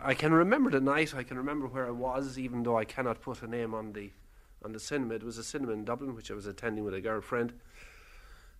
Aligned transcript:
I, 0.00 0.14
can 0.14 0.32
remember 0.32 0.70
the 0.70 0.80
night. 0.80 1.14
I 1.14 1.22
can 1.22 1.36
remember 1.36 1.66
where 1.66 1.86
I 1.86 1.90
was, 1.90 2.38
even 2.38 2.62
though 2.62 2.78
I 2.78 2.84
cannot 2.84 3.20
put 3.20 3.42
a 3.42 3.46
name 3.46 3.74
on 3.74 3.92
the 3.92 4.10
on 4.64 4.72
the 4.72 4.80
cinema. 4.80 5.14
It 5.14 5.24
was 5.24 5.38
a 5.38 5.44
cinema 5.44 5.72
in 5.72 5.84
Dublin, 5.84 6.14
which 6.14 6.30
I 6.30 6.34
was 6.34 6.46
attending 6.46 6.84
with 6.84 6.94
a 6.94 7.00
girlfriend. 7.00 7.52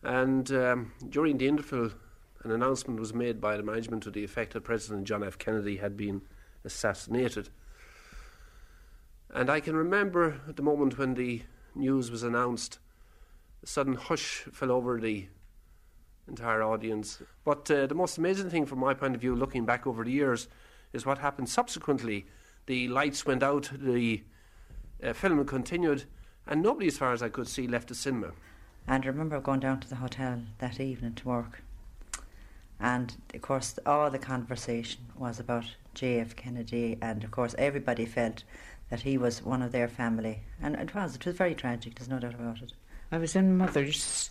And 0.03 0.50
um, 0.53 0.92
during 1.08 1.38
the 1.38 1.46
interval, 1.46 1.90
an 2.42 2.50
announcement 2.50 2.98
was 2.98 3.14
made 3.14 3.40
by 3.40 3.56
the 3.56 3.62
management 3.62 4.03
to 4.03 4.10
the 4.10 4.24
effect 4.24 4.53
that 4.53 4.64
President 4.64 5.06
John 5.06 5.22
F. 5.22 5.38
Kennedy 5.38 5.76
had 5.76 5.97
been 5.97 6.22
assassinated. 6.65 7.51
And 9.33 9.49
I 9.49 9.60
can 9.60 9.76
remember 9.76 10.40
at 10.49 10.56
the 10.56 10.62
moment 10.62 10.99
when 10.99 11.14
the 11.14 11.42
news 11.74 12.10
was 12.10 12.22
announced, 12.22 12.80
a 13.62 13.67
sudden 13.67 13.94
hush 13.94 14.44
fell 14.53 14.72
over 14.72 15.01
the 15.01 15.28
entire 16.28 16.62
audience. 16.62 17.23
But 17.45 17.70
uh, 17.70 17.87
the 17.87 17.95
most 17.95 18.19
amazing 18.19 18.51
thing 18.51 18.66
from 18.66 18.80
my 18.80 18.92
point 18.92 19.14
of 19.14 19.20
view, 19.20 19.34
looking 19.34 19.64
back 19.64 19.87
over 19.87 20.05
the 20.05 20.10
years, 20.10 20.48
is 20.93 21.06
what 21.06 21.19
happened 21.19 21.48
subsequently. 21.48 22.27
The 22.66 22.89
lights 22.89 23.27
went 23.27 23.43
out, 23.43 23.71
the 23.73 24.23
uh, 25.03 25.12
film 25.12 25.45
continued, 25.47 26.05
and 26.47 26.62
nobody, 26.62 26.87
as 26.87 26.99
far 26.99 27.12
as 27.12 27.23
I 27.23 27.29
could 27.29 27.49
see, 27.49 27.66
left 27.66 27.89
the 27.89 27.95
cinema. 27.95 28.33
And 28.87 29.05
I 29.05 29.09
remember 29.09 29.41
going 29.41 29.61
down 29.61 29.80
to 29.80 29.89
the 29.89 29.97
hotel 29.97 30.41
that 30.59 30.80
evening 30.80 31.15
to 31.15 31.29
work. 31.29 31.63
And 32.80 33.16
of 33.33 33.43
course, 33.43 33.79
all 33.87 34.11
the 34.11 34.19
conversation 34.19 35.01
was 35.16 35.39
about 35.39 35.65
J.F. 35.95 36.35
Kennedy, 36.35 36.99
and 37.01 37.23
of 37.23 37.30
course, 37.30 37.55
everybody 37.59 38.07
felt 38.07 38.43
that 38.91 39.02
he 39.02 39.16
was 39.16 39.43
one 39.43 39.63
of 39.63 39.73
their 39.73 39.88
family. 39.88 40.41
And 40.61 40.74
it 40.77 40.95
was, 40.95 41.15
it 41.15 41.24
was 41.24 41.37
very 41.37 41.55
tragic, 41.55 41.95
there's 41.95 42.09
no 42.09 42.19
doubt 42.19 42.35
about 42.35 42.61
it. 42.61 42.73
I 43.11 43.19
was 43.19 43.37
in 43.37 43.57
Mother's 43.57 44.30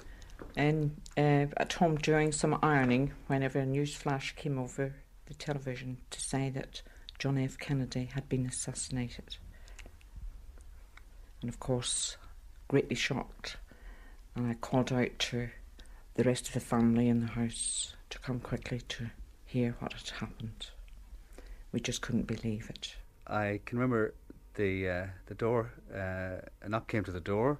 and 0.55 0.95
uh, 1.17 1.45
at 1.57 1.73
home 1.73 1.95
doing 1.97 2.31
some 2.31 2.57
ironing 2.61 3.13
whenever 3.27 3.59
a 3.59 3.65
news 3.65 3.93
flash 3.93 4.35
came 4.35 4.57
over 4.57 4.93
the 5.31 5.37
television 5.37 5.97
to 6.09 6.19
say 6.19 6.49
that 6.49 6.81
John 7.17 7.37
F. 7.37 7.57
Kennedy 7.57 8.09
had 8.13 8.27
been 8.27 8.45
assassinated. 8.45 9.37
And 11.41 11.49
of 11.49 11.57
course, 11.57 12.17
greatly 12.67 12.97
shocked, 12.97 13.55
and 14.35 14.45
I 14.45 14.55
called 14.55 14.91
out 14.91 15.17
to 15.19 15.49
the 16.15 16.23
rest 16.25 16.49
of 16.49 16.53
the 16.53 16.59
family 16.59 17.07
in 17.07 17.21
the 17.21 17.31
house 17.31 17.95
to 18.09 18.19
come 18.19 18.41
quickly 18.41 18.81
to 18.89 19.09
hear 19.45 19.77
what 19.79 19.93
had 19.93 20.09
happened. 20.09 20.67
We 21.71 21.79
just 21.79 22.01
couldn't 22.01 22.27
believe 22.27 22.69
it. 22.69 22.95
I 23.25 23.61
can 23.65 23.77
remember 23.77 24.13
the 24.55 24.89
uh, 24.89 25.05
the 25.27 25.35
door. 25.35 25.71
Uh, 25.93 26.45
a 26.61 26.67
knock 26.67 26.89
came 26.89 27.05
to 27.05 27.11
the 27.11 27.21
door. 27.21 27.57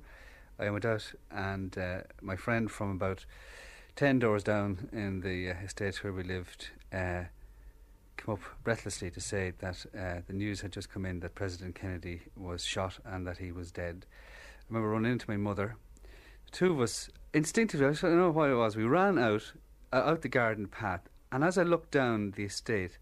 I 0.59 0.69
went 0.69 0.83
out, 0.83 1.13
and 1.31 1.77
uh, 1.77 1.99
my 2.21 2.35
friend 2.35 2.69
from 2.69 2.91
about 2.91 3.25
ten 3.95 4.19
doors 4.19 4.43
down 4.43 4.89
in 4.91 5.21
the 5.21 5.51
uh, 5.51 5.55
estate 5.63 6.03
where 6.03 6.11
we 6.11 6.23
lived 6.23 6.71
uh, 6.91 7.23
came 8.25 8.33
up 8.33 8.39
breathlessly 8.63 9.09
to 9.11 9.21
say 9.21 9.53
that 9.59 9.85
uh, 9.97 10.21
the 10.27 10.33
news 10.33 10.61
had 10.61 10.71
just 10.71 10.91
come 10.91 11.05
in 11.05 11.19
that 11.21 11.35
President 11.35 11.75
Kennedy 11.75 12.21
was 12.35 12.63
shot 12.63 12.99
and 13.05 13.25
that 13.27 13.37
he 13.37 13.51
was 13.51 13.71
dead. 13.71 14.05
I 14.59 14.63
remember 14.69 14.89
running 14.89 15.11
into 15.11 15.29
my 15.29 15.37
mother. 15.37 15.75
The 16.45 16.51
two 16.51 16.71
of 16.73 16.81
us 16.81 17.09
instinctively, 17.33 17.87
I 17.87 17.91
don't 17.91 18.17
know 18.17 18.31
what 18.31 18.49
it 18.49 18.55
was, 18.55 18.75
we 18.75 18.83
ran 18.83 19.17
out 19.17 19.53
uh, 19.93 19.97
out 19.97 20.21
the 20.21 20.29
garden 20.29 20.67
path, 20.67 21.09
and 21.31 21.43
as 21.43 21.57
I 21.57 21.63
looked 21.63 21.91
down 21.91 22.31
the 22.31 22.45
estate, 22.45 22.97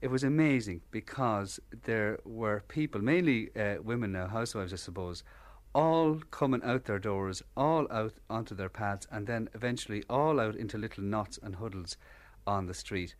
it 0.00 0.10
was 0.10 0.22
amazing 0.22 0.82
because 0.90 1.58
there 1.84 2.18
were 2.24 2.62
people, 2.68 3.00
mainly 3.00 3.50
uh, 3.56 3.76
women 3.82 4.12
now, 4.12 4.28
housewives, 4.28 4.72
I 4.72 4.76
suppose, 4.76 5.24
all 5.74 6.20
coming 6.30 6.62
out 6.62 6.84
their 6.84 6.98
doors, 6.98 7.42
all 7.56 7.86
out 7.90 8.14
onto 8.28 8.54
their 8.54 8.68
paths, 8.68 9.06
and 9.10 9.26
then 9.26 9.48
eventually 9.54 10.04
all 10.08 10.38
out 10.38 10.54
into 10.54 10.78
little 10.78 11.02
knots 11.02 11.38
and 11.42 11.56
huddles 11.56 11.96
on 12.46 12.66
the 12.66 12.74
street. 12.74 13.14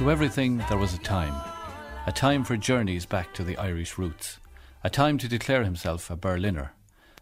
To 0.00 0.10
everything 0.10 0.56
there 0.70 0.78
was 0.78 0.94
a 0.94 0.98
time. 0.98 1.34
A 2.06 2.10
time 2.10 2.42
for 2.42 2.56
journeys 2.56 3.04
back 3.04 3.34
to 3.34 3.44
the 3.44 3.58
Irish 3.58 3.98
roots. 3.98 4.38
A 4.82 4.88
time 4.88 5.18
to 5.18 5.28
declare 5.28 5.62
himself 5.62 6.08
a 6.08 6.16
Berliner. 6.16 6.72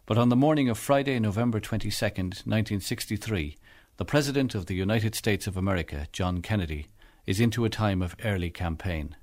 But 0.06 0.16
on 0.16 0.28
the 0.28 0.36
morning 0.36 0.68
of 0.68 0.78
Friday, 0.78 1.18
November 1.18 1.58
22nd, 1.58 2.46
1963, 2.46 3.56
the 3.96 4.04
President 4.04 4.54
of 4.54 4.66
the 4.66 4.76
United 4.76 5.16
States 5.16 5.48
of 5.48 5.56
America, 5.56 6.06
John 6.12 6.40
Kennedy, 6.40 6.86
is 7.26 7.40
into 7.40 7.64
a 7.64 7.68
time 7.68 8.00
of 8.00 8.14
early 8.24 8.48
campaign. 8.48 9.16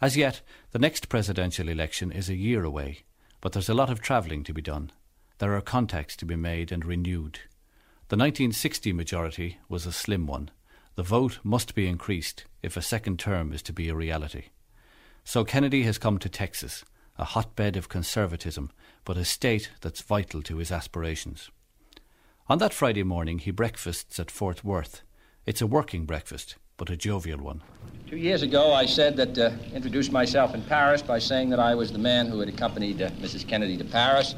As 0.00 0.16
yet, 0.16 0.40
the 0.70 0.78
next 0.78 1.08
presidential 1.08 1.68
election 1.68 2.12
is 2.12 2.28
a 2.28 2.36
year 2.36 2.62
away, 2.62 3.00
but 3.40 3.54
there's 3.54 3.68
a 3.68 3.74
lot 3.74 3.90
of 3.90 4.00
travelling 4.00 4.44
to 4.44 4.54
be 4.54 4.62
done. 4.62 4.92
There 5.38 5.56
are 5.56 5.60
contacts 5.60 6.14
to 6.18 6.24
be 6.24 6.36
made 6.36 6.70
and 6.70 6.84
renewed. 6.84 7.40
The 8.06 8.16
1960 8.16 8.92
majority 8.92 9.58
was 9.68 9.84
a 9.84 9.90
slim 9.90 10.28
one. 10.28 10.52
The 10.98 11.04
vote 11.04 11.38
must 11.44 11.76
be 11.76 11.86
increased 11.86 12.46
if 12.60 12.76
a 12.76 12.82
second 12.82 13.20
term 13.20 13.52
is 13.52 13.62
to 13.62 13.72
be 13.72 13.88
a 13.88 13.94
reality. 13.94 14.46
So 15.22 15.44
Kennedy 15.44 15.84
has 15.84 15.96
come 15.96 16.18
to 16.18 16.28
Texas, 16.28 16.84
a 17.16 17.24
hotbed 17.24 17.76
of 17.76 17.88
conservatism, 17.88 18.72
but 19.04 19.16
a 19.16 19.24
state 19.24 19.70
that's 19.80 20.02
vital 20.02 20.42
to 20.42 20.56
his 20.56 20.72
aspirations. 20.72 21.52
On 22.48 22.58
that 22.58 22.74
Friday 22.74 23.04
morning, 23.04 23.38
he 23.38 23.52
breakfasts 23.52 24.18
at 24.18 24.28
Fort 24.28 24.64
Worth. 24.64 25.02
It's 25.46 25.62
a 25.62 25.68
working 25.68 26.04
breakfast, 26.04 26.56
but 26.76 26.90
a 26.90 26.96
jovial 26.96 27.38
one. 27.38 27.62
Two 28.10 28.16
years 28.16 28.42
ago, 28.42 28.72
I 28.72 28.84
said 28.84 29.16
that, 29.18 29.38
uh, 29.38 29.52
introduced 29.72 30.10
myself 30.10 30.52
in 30.52 30.64
Paris 30.64 31.00
by 31.00 31.20
saying 31.20 31.50
that 31.50 31.60
I 31.60 31.76
was 31.76 31.92
the 31.92 31.98
man 32.00 32.26
who 32.26 32.40
had 32.40 32.48
accompanied 32.48 33.00
uh, 33.00 33.10
Mrs. 33.20 33.46
Kennedy 33.46 33.76
to 33.76 33.84
Paris. 33.84 34.34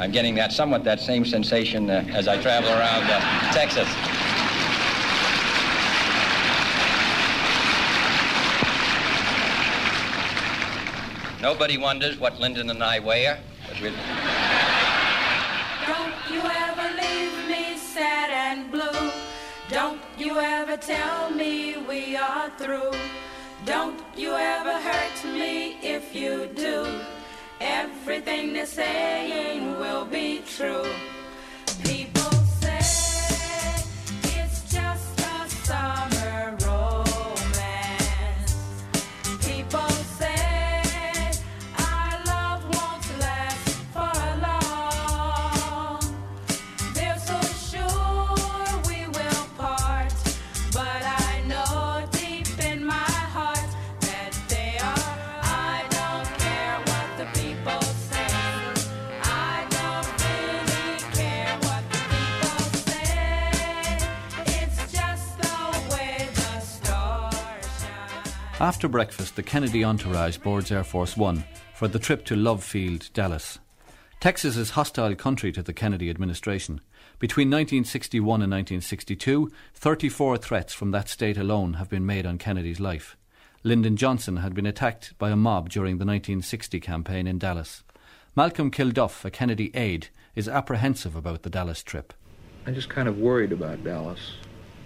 I'm 0.00 0.10
getting 0.10 0.34
that 0.34 0.50
somewhat 0.50 0.82
that 0.82 0.98
same 0.98 1.24
sensation 1.24 1.88
uh, 1.88 2.04
as 2.08 2.26
I 2.26 2.42
travel 2.42 2.70
around 2.70 3.04
uh, 3.04 3.52
Texas. 3.52 3.86
Nobody 11.40 11.78
wonders 11.78 12.18
what 12.18 12.38
Lyndon 12.38 12.68
and 12.68 12.84
I 12.84 12.98
wear, 12.98 13.38
but 13.66 13.80
we're... 13.80 13.92
Don't 15.86 16.14
you 16.30 16.42
ever 16.42 16.94
leave 17.00 17.48
me 17.48 17.78
sad 17.78 18.30
and 18.30 18.70
blue. 18.70 19.10
Don't 19.70 20.02
you 20.18 20.38
ever 20.38 20.76
tell 20.76 21.30
me 21.30 21.78
we 21.88 22.14
are 22.14 22.50
through. 22.58 22.92
Don't 23.64 24.02
you 24.14 24.34
ever 24.34 24.72
hurt 24.72 25.24
me 25.24 25.78
if 25.82 26.14
you 26.14 26.46
do. 26.54 26.86
Everything 27.58 28.52
they're 28.52 28.66
saying 28.66 29.78
will 29.78 30.04
be 30.04 30.42
true. 30.46 30.84
After 68.60 68.88
breakfast, 68.88 69.36
the 69.36 69.42
Kennedy 69.42 69.82
entourage 69.82 70.36
boards 70.36 70.70
Air 70.70 70.84
Force 70.84 71.16
One 71.16 71.44
for 71.74 71.88
the 71.88 71.98
trip 71.98 72.26
to 72.26 72.36
Love 72.36 72.62
Field, 72.62 73.08
Dallas. 73.14 73.58
Texas 74.20 74.58
is 74.58 74.72
hostile 74.72 75.14
country 75.14 75.50
to 75.52 75.62
the 75.62 75.72
Kennedy 75.72 76.10
administration. 76.10 76.82
Between 77.18 77.48
1961 77.48 78.42
and 78.42 78.52
1962, 78.52 79.50
34 79.72 80.36
threats 80.36 80.74
from 80.74 80.90
that 80.90 81.08
state 81.08 81.38
alone 81.38 81.74
have 81.74 81.88
been 81.88 82.04
made 82.04 82.26
on 82.26 82.36
Kennedy's 82.36 82.78
life. 82.80 83.16
Lyndon 83.62 83.96
Johnson 83.96 84.36
had 84.36 84.52
been 84.52 84.66
attacked 84.66 85.16
by 85.16 85.30
a 85.30 85.36
mob 85.36 85.70
during 85.70 85.96
the 85.96 86.04
1960 86.04 86.80
campaign 86.80 87.26
in 87.26 87.38
Dallas. 87.38 87.82
Malcolm 88.36 88.70
Kilduff, 88.70 89.24
a 89.24 89.30
Kennedy 89.30 89.74
aide, 89.74 90.08
is 90.34 90.50
apprehensive 90.50 91.16
about 91.16 91.44
the 91.44 91.50
Dallas 91.50 91.82
trip. 91.82 92.12
I'm 92.66 92.74
just 92.74 92.90
kind 92.90 93.08
of 93.08 93.16
worried 93.16 93.52
about 93.52 93.82
Dallas. 93.82 94.34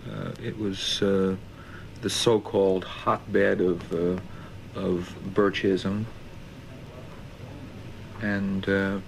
Uh, 0.08 0.30
it 0.40 0.56
was 0.56 1.02
uh, 1.02 1.34
the 2.02 2.10
so-called 2.10 2.84
hotbed 2.84 3.60
of 3.60 3.92
uh, 3.92 4.20
of 4.74 5.14
Birchism, 5.34 6.04
and 8.20 8.68
uh, 8.68 8.98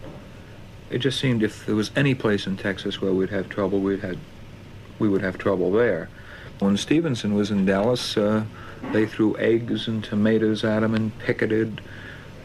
it 0.91 0.99
just 0.99 1.19
seemed 1.19 1.43
if 1.43 1.67
there 1.67 1.75
was 1.75 1.91
any 1.97 2.15
place 2.15 2.47
in 2.47 2.56
Texas 2.56 3.00
where 3.00 3.12
we'd 3.12 3.31
have 3.31 3.49
trouble, 3.49 3.81
we'd 3.81 4.00
had 4.00 4.19
we 4.99 5.09
would 5.09 5.23
have 5.23 5.38
trouble 5.38 5.71
there. 5.73 6.09
When 6.59 6.77
Stevenson 6.77 7.35
was 7.35 7.50
in 7.50 7.67
Dallas, 7.67 8.17
uh, 8.17 8.44
they 8.93 9.06
threw 9.06 9.37
eggs 9.37 9.89
and 9.89 10.03
tomatoes 10.03 10.65
at 10.65 10.82
him 10.82 10.94
and 10.94 11.17
picketed 11.19 11.82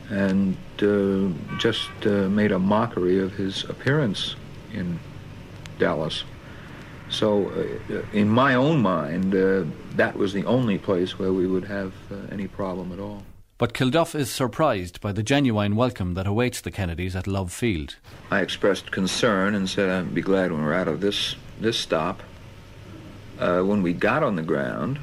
and 0.10 0.58
uh, 0.82 1.30
just 1.58 1.90
uh, 2.06 2.28
made 2.28 2.52
a 2.52 2.60
mockery 2.60 3.20
of 3.20 3.34
his 3.34 3.64
appearance 3.64 4.36
in 4.74 5.00
Dallas. 5.80 6.26
So, 7.12 7.50
uh, 7.90 8.02
in 8.14 8.30
my 8.30 8.56
own 8.56 8.82
mind, 8.82 9.36
uh, 9.36 9.66
that 9.96 10.16
was 10.16 10.32
the 10.32 10.46
only 10.46 10.78
place 10.78 11.20
where 11.20 11.34
we 11.34 11.46
would 11.46 11.66
have 11.66 11.94
uh, 12.10 12.16
any 12.32 12.48
problem 12.48 12.94
at 12.94 13.00
all. 13.00 13.24
But 13.58 13.74
Kilduff 13.74 14.16
is 14.16 14.32
surprised 14.32 15.02
by 15.02 15.12
the 15.12 15.22
genuine 15.22 15.76
welcome 15.76 16.14
that 16.14 16.26
awaits 16.26 16.62
the 16.62 16.72
Kennedys 16.72 17.16
at 17.16 17.28
Love 17.28 17.52
Field. 17.52 17.98
I 18.32 18.40
expressed 18.40 18.92
concern 18.92 19.54
and 19.54 19.70
said 19.70 19.90
I'd 19.90 20.16
be 20.16 20.22
glad 20.22 20.52
when 20.52 20.64
we're 20.64 20.74
out 20.74 20.88
of 20.88 21.02
this 21.02 21.36
this 21.60 21.78
stop. 21.78 22.24
Uh, 23.38 23.62
when 23.62 23.84
we 23.84 23.94
got 23.94 24.24
on 24.24 24.36
the 24.36 24.42
ground, 24.42 24.98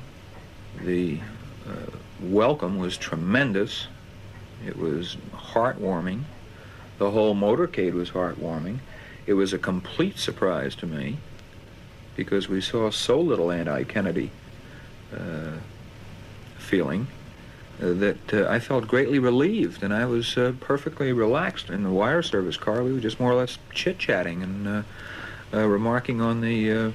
the 0.82 1.20
uh, 1.68 1.90
welcome 2.22 2.78
was 2.78 2.96
tremendous. 2.96 3.86
It 4.66 4.78
was 4.78 5.18
heartwarming. 5.34 6.22
The 6.96 7.10
whole 7.10 7.36
motorcade 7.36 7.92
was 7.92 8.10
heartwarming. 8.10 8.78
It 9.26 9.34
was 9.34 9.52
a 9.52 9.58
complete 9.58 10.18
surprise 10.18 10.74
to 10.76 10.86
me 10.86 11.18
because 12.18 12.48
we 12.48 12.60
saw 12.60 12.90
so 12.90 13.20
little 13.20 13.52
anti-Kennedy 13.52 14.28
uh, 15.16 15.52
feeling 16.58 17.06
uh, 17.80 17.92
that 17.92 18.34
uh, 18.34 18.48
I 18.48 18.58
felt 18.58 18.88
greatly 18.88 19.20
relieved, 19.20 19.84
and 19.84 19.94
I 19.94 20.04
was 20.04 20.36
uh, 20.36 20.52
perfectly 20.58 21.12
relaxed 21.12 21.70
in 21.70 21.84
the 21.84 21.90
wire 21.90 22.22
service 22.22 22.56
car. 22.56 22.82
We 22.82 22.92
were 22.92 22.98
just 22.98 23.20
more 23.20 23.30
or 23.30 23.36
less 23.36 23.56
chit-chatting 23.72 24.42
and 24.42 24.66
uh, 24.66 24.82
uh, 25.54 25.68
remarking 25.68 26.20
on 26.20 26.40
the 26.40 26.92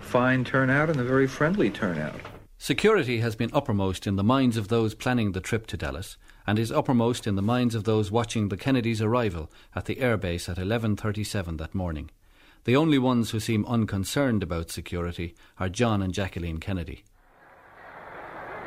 fine 0.00 0.42
turnout 0.42 0.88
and 0.88 0.98
the 0.98 1.04
very 1.04 1.26
friendly 1.26 1.68
turnout. 1.68 2.18
Security 2.56 3.18
has 3.18 3.36
been 3.36 3.50
uppermost 3.52 4.06
in 4.06 4.16
the 4.16 4.24
minds 4.24 4.56
of 4.56 4.68
those 4.68 4.94
planning 4.94 5.32
the 5.32 5.40
trip 5.40 5.66
to 5.66 5.76
Dallas 5.76 6.16
and 6.46 6.58
is 6.58 6.72
uppermost 6.72 7.26
in 7.26 7.36
the 7.36 7.42
minds 7.42 7.74
of 7.74 7.84
those 7.84 8.10
watching 8.10 8.48
the 8.48 8.56
Kennedys' 8.56 9.02
arrival 9.02 9.50
at 9.74 9.84
the 9.84 9.96
airbase 9.96 10.48
at 10.48 10.56
11:37 10.56 11.58
that 11.58 11.74
morning. 11.74 12.10
The 12.66 12.74
only 12.74 12.98
ones 12.98 13.30
who 13.30 13.38
seem 13.38 13.64
unconcerned 13.66 14.42
about 14.42 14.72
security 14.72 15.36
are 15.60 15.68
John 15.68 16.02
and 16.02 16.12
Jacqueline 16.12 16.58
Kennedy. 16.58 17.04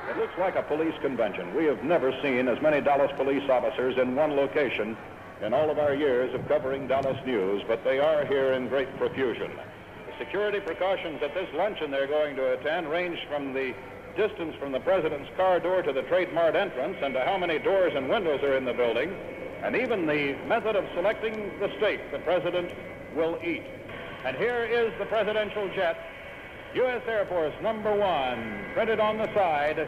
It 0.10 0.16
looks 0.16 0.38
like 0.40 0.56
a 0.56 0.64
police 0.64 0.94
convention. 1.02 1.54
We 1.54 1.66
have 1.66 1.84
never 1.84 2.14
seen 2.24 2.48
as 2.48 2.62
many 2.62 2.80
Dallas 2.80 3.12
police 3.18 3.44
officers 3.50 3.98
in 3.98 4.16
one 4.16 4.38
location 4.38 4.96
in 5.42 5.54
all 5.54 5.70
of 5.70 5.80
our 5.80 5.94
years 5.94 6.34
of 6.34 6.48
covering 6.48 6.88
Dallas 6.88 7.18
news, 7.26 7.62
but 7.68 7.84
they 7.84 8.00
are 8.00 8.26
here 8.26 8.54
in 8.54 8.70
great 8.70 8.88
profusion. 8.98 9.52
The 9.52 10.26
security 10.26 10.62
precautions 10.62 11.22
at 11.22 11.34
this 11.34 11.50
luncheon 11.54 11.92
they're 11.92 12.08
going 12.08 12.38
to 12.38 12.54
attend 12.54 12.90
range 12.90 13.20
from 13.28 13.52
the 13.52 13.76
distance 14.16 14.56
from 14.62 14.72
the 14.72 14.80
president's 14.80 15.30
car 15.36 15.60
door 15.60 15.82
to 15.82 15.92
the 15.92 16.04
Trade 16.04 16.34
Mart 16.34 16.56
entrance 16.56 16.96
and 17.04 17.14
to 17.16 17.26
how 17.26 17.38
many 17.38 17.60
doors 17.60 17.92
and 17.94 18.08
windows 18.08 18.42
are 18.44 18.56
in 18.56 18.64
the 18.64 18.74
building, 18.74 19.14
and 19.62 19.76
even 19.76 20.06
the 20.06 20.38
method 20.48 20.78
of 20.78 20.86
selecting 20.96 21.52
the 21.60 21.70
steak 21.76 22.00
the 22.14 22.20
president 22.20 22.72
will 23.14 23.38
eat. 23.44 23.64
And 24.26 24.36
here 24.36 24.66
is 24.66 24.92
the 25.00 25.06
presidential 25.06 25.70
jet 25.74 25.98
U.S. 26.76 27.02
Air 27.08 27.26
Force 27.26 27.54
number 27.64 27.96
one, 27.96 28.66
printed 28.74 29.00
on 29.00 29.18
the 29.18 29.34
side, 29.34 29.88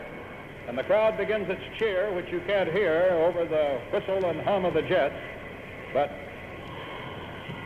and 0.67 0.77
the 0.77 0.83
crowd 0.83 1.17
begins 1.17 1.49
its 1.49 1.61
cheer, 1.77 2.11
which 2.13 2.31
you 2.31 2.41
can't 2.47 2.71
hear 2.71 3.09
over 3.27 3.45
the 3.45 3.79
whistle 3.91 4.25
and 4.25 4.41
hum 4.41 4.65
of 4.65 4.73
the 4.73 4.81
jets, 4.83 5.15
but 5.93 6.09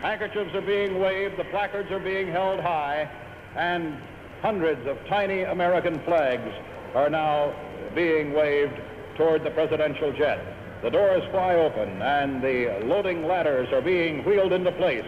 handkerchiefs 0.01 0.53
are 0.55 0.61
being 0.61 0.99
waved, 0.99 1.37
the 1.37 1.45
placards 1.45 1.91
are 1.91 1.99
being 1.99 2.27
held 2.27 2.59
high, 2.59 3.09
and 3.55 3.97
hundreds 4.41 4.85
of 4.87 4.97
tiny 5.07 5.43
American 5.43 5.99
flags 5.99 6.51
are 6.93 7.09
now 7.09 7.53
being 7.93 8.33
waved 8.33 8.73
toward 9.15 9.43
the 9.43 9.51
presidential 9.51 10.11
jet. 10.11 10.43
The 10.81 10.89
doors 10.89 11.23
fly 11.31 11.55
open, 11.55 12.01
and 12.01 12.41
the 12.41 12.81
loading 12.83 13.27
ladders 13.27 13.71
are 13.71 13.81
being 13.81 14.25
wheeled 14.25 14.51
into 14.51 14.71
place. 14.73 15.05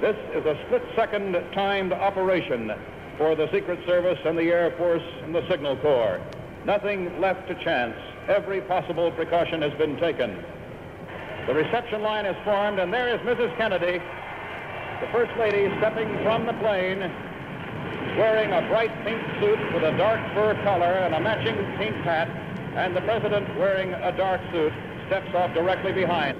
This 0.00 0.16
is 0.32 0.46
a 0.46 0.56
split-second 0.66 1.32
timed 1.52 1.92
operation 1.92 2.72
for 3.16 3.34
the 3.34 3.50
Secret 3.50 3.80
Service 3.84 4.18
and 4.24 4.38
the 4.38 4.44
Air 4.44 4.72
Force 4.78 5.02
and 5.24 5.34
the 5.34 5.42
Signal 5.50 5.76
Corps. 5.78 6.20
Nothing 6.64 7.20
left 7.20 7.48
to 7.48 7.54
chance. 7.64 7.96
Every 8.28 8.60
possible 8.60 9.10
precaution 9.10 9.60
has 9.60 9.72
been 9.74 9.96
taken. 9.98 10.38
The 11.48 11.54
reception 11.54 12.02
line 12.02 12.26
is 12.26 12.36
formed, 12.44 12.78
and 12.78 12.94
there 12.94 13.08
is 13.08 13.20
Mrs. 13.22 13.56
Kennedy, 13.56 13.98
the 15.00 15.08
First 15.10 15.36
Lady, 15.36 15.66
stepping 15.78 16.06
from 16.22 16.46
the 16.46 16.54
plane, 16.62 17.00
wearing 18.16 18.52
a 18.52 18.68
bright 18.68 18.94
pink 19.02 19.20
suit 19.40 19.58
with 19.74 19.82
a 19.82 19.96
dark 19.98 20.20
fur 20.32 20.54
collar 20.62 20.94
and 21.02 21.16
a 21.16 21.20
matching 21.20 21.56
pink 21.76 21.96
hat, 22.04 22.28
and 22.76 22.94
the 22.94 23.00
President, 23.00 23.48
wearing 23.58 23.92
a 23.94 24.16
dark 24.16 24.40
suit, 24.52 24.72
steps 25.08 25.34
off 25.34 25.52
directly 25.54 25.90
behind. 25.92 26.38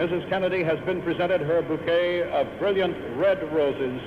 Mrs. 0.00 0.26
Kennedy 0.30 0.62
has 0.62 0.80
been 0.86 1.02
presented 1.02 1.42
her 1.42 1.60
bouquet 1.60 2.22
of 2.22 2.46
brilliant 2.58 2.96
red 3.18 3.38
roses 3.52 4.00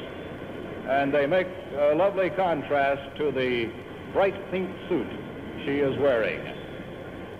and 0.89 1.13
they 1.13 1.27
make 1.27 1.45
a 1.77 1.93
lovely 1.93 2.31
contrast 2.31 3.15
to 3.17 3.31
the 3.31 3.69
bright 4.11 4.33
pink 4.49 4.71
suit 4.89 5.05
she 5.63 5.81
is 5.81 5.95
wearing. 5.99 6.41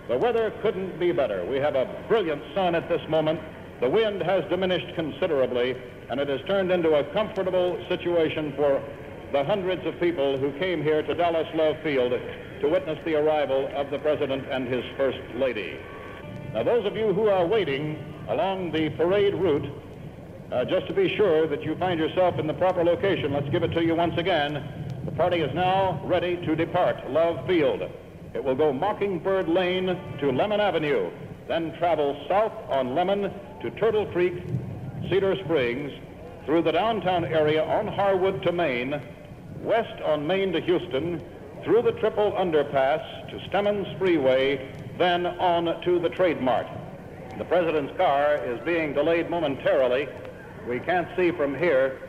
The 0.07 0.19
weather 0.19 0.53
couldn't 0.62 1.00
be 1.00 1.12
better. 1.12 1.43
We 1.45 1.57
have 1.57 1.74
a 1.74 1.89
brilliant 2.07 2.43
sun 2.53 2.75
at 2.75 2.88
this 2.88 3.01
moment. 3.10 3.39
The 3.81 3.89
wind 3.89 4.22
has 4.22 4.48
diminished 4.51 4.93
considerably, 4.93 5.75
and 6.12 6.19
it 6.19 6.29
has 6.29 6.41
turned 6.45 6.72
into 6.72 6.93
a 6.93 7.03
comfortable 7.05 7.83
situation 7.89 8.53
for 8.55 8.83
the 9.31 9.43
hundreds 9.43 9.83
of 9.88 10.00
people 10.00 10.38
who 10.38 10.51
came 10.60 10.83
here 10.83 11.01
to 11.01 11.15
Dallas 11.15 11.48
Love 11.55 11.77
Field 11.81 12.12
to 12.62 12.69
witness 12.69 13.00
the 13.03 13.15
arrival 13.15 13.67
of 13.74 13.89
the 13.89 13.98
President 13.98 14.45
and 14.51 14.67
his 14.67 14.86
First 14.95 15.17
Lady. 15.33 15.79
Now, 16.53 16.62
those 16.62 16.86
of 16.86 16.95
you 16.95 17.13
who 17.13 17.29
are 17.29 17.48
waiting 17.48 18.12
along 18.30 18.72
the 18.72 18.89
parade 18.92 19.36
route 19.36 19.70
uh, 20.51 20.63
just 20.65 20.88
to 20.88 20.94
be 20.94 21.15
sure 21.15 21.48
that 21.48 21.63
you 21.63 21.75
find 21.75 22.00
yourself 22.00 22.38
in 22.38 22.46
the 22.46 22.53
proper 22.53 22.84
location, 22.84 23.34
let's 23.34 23.50
give 23.50 23.63
it 23.63 23.70
to 23.70 23.84
you 23.84 23.96
once 23.96 24.18
again. 24.18 24.63
The 25.06 25.12
party 25.12 25.38
is 25.42 25.53
now 25.56 26.00
ready 26.06 26.38
to 26.46 26.56
depart 26.56 27.10
Love 27.10 27.46
Field. 27.48 27.82
It 28.34 28.44
will 28.44 28.56
go 28.56 28.72
Mockingbird 28.72 29.48
Lane 29.50 29.98
to 30.20 30.32
Lemon 30.32 30.62
Avenue, 30.62 31.10
then 31.48 31.75
travel 31.77 32.24
south 32.27 32.53
on 32.70 32.94
Lemon 32.94 33.34
to 33.62 33.72
Turtle 33.72 34.06
Creek, 34.08 34.34
Cedar 35.10 35.36
Springs, 35.44 35.92
through 36.46 36.62
the 36.62 36.72
downtown 36.72 37.25
area 37.25 37.63
on 37.63 37.88
Harwood 37.88 38.44
to 38.44 38.51
Main, 38.51 39.01
west 39.60 40.01
on 40.03 40.27
Main 40.27 40.53
to 40.53 40.62
Houston, 40.62 41.22
through 41.63 41.82
the 41.82 41.94
Triple 41.94 42.32
Underpass 42.34 43.30
to 43.30 43.39
Stemmons 43.50 43.88
Freeway, 43.98 44.72
then 44.98 45.25
on 45.25 45.82
to 45.84 46.00
the 46.00 46.10
Trade 46.10 46.42
Mart. 46.42 46.68
The 47.38 47.46
president's 47.46 47.96
car 47.98 48.36
is 48.36 48.60
being 48.62 48.94
delayed 48.94 49.30
momentarily 49.30 50.08
we 50.68 50.80
can't 50.80 51.08
see 51.18 51.32
from 51.32 51.56
here 51.56 52.00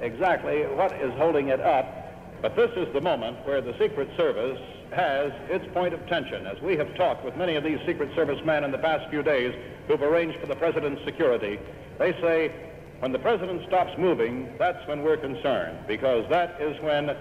exactly 0.00 0.62
what 0.62 0.92
is 0.92 1.12
holding 1.14 1.48
it 1.48 1.60
up, 1.60 2.12
but 2.40 2.54
this 2.54 2.70
is 2.76 2.92
the 2.92 3.00
moment 3.00 3.44
where 3.44 3.60
the 3.60 3.76
Secret 3.78 4.08
Service 4.16 4.60
has 4.92 5.32
its 5.48 5.66
point 5.72 5.94
of 5.94 6.06
tension. 6.06 6.46
As 6.46 6.60
we 6.60 6.76
have 6.76 6.94
talked 6.94 7.24
with 7.24 7.36
many 7.36 7.56
of 7.56 7.64
these 7.64 7.78
Secret 7.84 8.14
Service 8.14 8.38
men 8.44 8.62
in 8.62 8.70
the 8.70 8.78
past 8.78 9.10
few 9.10 9.22
days 9.22 9.52
who've 9.88 10.02
arranged 10.02 10.38
for 10.38 10.46
the 10.46 10.54
President's 10.54 11.04
security, 11.04 11.58
they 11.98 12.12
say 12.20 12.52
when 13.00 13.10
the 13.10 13.18
President 13.18 13.66
stops 13.66 13.92
moving, 13.98 14.48
that's 14.58 14.86
when 14.86 15.02
we're 15.02 15.16
concerned, 15.16 15.78
because 15.88 16.28
that 16.30 16.60
is 16.60 16.80
when 16.82 17.16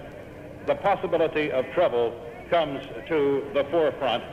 the 0.67 0.75
possibility 0.75 1.51
of 1.51 1.65
trouble 1.73 2.13
comes 2.51 2.85
to 3.07 3.43
the 3.55 3.63
forefront. 3.71 4.23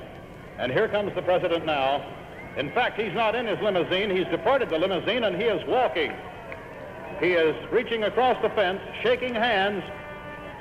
And 0.58 0.70
here 0.70 0.88
comes 0.88 1.14
the 1.14 1.22
President 1.22 1.64
now. 1.64 2.04
In 2.56 2.70
fact, 2.72 3.00
he's 3.00 3.14
not 3.14 3.34
in 3.34 3.46
his 3.46 3.60
limousine. 3.60 4.10
He's 4.10 4.26
departed 4.26 4.70
the 4.70 4.78
limousine 4.78 5.24
and 5.24 5.36
he 5.36 5.44
is 5.44 5.64
walking 5.66 6.12
he 7.20 7.32
is 7.32 7.54
reaching 7.70 8.04
across 8.04 8.40
the 8.40 8.48
fence, 8.50 8.80
shaking 9.02 9.34
hands, 9.34 9.84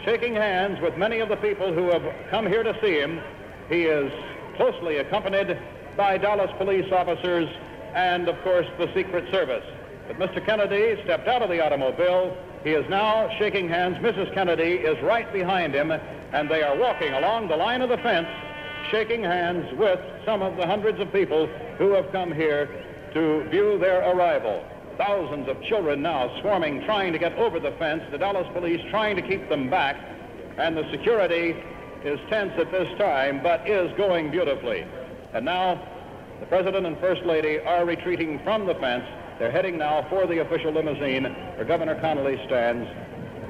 shaking 0.03 0.35
hands 0.35 0.81
with 0.81 0.97
many 0.97 1.19
of 1.19 1.29
the 1.29 1.37
people 1.37 1.73
who 1.73 1.89
have 1.89 2.03
come 2.29 2.45
here 2.45 2.63
to 2.63 2.77
see 2.81 2.99
him. 2.99 3.21
He 3.69 3.83
is 3.83 4.11
closely 4.57 4.97
accompanied 4.97 5.57
by 5.95 6.17
Dallas 6.17 6.51
police 6.57 6.91
officers 6.91 7.49
and, 7.95 8.27
of 8.27 8.41
course, 8.43 8.67
the 8.77 8.93
Secret 8.93 9.31
Service. 9.31 9.63
But 10.07 10.17
Mr. 10.17 10.45
Kennedy 10.45 11.01
stepped 11.03 11.29
out 11.29 11.41
of 11.41 11.49
the 11.49 11.63
automobile. 11.65 12.35
He 12.65 12.71
is 12.71 12.87
now 12.89 13.29
shaking 13.37 13.69
hands. 13.69 13.97
Mrs. 13.99 14.33
Kennedy 14.33 14.73
is 14.73 15.01
right 15.01 15.31
behind 15.31 15.73
him, 15.73 15.91
and 15.91 16.49
they 16.49 16.61
are 16.61 16.77
walking 16.77 17.13
along 17.13 17.47
the 17.47 17.55
line 17.55 17.81
of 17.81 17.87
the 17.87 17.97
fence, 17.97 18.27
shaking 18.89 19.23
hands 19.23 19.71
with 19.77 19.99
some 20.25 20.41
of 20.41 20.57
the 20.57 20.65
hundreds 20.65 20.99
of 20.99 21.11
people 21.11 21.47
who 21.77 21.91
have 21.93 22.11
come 22.11 22.31
here 22.31 22.67
to 23.13 23.43
view 23.49 23.77
their 23.77 24.01
arrival. 24.09 24.63
Thousands 24.97 25.47
of 25.47 25.61
children 25.63 26.01
now 26.01 26.39
swarming, 26.41 26.83
trying 26.85 27.13
to 27.13 27.19
get 27.19 27.33
over 27.33 27.59
the 27.59 27.71
fence. 27.73 28.03
The 28.11 28.17
Dallas 28.17 28.47
police 28.53 28.81
trying 28.89 29.15
to 29.15 29.21
keep 29.21 29.47
them 29.47 29.69
back, 29.69 29.95
and 30.57 30.75
the 30.75 30.89
security 30.91 31.55
is 32.03 32.19
tense 32.29 32.53
at 32.57 32.71
this 32.71 32.87
time, 32.97 33.41
but 33.43 33.67
is 33.67 33.95
going 33.97 34.31
beautifully. 34.31 34.85
And 35.33 35.45
now 35.45 35.81
the 36.39 36.45
President 36.47 36.85
and 36.85 36.97
First 36.99 37.23
Lady 37.23 37.59
are 37.59 37.85
retreating 37.85 38.39
from 38.43 38.65
the 38.65 38.75
fence. 38.75 39.05
They're 39.37 39.51
heading 39.51 39.77
now 39.77 40.05
for 40.09 40.25
the 40.25 40.39
official 40.39 40.73
limousine 40.73 41.23
where 41.23 41.65
Governor 41.65 41.95
Connally 41.95 42.43
stands, 42.45 42.89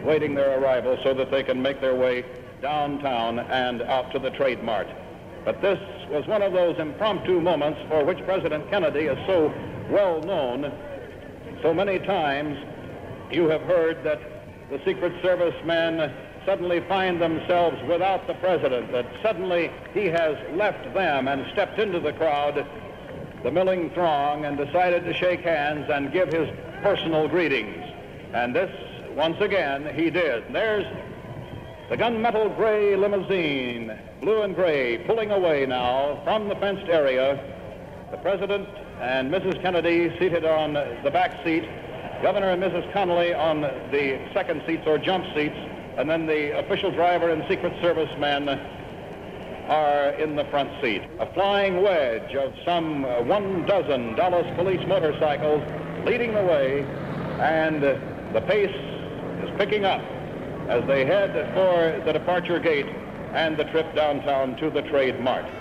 waiting 0.04 0.36
their 0.36 0.62
arrival 0.62 0.98
so 1.04 1.14
that 1.14 1.32
they 1.32 1.44
can 1.44 1.62
make 1.62 1.82
their 1.82 1.96
way 1.96 2.26
downtown 2.62 3.40
and 3.40 3.82
out 3.82 4.12
to 4.12 4.20
the 4.20 4.30
Trade 4.32 4.64
Mart. 4.64 4.88
But 5.46 5.62
this 5.62 5.80
was 6.10 6.26
one 6.28 6.42
of 6.42 6.54
those 6.54 6.78
impromptu 6.80 7.40
moments 7.40 7.80
for 7.90 8.04
which 8.04 8.20
President 8.26 8.70
Kennedy 8.70 9.06
is 9.06 9.18
so 9.26 9.54
well 9.90 10.22
known. 10.22 10.72
So 11.62 11.74
many 11.74 12.00
times 12.00 12.58
you 13.32 13.50
have 13.50 13.62
heard 13.62 14.04
that 14.04 14.20
the 14.70 14.80
Secret 14.86 15.22
Service 15.22 15.56
men 15.66 16.14
suddenly 16.46 16.80
find 16.82 17.22
themselves 17.22 17.78
without 17.88 18.26
the 18.28 18.34
president, 18.36 18.92
that 18.92 19.06
suddenly 19.22 19.72
he 19.94 20.06
has 20.06 20.38
left 20.56 20.94
them 20.94 21.28
and 21.28 21.46
stepped 21.52 21.80
into 21.80 22.00
the 22.00 22.14
crowd, 22.14 22.66
the 23.44 23.52
milling 23.52 23.90
throng, 23.92 24.46
and 24.46 24.58
decided 24.58 25.04
to 25.06 25.14
shake 25.14 25.42
hands 25.42 25.90
and 25.90 26.12
give 26.12 26.32
his 26.32 26.50
personal 26.82 27.28
greetings. 27.28 27.84
And 28.34 28.56
this, 28.56 28.72
once 29.16 29.40
again, 29.42 29.94
he 29.96 30.10
did. 30.10 30.44
There's 30.52 30.86
the 31.90 31.98
gunmetal 31.98 32.56
gray 32.56 32.96
limousine, 32.96 33.98
blue 34.22 34.44
and 34.44 34.54
gray, 34.54 35.00
pulling 35.08 35.32
away 35.32 35.66
now 35.66 36.22
from 36.24 36.48
the 36.48 36.56
fenced 36.58 36.88
area. 36.88 37.44
The 38.12 38.18
president 38.18 38.70
and 39.02 39.32
Mrs. 39.32 39.60
Kennedy 39.64 40.16
seated 40.20 40.46
on 40.46 40.74
the 40.74 41.10
back 41.12 41.44
seat, 41.44 41.68
Governor 42.22 42.52
and 42.52 42.62
Mrs. 42.62 42.92
Connally 42.94 43.36
on 43.36 43.62
the 43.62 44.20
second 44.36 44.62
seats 44.68 44.84
or 44.86 45.00
jump 45.00 45.26
seats, 45.34 45.56
and 45.98 46.08
then 46.08 46.28
the 46.28 46.60
official 46.60 46.92
driver 46.92 47.30
and 47.32 47.44
Secret 47.50 47.74
Service 47.82 48.16
men 48.20 48.48
are 49.68 50.10
in 50.12 50.36
the 50.36 50.46
front 50.46 50.70
seat. 50.84 51.02
A 51.20 51.34
flying 51.34 51.82
wedge 51.82 52.36
of 52.36 52.54
some 52.66 53.02
one 53.28 53.66
dozen 53.66 54.16
Dallas 54.16 54.46
police 54.56 54.86
motorcycles 54.88 55.64
leading 56.06 56.36
the 56.36 56.44
way, 56.44 56.84
and 57.40 57.82
the 57.82 58.42
pace 58.42 58.76
is 59.44 59.50
picking 59.58 59.86
up 59.86 60.04
as 60.70 60.86
they 60.88 61.04
head 61.04 61.32
for 61.54 62.02
the 62.06 62.14
departure 62.14 62.60
gate 62.60 62.88
and 63.34 63.58
the 63.58 63.64
trip 63.66 63.96
downtown 63.96 64.56
to 64.58 64.70
the 64.70 64.84
Trade 64.84 65.20
Mart. 65.20 65.59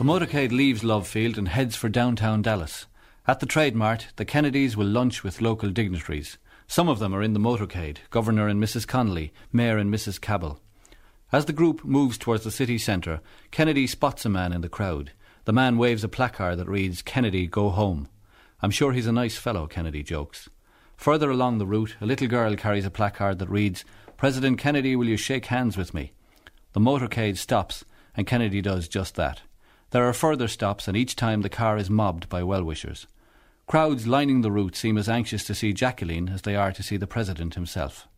The 0.00 0.06
motorcade 0.06 0.50
leaves 0.50 0.82
Love 0.82 1.06
Field 1.06 1.36
and 1.36 1.46
heads 1.46 1.76
for 1.76 1.90
downtown 1.90 2.40
Dallas. 2.40 2.86
At 3.26 3.40
the 3.40 3.44
Trade 3.44 3.76
Mart, 3.76 4.06
the 4.16 4.24
Kennedys 4.24 4.74
will 4.74 4.86
lunch 4.86 5.22
with 5.22 5.42
local 5.42 5.68
dignitaries. 5.68 6.38
Some 6.66 6.88
of 6.88 7.00
them 7.00 7.14
are 7.14 7.22
in 7.22 7.34
the 7.34 7.38
motorcade 7.38 7.98
Governor 8.08 8.48
and 8.48 8.58
Mrs. 8.58 8.86
Connally, 8.86 9.30
Mayor 9.52 9.76
and 9.76 9.92
Mrs. 9.92 10.18
Cabell. 10.18 10.58
As 11.32 11.44
the 11.44 11.52
group 11.52 11.84
moves 11.84 12.16
towards 12.16 12.44
the 12.44 12.50
city 12.50 12.78
centre, 12.78 13.20
Kennedy 13.50 13.86
spots 13.86 14.24
a 14.24 14.30
man 14.30 14.54
in 14.54 14.62
the 14.62 14.70
crowd. 14.70 15.12
The 15.44 15.52
man 15.52 15.76
waves 15.76 16.02
a 16.02 16.08
placard 16.08 16.56
that 16.56 16.68
reads, 16.70 17.02
Kennedy, 17.02 17.46
go 17.46 17.68
home. 17.68 18.08
I'm 18.62 18.70
sure 18.70 18.94
he's 18.94 19.06
a 19.06 19.12
nice 19.12 19.36
fellow, 19.36 19.66
Kennedy 19.66 20.02
jokes. 20.02 20.48
Further 20.96 21.28
along 21.28 21.58
the 21.58 21.66
route, 21.66 21.96
a 22.00 22.06
little 22.06 22.26
girl 22.26 22.56
carries 22.56 22.86
a 22.86 22.90
placard 22.90 23.38
that 23.38 23.50
reads, 23.50 23.84
President 24.16 24.58
Kennedy, 24.58 24.96
will 24.96 25.08
you 25.08 25.18
shake 25.18 25.44
hands 25.44 25.76
with 25.76 25.92
me? 25.92 26.14
The 26.72 26.80
motorcade 26.80 27.36
stops, 27.36 27.84
and 28.16 28.26
Kennedy 28.26 28.62
does 28.62 28.88
just 28.88 29.14
that. 29.16 29.42
There 29.90 30.08
are 30.08 30.12
further 30.12 30.46
stops, 30.46 30.86
and 30.86 30.96
each 30.96 31.16
time 31.16 31.42
the 31.42 31.48
car 31.48 31.76
is 31.76 31.90
mobbed 31.90 32.28
by 32.28 32.42
well 32.42 32.62
wishers. 32.62 33.06
Crowds 33.66 34.06
lining 34.06 34.40
the 34.40 34.50
route 34.50 34.76
seem 34.76 34.96
as 34.96 35.08
anxious 35.08 35.44
to 35.44 35.54
see 35.54 35.72
Jacqueline 35.72 36.28
as 36.28 36.42
they 36.42 36.54
are 36.54 36.72
to 36.72 36.82
see 36.82 36.96
the 36.96 37.06
President 37.06 37.54
himself. 37.54 38.08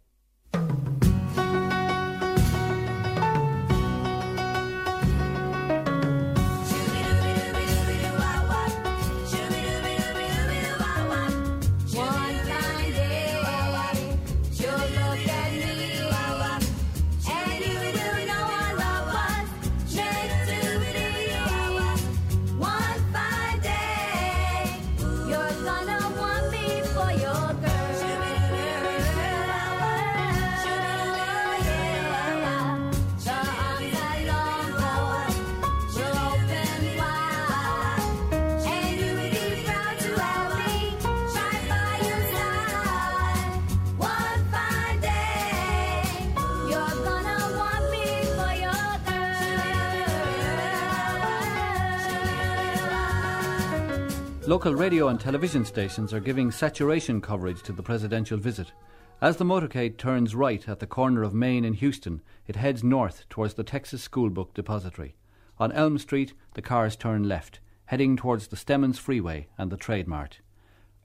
Local 54.49 54.75
radio 54.75 55.07
and 55.07 55.21
television 55.21 55.65
stations 55.65 56.13
are 56.13 56.19
giving 56.19 56.51
saturation 56.51 57.21
coverage 57.21 57.63
to 57.63 57.73
the 57.73 57.83
presidential 57.83 58.37
visit. 58.37 58.73
As 59.21 59.37
the 59.37 59.45
motorcade 59.45 59.99
turns 59.99 60.35
right 60.35 60.69
at 60.69 60.81
the 60.81 60.87
corner 60.87 61.23
of 61.23 61.33
Main 61.33 61.65
and 61.65 61.77
Houston, 61.77 62.21
it 62.49 62.57
heads 62.57 62.83
north 62.83 63.25
towards 63.29 63.55
the 63.55 63.63
Texas 63.63 64.09
Schoolbook 64.09 64.53
Depository. 64.53 65.15
On 65.61 65.71
Elm 65.71 65.97
Street, 65.97 66.35
the 66.55 66.63
cars 66.63 66.97
turn 66.97 67.29
left, 67.29 67.61
heading 67.85 68.17
towards 68.17 68.49
the 68.49 68.57
Stemmons 68.57 68.99
Freeway 68.99 69.47
and 69.57 69.71
the 69.71 69.77
Trade 69.77 70.09
Mart. 70.09 70.41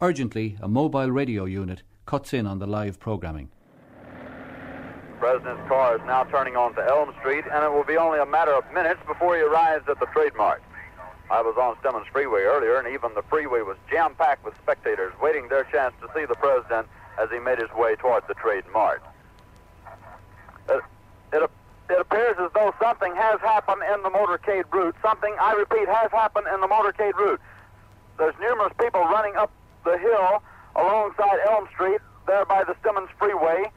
Urgently, 0.02 0.58
a 0.60 0.68
mobile 0.68 1.12
radio 1.12 1.46
unit 1.46 1.84
cuts 2.08 2.34
in 2.34 2.48
on 2.48 2.58
the 2.58 2.66
live 2.66 3.00
programming. 3.00 3.50
The 4.02 5.20
president's 5.20 5.68
car 5.68 5.96
is 5.96 6.02
now 6.08 6.24
turning 6.24 6.56
onto 6.56 6.82
Elm 6.82 7.14
Street, 7.20 7.46
and 7.54 7.64
it 7.64 7.72
will 7.72 7.86
be 7.86 7.98
only 7.98 8.18
a 8.18 8.26
matter 8.26 8.54
of 8.54 8.64
minutes 8.74 9.00
before 9.08 9.36
he 9.36 9.44
arrives 9.44 9.86
at 9.88 10.00
the 10.00 10.08
Trade 10.08 10.34
Mart. 10.36 10.64
I 11.30 11.42
was 11.42 11.58
on 11.58 11.76
Stemmons 11.78 12.08
Freeway 12.08 12.42
earlier, 12.42 12.78
and 12.80 12.88
even 12.88 13.14
the 13.14 13.22
freeway 13.24 13.62
was 13.62 13.76
jam-packed 13.92 14.46
with 14.46 14.56
spectators 14.64 15.12
waiting 15.22 15.50
their 15.50 15.66
chance 15.66 15.94
to 16.02 16.08
see 16.16 16.26
the 16.26 16.36
president 16.36 16.88
as 17.20 17.30
he 17.30 17.40
made 17.40 17.60
his 17.60 17.72
way 17.76 17.96
toward 17.96 18.24
the 18.28 18.34
Trade 18.36 18.64
Mart. 18.72 19.04
It, 20.70 20.82
it, 21.34 21.52
it 21.90 22.00
appears 22.00 22.38
as 22.40 22.52
though 22.54 22.74
something 22.82 23.14
has 23.16 23.42
happened 23.42 23.82
in 23.94 24.04
the 24.04 24.10
motorcade 24.10 24.72
route. 24.72 24.96
Something, 25.02 25.36
I 25.40 25.54
repeat, 25.54 25.88
has 25.90 26.12
happened 26.12 26.48
in 26.54 26.62
the 26.62 26.68
motorcade 26.68 27.16
route. 27.16 27.42
There's 28.18 28.36
numerous 28.40 28.74
people 28.80 29.02
running 29.02 29.36
up 29.36 29.52
the 29.84 29.98
hill 29.98 30.42
alongside 30.76 31.40
Elm 31.50 31.68
Street, 31.74 32.00
there 32.26 32.46
by 32.46 32.64
the 32.64 32.76
Stemmons 32.82 33.10
Freeway. 33.20 33.70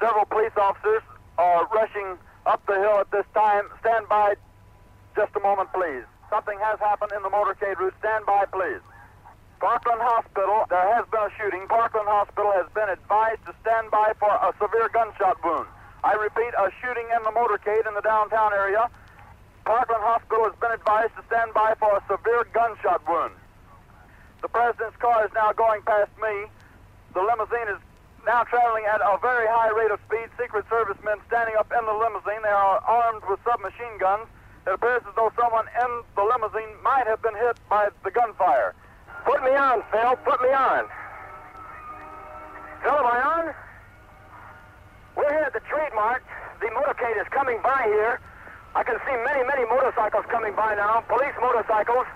Several 0.00 0.24
police 0.24 0.52
officers 0.56 1.02
are 1.38 1.66
rushing 1.68 2.18
up 2.46 2.64
the 2.66 2.74
hill 2.74 2.98
at 2.98 3.10
this 3.12 3.26
time. 3.32 3.64
Stand 3.80 4.08
by 4.08 4.34
just 5.14 5.34
a 5.36 5.40
moment, 5.40 5.72
please. 5.72 6.04
Something 6.30 6.58
has 6.58 6.78
happened 6.80 7.12
in 7.14 7.22
the 7.22 7.30
motorcade 7.30 7.78
route. 7.78 7.94
Stand 8.00 8.26
by, 8.26 8.44
please. 8.50 8.82
Parkland 9.60 10.02
Hospital, 10.02 10.66
there 10.68 10.94
has 10.94 11.06
been 11.08 11.22
a 11.22 11.32
shooting. 11.38 11.66
Parkland 11.68 12.08
Hospital 12.08 12.52
has 12.52 12.68
been 12.74 12.88
advised 12.88 13.40
to 13.46 13.54
stand 13.62 13.90
by 13.90 14.12
for 14.18 14.28
a 14.28 14.52
severe 14.60 14.88
gunshot 14.92 15.38
wound. 15.44 15.66
I 16.04 16.12
repeat, 16.14 16.52
a 16.58 16.70
shooting 16.82 17.08
in 17.14 17.22
the 17.24 17.32
motorcade 17.32 17.88
in 17.88 17.94
the 17.94 18.04
downtown 18.04 18.52
area. 18.52 18.90
Parkland 19.64 20.02
Hospital 20.04 20.44
has 20.44 20.54
been 20.60 20.70
advised 20.70 21.16
to 21.16 21.24
stand 21.26 21.54
by 21.54 21.74
for 21.80 21.90
a 21.96 22.02
severe 22.06 22.44
gunshot 22.52 23.02
wound. 23.08 23.34
The 24.42 24.48
president's 24.48 24.96
car 24.98 25.24
is 25.24 25.32
now 25.34 25.52
going 25.52 25.82
past 25.82 26.12
me. 26.20 26.46
The 27.14 27.22
limousine 27.24 27.66
is 27.72 27.80
now 28.26 28.44
traveling 28.44 28.84
at 28.84 29.00
a 29.00 29.18
very 29.18 29.48
high 29.48 29.72
rate 29.72 29.90
of 29.90 29.98
speed. 30.06 30.28
Secret 30.38 30.66
Service 30.68 30.98
men 31.02 31.18
standing 31.26 31.56
up 31.56 31.72
in 31.72 31.82
the 31.86 31.96
limousine. 31.96 32.42
They 32.44 32.54
are 32.54 32.78
armed 32.84 33.24
with 33.26 33.40
submachine 33.42 33.98
guns. 33.98 34.28
It 34.66 34.74
appears 34.74 35.02
as 35.06 35.14
though 35.14 35.30
someone 35.38 35.66
in 35.78 35.90
the 36.16 36.22
limousine 36.26 36.74
might 36.82 37.06
have 37.06 37.22
been 37.22 37.34
hit 37.34 37.56
by 37.70 37.88
the 38.02 38.10
gunfire. 38.10 38.74
Put 39.24 39.42
me 39.44 39.54
on, 39.54 39.82
Phil. 39.94 40.16
Put 40.26 40.42
me 40.42 40.50
on. 40.50 40.90
Phil, 42.82 42.98
am 42.98 43.06
I 43.06 43.20
on? 43.22 43.54
We're 45.14 45.30
here 45.30 45.46
at 45.46 45.52
the 45.52 45.62
Trade 45.70 45.94
Mart. 45.94 46.22
The 46.58 46.66
motorcade 46.74 47.14
is 47.14 47.28
coming 47.30 47.62
by 47.62 47.86
here. 47.86 48.18
I 48.74 48.82
can 48.82 48.98
see 49.06 49.14
many, 49.22 49.46
many 49.46 49.64
motorcycles 49.70 50.26
coming 50.28 50.54
by 50.54 50.74
now. 50.74 51.00
Police 51.06 51.38
motorcycles. 51.40 52.06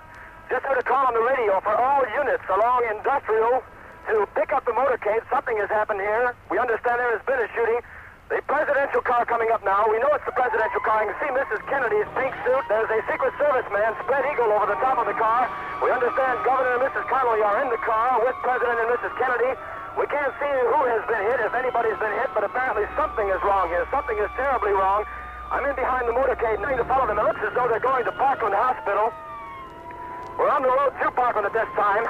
Just 0.50 0.66
heard 0.66 0.78
a 0.78 0.82
call 0.82 1.06
on 1.06 1.14
the 1.14 1.22
radio 1.22 1.60
for 1.62 1.74
all 1.78 2.02
units 2.18 2.42
along 2.50 2.82
industrial 2.90 3.62
to 4.10 4.26
pick 4.34 4.52
up 4.52 4.66
the 4.66 4.74
motorcade. 4.74 5.22
Something 5.30 5.56
has 5.58 5.70
happened 5.70 6.00
here. 6.00 6.34
We 6.50 6.58
understand 6.58 6.98
there 6.98 7.14
has 7.14 7.24
been 7.24 7.38
a 7.38 7.46
shooting. 7.54 7.78
The 8.30 8.38
presidential 8.46 9.02
car 9.02 9.26
coming 9.26 9.50
up 9.50 9.58
now. 9.66 9.90
We 9.90 9.98
know 9.98 10.06
it's 10.14 10.22
the 10.22 10.30
presidential 10.38 10.78
car. 10.86 11.02
You 11.02 11.10
can 11.10 11.18
see 11.18 11.32
Mrs. 11.34 11.66
Kennedy's 11.66 12.06
pink 12.14 12.30
suit. 12.46 12.62
There's 12.70 12.86
a 12.86 13.02
Secret 13.10 13.34
Service 13.34 13.66
man, 13.74 13.90
spread 14.06 14.22
eagle, 14.30 14.54
over 14.54 14.70
the 14.70 14.78
top 14.78 15.02
of 15.02 15.10
the 15.10 15.18
car. 15.18 15.50
We 15.82 15.90
understand 15.90 16.38
Governor 16.46 16.78
and 16.78 16.86
Mrs. 16.86 17.10
Connally 17.10 17.42
are 17.42 17.58
in 17.66 17.74
the 17.74 17.82
car 17.82 18.22
with 18.22 18.38
President 18.46 18.78
and 18.86 18.88
Mrs. 18.94 19.10
Kennedy. 19.18 19.58
We 19.98 20.06
can't 20.06 20.30
see 20.38 20.46
who 20.46 20.78
has 20.94 21.02
been 21.10 21.26
hit, 21.26 21.42
if 21.42 21.58
anybody's 21.58 21.98
been 21.98 22.14
hit, 22.22 22.30
but 22.30 22.46
apparently 22.46 22.86
something 22.94 23.26
is 23.26 23.42
wrong 23.42 23.66
here. 23.66 23.82
Something 23.90 24.14
is 24.22 24.30
terribly 24.38 24.78
wrong. 24.78 25.02
I'm 25.50 25.66
in 25.66 25.74
behind 25.74 26.06
the 26.06 26.14
motorcade, 26.14 26.62
trying 26.62 26.78
to 26.78 26.86
follow 26.86 27.10
them. 27.10 27.18
It 27.18 27.26
looks 27.26 27.42
as 27.42 27.50
though 27.58 27.66
they're 27.66 27.82
going 27.82 28.06
to 28.06 28.14
Parkland 28.14 28.54
Hospital. 28.54 29.10
We're 30.38 30.54
on 30.54 30.62
the 30.62 30.70
road 30.70 30.94
to 31.02 31.10
Parkland 31.10 31.50
at 31.50 31.52
this 31.52 31.66
time. 31.74 32.06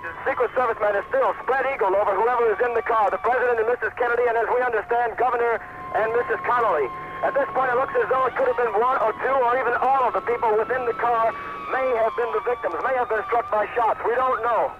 The 0.00 0.08
Secret 0.24 0.48
Service 0.56 0.80
man 0.80 0.96
is 0.96 1.04
still 1.12 1.36
spread 1.44 1.68
eagle 1.68 1.92
over 1.92 2.16
whoever 2.16 2.48
is 2.48 2.56
in 2.64 2.72
the 2.72 2.80
car, 2.80 3.12
the 3.12 3.20
President 3.20 3.60
and 3.60 3.68
Mrs. 3.68 3.92
Kennedy, 4.00 4.24
and 4.24 4.32
as 4.32 4.48
we 4.48 4.56
understand, 4.64 5.12
Governor 5.20 5.60
and 5.92 6.08
Mrs. 6.16 6.40
Connally. 6.48 6.88
At 7.20 7.36
this 7.36 7.44
point, 7.52 7.68
it 7.68 7.76
looks 7.76 7.92
as 8.00 8.08
though 8.08 8.24
it 8.24 8.32
could 8.32 8.48
have 8.48 8.56
been 8.56 8.72
one 8.80 8.96
or 8.96 9.12
two 9.20 9.28
or 9.28 9.52
even 9.60 9.76
all 9.84 10.08
of 10.08 10.16
the 10.16 10.24
people 10.24 10.56
within 10.56 10.88
the 10.88 10.96
car 10.96 11.36
may 11.68 11.84
have 12.00 12.16
been 12.16 12.32
the 12.32 12.40
victims, 12.48 12.80
may 12.80 12.96
have 12.96 13.12
been 13.12 13.20
struck 13.28 13.44
by 13.52 13.68
shots. 13.76 14.00
We 14.08 14.16
don't 14.16 14.40
know. 14.40 14.72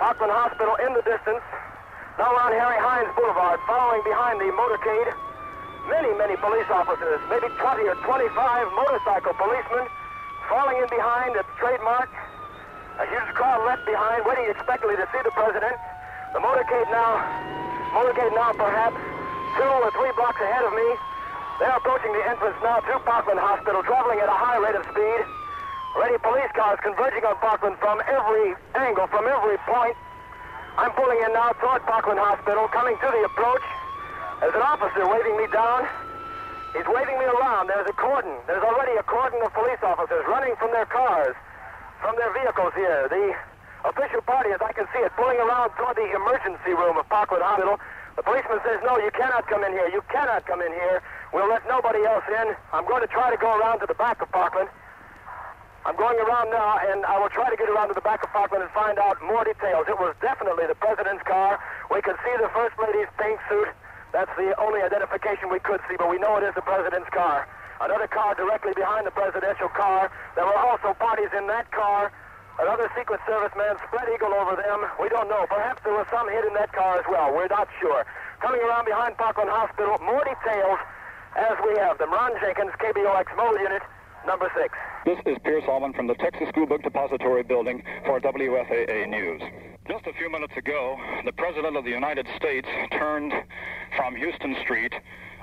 Parkland 0.00 0.32
Hospital 0.32 0.80
in 0.80 0.96
the 0.96 1.04
distance. 1.04 1.44
Now 2.16 2.32
on 2.32 2.56
Harry 2.56 2.80
Hines 2.80 3.12
Boulevard, 3.20 3.60
following 3.68 4.00
behind 4.00 4.40
the 4.40 4.48
motorcade. 4.48 5.12
Many, 5.92 6.16
many 6.16 6.40
police 6.40 6.70
officers, 6.72 7.20
maybe 7.28 7.52
20 7.60 7.84
or 7.84 8.00
25 8.00 8.32
motorcycle 8.72 9.36
policemen, 9.36 9.84
falling 10.48 10.80
in 10.80 10.88
behind 10.88 11.36
at 11.36 11.44
Trade 11.60 11.84
Mart. 11.84 12.08
A 12.94 13.06
huge 13.10 13.30
crowd 13.34 13.66
left 13.66 13.82
behind, 13.82 14.22
waiting 14.22 14.46
expectantly 14.46 14.94
to 14.94 15.06
see 15.10 15.18
the 15.26 15.34
president. 15.34 15.74
The 16.30 16.38
motorcade 16.38 16.86
now, 16.94 17.18
motorcade 17.90 18.30
now 18.38 18.54
perhaps 18.54 18.94
two 19.58 19.66
or 19.66 19.90
three 19.98 20.14
blocks 20.14 20.38
ahead 20.38 20.62
of 20.62 20.70
me. 20.70 20.88
They're 21.58 21.74
approaching 21.74 22.14
the 22.14 22.22
entrance 22.22 22.54
now 22.62 22.78
to 22.86 23.02
Parkland 23.02 23.42
Hospital, 23.42 23.82
traveling 23.82 24.22
at 24.22 24.30
a 24.30 24.38
high 24.38 24.62
rate 24.62 24.78
of 24.78 24.86
speed. 24.86 25.20
Ready 25.98 26.18
police 26.22 26.50
cars 26.54 26.78
converging 26.86 27.26
on 27.26 27.34
Parkland 27.42 27.82
from 27.82 27.98
every 28.06 28.54
angle, 28.78 29.10
from 29.10 29.26
every 29.26 29.58
point. 29.66 29.98
I'm 30.78 30.94
pulling 30.94 31.18
in 31.18 31.34
now 31.34 31.50
toward 31.58 31.82
Parkland 31.90 32.22
Hospital, 32.22 32.70
coming 32.70 32.94
to 32.94 33.08
the 33.10 33.22
approach. 33.26 33.66
There's 34.38 34.54
an 34.54 34.62
officer 34.62 35.02
waving 35.06 35.34
me 35.34 35.50
down. 35.50 35.86
He's 36.78 36.86
waving 36.86 37.18
me 37.18 37.26
around. 37.26 37.70
There's 37.70 37.90
a 37.90 37.96
cordon. 37.98 38.38
There's 38.46 38.62
already 38.62 38.94
a 38.98 39.06
cordon 39.06 39.42
of 39.42 39.50
police 39.50 39.82
officers 39.82 40.22
running 40.30 40.54
from 40.62 40.70
their 40.70 40.86
cars 40.86 41.34
from 42.04 42.20
their 42.20 42.28
vehicles 42.36 42.76
here. 42.76 43.08
The 43.08 43.32
official 43.88 44.20
party, 44.28 44.52
as 44.52 44.60
I 44.60 44.76
can 44.76 44.84
see 44.92 45.00
it, 45.00 45.08
pulling 45.16 45.40
around 45.40 45.72
toward 45.80 45.96
the 45.96 46.04
emergency 46.04 46.76
room 46.76 47.00
of 47.00 47.08
Parkland 47.08 47.40
Hospital. 47.40 47.80
The 48.20 48.22
policeman 48.22 48.60
says, 48.60 48.84
no, 48.84 49.00
you 49.00 49.08
cannot 49.16 49.48
come 49.48 49.64
in 49.64 49.72
here. 49.72 49.88
You 49.88 50.04
cannot 50.12 50.44
come 50.44 50.60
in 50.60 50.68
here. 50.68 51.00
We'll 51.32 51.48
let 51.48 51.64
nobody 51.64 52.04
else 52.04 52.28
in. 52.28 52.52
I'm 52.76 52.84
going 52.84 53.00
to 53.00 53.08
try 53.08 53.32
to 53.32 53.40
go 53.40 53.56
around 53.56 53.80
to 53.80 53.88
the 53.88 53.96
back 53.96 54.20
of 54.20 54.28
Parkland. 54.30 54.68
I'm 55.88 55.96
going 55.96 56.20
around 56.20 56.52
now, 56.52 56.76
and 56.76 57.08
I 57.08 57.16
will 57.18 57.32
try 57.32 57.48
to 57.48 57.56
get 57.56 57.72
around 57.72 57.88
to 57.88 57.96
the 57.96 58.04
back 58.04 58.22
of 58.22 58.28
Parkland 58.36 58.62
and 58.62 58.72
find 58.72 59.00
out 59.00 59.16
more 59.24 59.44
details. 59.44 59.88
It 59.88 59.96
was 59.96 60.14
definitely 60.20 60.68
the 60.68 60.76
president's 60.76 61.24
car. 61.24 61.56
We 61.90 62.04
could 62.04 62.16
see 62.20 62.36
the 62.36 62.52
first 62.52 62.76
lady's 62.76 63.08
pink 63.16 63.40
suit. 63.48 63.68
That's 64.12 64.30
the 64.36 64.52
only 64.60 64.80
identification 64.84 65.48
we 65.48 65.58
could 65.58 65.80
see, 65.88 65.96
but 65.96 66.08
we 66.08 66.20
know 66.20 66.36
it 66.36 66.44
is 66.44 66.54
the 66.54 66.62
president's 66.62 67.08
car. 67.10 67.48
Another 67.80 68.06
car 68.06 68.34
directly 68.34 68.72
behind 68.76 69.06
the 69.06 69.10
presidential 69.10 69.68
car. 69.68 70.10
There 70.36 70.46
were 70.46 70.56
also 70.56 70.94
parties 70.94 71.30
in 71.36 71.46
that 71.48 71.70
car. 71.72 72.12
Another 72.60 72.86
Secret 72.96 73.18
Service 73.26 73.50
man 73.58 73.74
spread 73.88 74.06
eagle 74.14 74.32
over 74.32 74.54
them. 74.54 74.86
We 75.02 75.08
don't 75.08 75.28
know. 75.28 75.44
Perhaps 75.50 75.82
there 75.82 75.94
was 75.94 76.06
some 76.10 76.30
hit 76.30 76.44
in 76.44 76.54
that 76.54 76.72
car 76.72 76.98
as 76.98 77.04
well. 77.10 77.34
We're 77.34 77.50
not 77.50 77.66
sure. 77.80 78.06
Coming 78.40 78.62
around 78.62 78.86
behind 78.86 79.18
Parkland 79.18 79.50
Hospital, 79.50 79.98
more 79.98 80.22
details 80.22 80.78
as 81.34 81.58
we 81.66 81.74
have 81.82 81.98
them. 81.98 82.12
Ron 82.12 82.30
Jenkins, 82.40 82.70
KBOX 82.78 83.26
Mobile 83.36 83.58
Unit, 83.58 83.82
number 84.26 84.46
six. 84.54 84.70
This 85.04 85.18
is 85.26 85.36
Pierce 85.42 85.64
Allman 85.66 85.92
from 85.94 86.06
the 86.06 86.14
Texas 86.14 86.48
School 86.48 86.66
Book 86.66 86.82
Depository 86.82 87.42
Building 87.42 87.82
for 88.06 88.20
WFAA 88.20 89.08
News. 89.08 89.42
Just 89.88 90.06
a 90.06 90.12
few 90.14 90.30
minutes 90.30 90.54
ago, 90.56 90.96
the 91.24 91.32
President 91.32 91.76
of 91.76 91.84
the 91.84 91.90
United 91.90 92.26
States 92.36 92.68
turned 92.92 93.32
from 93.96 94.14
Houston 94.16 94.56
Street 94.62 94.94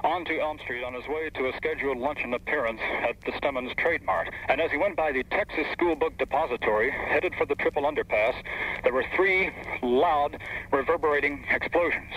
onto 0.03 0.39
Elm 0.39 0.57
Street 0.63 0.83
on 0.83 0.93
his 0.93 1.07
way 1.07 1.29
to 1.29 1.47
a 1.47 1.53
scheduled 1.57 1.97
luncheon 1.97 2.33
appearance 2.33 2.79
at 3.07 3.19
the 3.21 3.31
Stemmons 3.37 3.71
Trade 3.77 4.03
Mart. 4.03 4.29
And 4.49 4.59
as 4.59 4.71
he 4.71 4.77
went 4.77 4.95
by 4.95 5.11
the 5.11 5.23
Texas 5.25 5.65
School 5.73 5.95
Book 5.95 6.17
Depository, 6.17 6.91
headed 6.91 7.33
for 7.37 7.45
the 7.45 7.55
Triple 7.55 7.83
Underpass, 7.83 8.35
there 8.83 8.93
were 8.93 9.05
three 9.15 9.51
loud, 9.81 10.37
reverberating 10.71 11.45
explosions. 11.49 12.11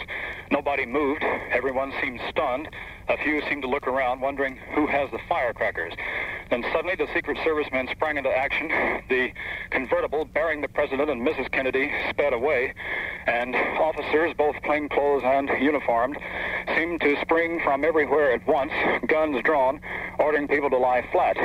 Nobody 0.51 0.87
moved. 0.87 1.25
Everyone 1.51 1.92
seemed 2.01 2.20
stunned. 2.31 2.68
A 3.09 3.19
few 3.19 3.43
seemed 3.49 3.62
to 3.62 3.69
look 3.69 3.87
around, 3.87 4.21
wondering 4.21 4.57
who 4.75 4.87
has 4.87 5.11
the 5.11 5.19
firecrackers. 5.29 5.93
Then 6.51 6.64
suddenly 6.73 6.95
the 6.97 7.07
Secret 7.14 7.38
Service 7.45 7.67
men 7.71 7.87
sprang 7.90 8.17
into 8.17 8.31
action. 8.31 8.69
The 9.09 9.31
convertible 9.71 10.25
bearing 10.25 10.62
the 10.62 10.69
President 10.69 11.11
and 11.11 11.21
Mrs. 11.27 11.51
Kennedy 11.53 11.90
sped 12.09 12.33
away, 12.33 12.73
and 13.27 13.55
officers, 13.55 14.33
both 14.37 14.57
plainclothes 14.62 15.23
and 15.25 15.51
uniformed, 15.61 16.17
seemed 16.77 17.03
to 17.03 17.21
spring 17.21 17.61
from 17.62 17.85
everywhere 17.85 18.33
at 18.33 18.47
once, 18.47 18.73
guns 19.07 19.43
drawn, 19.43 19.81
ordering 20.19 20.49
people 20.49 20.71
to 20.71 20.79
lie 20.79 21.07
flat. 21.12 21.37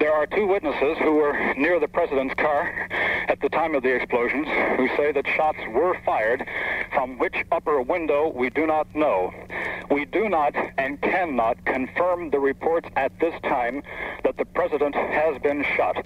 There 0.00 0.12
are 0.12 0.26
two 0.26 0.46
witnesses 0.46 0.96
who 0.98 1.14
were 1.14 1.54
near 1.54 1.80
the 1.80 1.88
president's 1.88 2.34
car 2.34 2.88
at 3.28 3.40
the 3.40 3.48
time 3.48 3.74
of 3.74 3.82
the 3.82 3.94
explosions 3.94 4.46
who 4.76 4.88
say 4.96 5.10
that 5.12 5.26
shots 5.36 5.58
were 5.70 5.96
fired 6.04 6.46
from 6.94 7.18
which 7.18 7.34
upper 7.50 7.82
window 7.82 8.32
we 8.34 8.48
do 8.50 8.66
not 8.66 8.86
know. 8.94 9.32
We 9.90 10.04
do 10.04 10.28
not 10.28 10.54
and 10.76 11.00
cannot 11.00 11.64
confirm 11.64 12.30
the 12.30 12.38
reports 12.38 12.88
at 12.96 13.18
this 13.20 13.34
time 13.42 13.82
that 14.22 14.36
the 14.36 14.44
president 14.44 14.94
has 14.94 15.40
been 15.42 15.64
shot. 15.76 15.96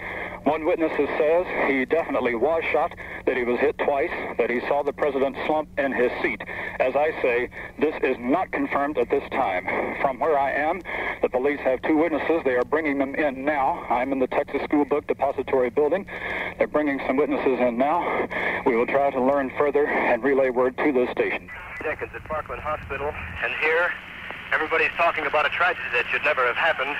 One 0.43 0.65
witness 0.65 0.91
says 0.97 1.45
he 1.67 1.85
definitely 1.85 2.35
was 2.35 2.63
shot, 2.71 2.93
that 3.25 3.37
he 3.37 3.43
was 3.43 3.59
hit 3.59 3.77
twice, 3.77 4.11
that 4.37 4.49
he 4.49 4.59
saw 4.61 4.83
the 4.83 4.93
president 4.93 5.37
slump 5.45 5.69
in 5.77 5.91
his 5.91 6.11
seat. 6.21 6.41
As 6.79 6.95
I 6.95 7.11
say, 7.21 7.49
this 7.79 7.95
is 8.03 8.17
not 8.19 8.51
confirmed 8.51 8.97
at 8.97 9.09
this 9.09 9.23
time. 9.31 9.65
From 10.01 10.19
where 10.19 10.37
I 10.37 10.51
am, 10.51 10.81
the 11.21 11.29
police 11.29 11.59
have 11.61 11.81
two 11.83 11.97
witnesses. 11.97 12.41
They 12.43 12.55
are 12.55 12.65
bringing 12.65 12.97
them 12.97 13.15
in 13.15 13.45
now. 13.45 13.82
I'm 13.89 14.11
in 14.11 14.19
the 14.19 14.27
Texas 14.27 14.61
School 14.63 14.85
Book 14.85 15.07
Depository 15.07 15.69
building. 15.69 16.05
They're 16.57 16.67
bringing 16.67 17.01
some 17.05 17.17
witnesses 17.17 17.59
in 17.59 17.77
now. 17.77 18.27
We 18.65 18.75
will 18.75 18.87
try 18.87 19.11
to 19.11 19.21
learn 19.21 19.51
further 19.57 19.85
and 19.87 20.23
relay 20.23 20.49
word 20.49 20.77
to 20.77 20.91
the 20.91 21.07
station. 21.11 21.49
Jenkins 21.83 22.11
at 22.15 22.23
Parkland 22.25 22.61
Hospital, 22.61 23.11
and 23.43 23.53
here 23.59 23.91
everybody's 24.53 24.93
talking 24.95 25.25
about 25.25 25.45
a 25.45 25.49
tragedy 25.49 25.87
that 25.93 26.05
should 26.11 26.23
never 26.23 26.45
have 26.47 26.55
happened. 26.55 26.95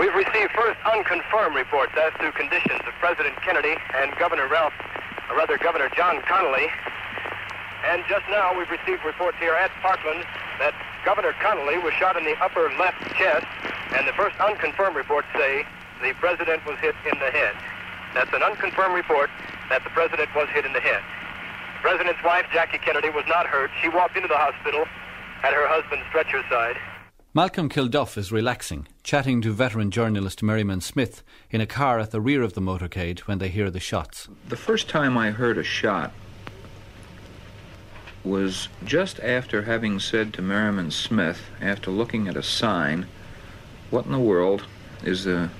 We've 0.00 0.14
received 0.14 0.52
first 0.52 0.78
unconfirmed 0.84 1.56
reports 1.56 1.92
as 2.00 2.12
to 2.20 2.32
conditions 2.32 2.80
of 2.86 2.92
President 3.00 3.36
Kennedy 3.42 3.76
and 3.94 4.14
Governor 4.16 4.48
Ralph, 4.48 4.74
or 5.30 5.36
rather 5.36 5.58
Governor 5.58 5.90
John 5.96 6.20
Connally. 6.22 6.68
And 7.84 8.02
just 8.08 8.24
now 8.30 8.56
we've 8.56 8.70
received 8.70 9.04
reports 9.04 9.36
here 9.38 9.54
at 9.54 9.70
Parkland 9.82 10.24
that 10.58 10.74
Governor 11.04 11.32
Connally 11.44 11.82
was 11.82 11.92
shot 11.94 12.16
in 12.16 12.24
the 12.24 12.36
upper 12.40 12.72
left 12.78 12.98
chest, 13.16 13.46
and 13.94 14.08
the 14.08 14.12
first 14.12 14.36
unconfirmed 14.40 14.96
reports 14.96 15.28
say 15.36 15.64
the 16.02 16.12
president 16.14 16.64
was 16.66 16.78
hit 16.78 16.94
in 17.10 17.18
the 17.18 17.30
head. 17.30 17.54
That's 18.14 18.32
an 18.32 18.42
unconfirmed 18.42 18.94
report 18.94 19.30
that 19.68 19.84
the 19.84 19.90
president 19.90 20.28
was 20.34 20.48
hit 20.50 20.64
in 20.64 20.72
the 20.72 20.80
head. 20.80 21.02
The 21.76 21.82
president's 21.82 22.22
wife, 22.24 22.46
Jackie 22.52 22.78
Kennedy, 22.78 23.10
was 23.10 23.24
not 23.28 23.46
hurt. 23.46 23.70
She 23.82 23.88
walked 23.88 24.16
into 24.16 24.28
the 24.28 24.36
hospital 24.36 24.86
at 25.42 25.52
her 25.52 25.66
husband's 25.68 26.06
stretcher 26.08 26.42
side. 26.48 26.76
Malcolm 27.34 27.68
Kilduff 27.68 28.16
is 28.16 28.32
relaxing, 28.32 28.88
chatting 29.02 29.42
to 29.42 29.52
veteran 29.52 29.90
journalist 29.90 30.42
Merriman 30.42 30.80
Smith 30.80 31.22
in 31.50 31.60
a 31.60 31.66
car 31.66 31.98
at 31.98 32.10
the 32.10 32.20
rear 32.20 32.42
of 32.42 32.54
the 32.54 32.62
motorcade 32.62 33.20
when 33.20 33.38
they 33.38 33.48
hear 33.48 33.70
the 33.70 33.78
shots. 33.78 34.26
The 34.48 34.56
first 34.56 34.88
time 34.88 35.18
I 35.18 35.32
heard 35.32 35.58
a 35.58 35.62
shot 35.62 36.12
was 38.24 38.68
just 38.84 39.20
after 39.20 39.62
having 39.62 40.00
said 40.00 40.32
to 40.32 40.42
Merriman 40.42 40.90
Smith, 40.90 41.42
after 41.60 41.90
looking 41.90 42.26
at 42.26 42.36
a 42.36 42.42
sign, 42.42 43.06
what 43.90 44.06
in 44.06 44.12
the 44.12 44.18
world 44.18 44.64
is 45.04 45.24
the, 45.24 45.50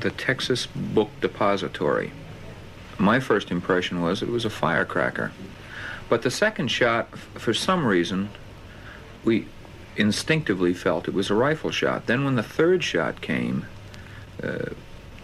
the 0.00 0.10
Texas 0.10 0.66
Book 0.66 1.10
Depository? 1.20 2.12
My 2.98 3.20
first 3.20 3.50
impression 3.50 4.02
was 4.02 4.22
it 4.22 4.28
was 4.28 4.44
a 4.44 4.50
firecracker. 4.50 5.32
But 6.08 6.22
the 6.22 6.30
second 6.30 6.68
shot, 6.68 7.16
for 7.34 7.52
some 7.52 7.86
reason, 7.86 8.30
we 9.24 9.46
instinctively 9.96 10.74
felt 10.74 11.08
it 11.08 11.14
was 11.14 11.30
a 11.30 11.34
rifle 11.34 11.70
shot. 11.70 12.06
Then 12.06 12.24
when 12.24 12.36
the 12.36 12.42
third 12.42 12.84
shot 12.84 13.20
came, 13.20 13.66
uh, 14.42 14.70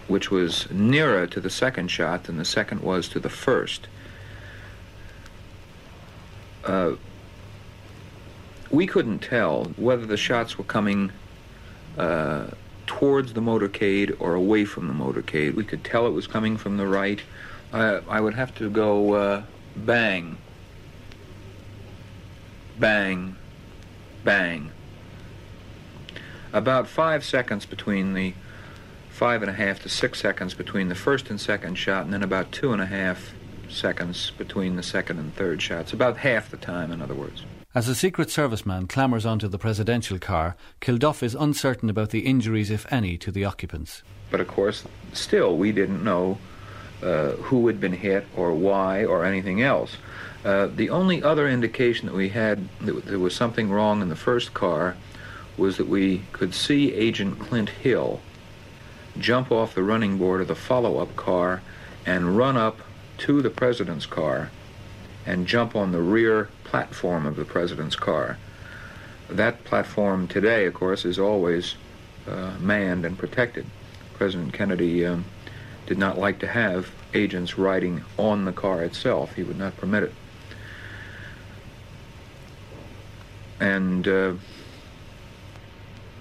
which 0.08 0.30
was 0.30 0.70
nearer 0.70 1.26
to 1.28 1.40
the 1.40 1.50
second 1.50 1.88
shot 1.88 2.24
than 2.24 2.36
the 2.36 2.44
second 2.44 2.82
was 2.82 3.08
to 3.08 3.20
the 3.20 3.28
first, 3.28 3.86
uh, 6.64 6.92
we 8.70 8.86
couldn't 8.86 9.20
tell 9.20 9.64
whether 9.76 10.06
the 10.06 10.16
shots 10.16 10.58
were 10.58 10.64
coming 10.64 11.12
uh, 11.98 12.46
towards 12.86 13.32
the 13.32 13.40
motorcade 13.40 14.16
or 14.18 14.34
away 14.34 14.64
from 14.64 14.88
the 14.88 14.94
motorcade. 14.94 15.54
We 15.54 15.64
could 15.64 15.84
tell 15.84 16.06
it 16.06 16.10
was 16.10 16.26
coming 16.26 16.56
from 16.56 16.76
the 16.76 16.86
right. 16.86 17.20
Uh, 17.72 18.00
I 18.08 18.20
would 18.20 18.34
have 18.34 18.54
to 18.56 18.68
go 18.68 19.14
uh, 19.14 19.42
bang, 19.76 20.36
bang, 22.78 23.36
bang. 24.24 24.70
About 26.52 26.86
five 26.86 27.24
seconds 27.24 27.64
between 27.64 28.14
the 28.14 28.34
five 29.10 29.42
and 29.42 29.50
a 29.50 29.54
half 29.54 29.80
to 29.82 29.88
six 29.88 30.20
seconds 30.20 30.54
between 30.54 30.88
the 30.88 30.94
first 30.94 31.30
and 31.30 31.40
second 31.40 31.76
shot, 31.76 32.04
and 32.04 32.12
then 32.12 32.22
about 32.22 32.52
two 32.52 32.72
and 32.72 32.82
a 32.82 32.86
half 32.86 33.32
seconds 33.68 34.32
between 34.36 34.76
the 34.76 34.82
second 34.82 35.18
and 35.18 35.34
third 35.34 35.62
shots. 35.62 35.92
About 35.92 36.18
half 36.18 36.50
the 36.50 36.56
time, 36.56 36.90
in 36.90 37.00
other 37.00 37.14
words. 37.14 37.44
As 37.74 37.88
a 37.88 37.94
Secret 37.94 38.28
Service 38.30 38.66
man 38.66 38.86
clambers 38.86 39.24
onto 39.24 39.48
the 39.48 39.56
presidential 39.56 40.18
car, 40.18 40.56
Kilduff 40.82 41.22
is 41.22 41.34
uncertain 41.34 41.88
about 41.88 42.10
the 42.10 42.26
injuries, 42.26 42.70
if 42.70 42.84
any, 42.92 43.16
to 43.16 43.32
the 43.32 43.46
occupants. 43.46 44.02
But 44.30 44.40
of 44.40 44.48
course, 44.48 44.84
still, 45.14 45.56
we 45.56 45.72
didn't 45.72 46.04
know 46.04 46.36
uh, 47.02 47.30
who 47.30 47.66
had 47.68 47.80
been 47.80 47.94
hit 47.94 48.26
or 48.36 48.52
why 48.52 49.06
or 49.06 49.24
anything 49.24 49.62
else. 49.62 49.96
Uh, 50.44 50.66
the 50.66 50.90
only 50.90 51.22
other 51.22 51.48
indication 51.48 52.04
that 52.08 52.14
we 52.14 52.28
had 52.28 52.68
that 52.82 53.06
there 53.06 53.18
was 53.18 53.34
something 53.34 53.70
wrong 53.70 54.02
in 54.02 54.10
the 54.10 54.16
first 54.16 54.52
car 54.52 54.94
was 55.56 55.78
that 55.78 55.88
we 55.88 56.24
could 56.32 56.52
see 56.52 56.92
Agent 56.92 57.38
Clint 57.38 57.70
Hill 57.70 58.20
jump 59.16 59.50
off 59.50 59.74
the 59.74 59.82
running 59.82 60.18
board 60.18 60.42
of 60.42 60.48
the 60.48 60.54
follow-up 60.54 61.16
car 61.16 61.62
and 62.04 62.36
run 62.36 62.58
up 62.58 62.80
to 63.16 63.40
the 63.40 63.48
president's 63.48 64.04
car 64.04 64.50
and 65.26 65.46
jump 65.46 65.76
on 65.76 65.92
the 65.92 66.00
rear 66.00 66.48
platform 66.64 67.26
of 67.26 67.36
the 67.36 67.44
president's 67.44 67.96
car. 67.96 68.38
That 69.28 69.64
platform 69.64 70.28
today, 70.28 70.66
of 70.66 70.74
course, 70.74 71.04
is 71.04 71.18
always 71.18 71.74
uh, 72.28 72.52
manned 72.60 73.04
and 73.04 73.16
protected. 73.16 73.66
President 74.14 74.52
Kennedy 74.52 75.06
um, 75.06 75.24
did 75.86 75.98
not 75.98 76.18
like 76.18 76.38
to 76.40 76.46
have 76.46 76.90
agents 77.14 77.58
riding 77.58 78.04
on 78.18 78.44
the 78.44 78.52
car 78.52 78.82
itself. 78.82 79.34
He 79.34 79.42
would 79.42 79.58
not 79.58 79.76
permit 79.76 80.04
it. 80.04 80.14
And 83.60 84.08
uh, 84.08 84.34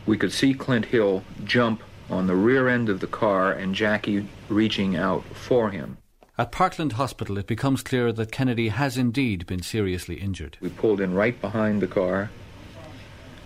we 0.05 0.17
could 0.17 0.31
see 0.31 0.53
Clint 0.53 0.85
Hill 0.85 1.23
jump 1.43 1.81
on 2.09 2.27
the 2.27 2.35
rear 2.35 2.67
end 2.67 2.89
of 2.89 2.99
the 2.99 3.07
car 3.07 3.51
and 3.51 3.73
Jackie 3.73 4.27
reaching 4.49 4.95
out 4.95 5.23
for 5.33 5.69
him. 5.69 5.97
At 6.41 6.51
Parkland 6.51 6.93
Hospital, 6.93 7.37
it 7.37 7.45
becomes 7.45 7.83
clear 7.83 8.11
that 8.11 8.31
Kennedy 8.31 8.69
has 8.69 8.97
indeed 8.97 9.45
been 9.45 9.61
seriously 9.61 10.15
injured. 10.15 10.57
We 10.59 10.69
pulled 10.69 10.99
in 10.99 11.13
right 11.13 11.39
behind 11.39 11.83
the 11.83 11.87
car 11.87 12.31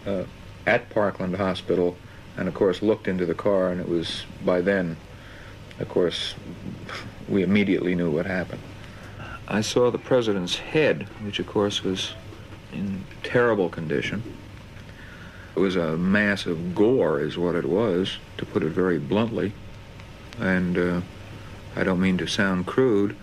uh, 0.07 0.23
at 0.65 0.89
Parkland 0.91 1.35
Hospital 1.35 1.97
and, 2.37 2.47
of 2.47 2.53
course, 2.53 2.81
looked 2.81 3.09
into 3.09 3.25
the 3.25 3.33
car, 3.33 3.67
and 3.67 3.81
it 3.81 3.89
was 3.89 4.23
by 4.45 4.61
then, 4.61 4.95
of 5.81 5.89
course, 5.89 6.35
we 7.27 7.43
immediately 7.43 7.95
knew 7.95 8.09
what 8.09 8.25
happened. 8.25 8.61
I 9.49 9.59
saw 9.59 9.91
the 9.91 9.97
president's 9.97 10.55
head, 10.55 11.09
which, 11.21 11.39
of 11.39 11.47
course, 11.47 11.83
was 11.83 12.13
in 12.71 13.03
terrible 13.23 13.67
condition. 13.67 14.23
It 15.53 15.59
was 15.59 15.75
a 15.75 15.97
mass 15.97 16.45
of 16.45 16.73
gore, 16.73 17.19
is 17.19 17.37
what 17.37 17.55
it 17.55 17.65
was, 17.65 18.19
to 18.37 18.45
put 18.45 18.63
it 18.63 18.69
very 18.69 18.99
bluntly. 18.99 19.51
And 20.39 20.77
uh, 20.77 21.01
I 21.75 21.83
don't 21.83 21.99
mean 21.99 22.17
to 22.19 22.27
sound 22.27 22.65
crude, 22.65 23.15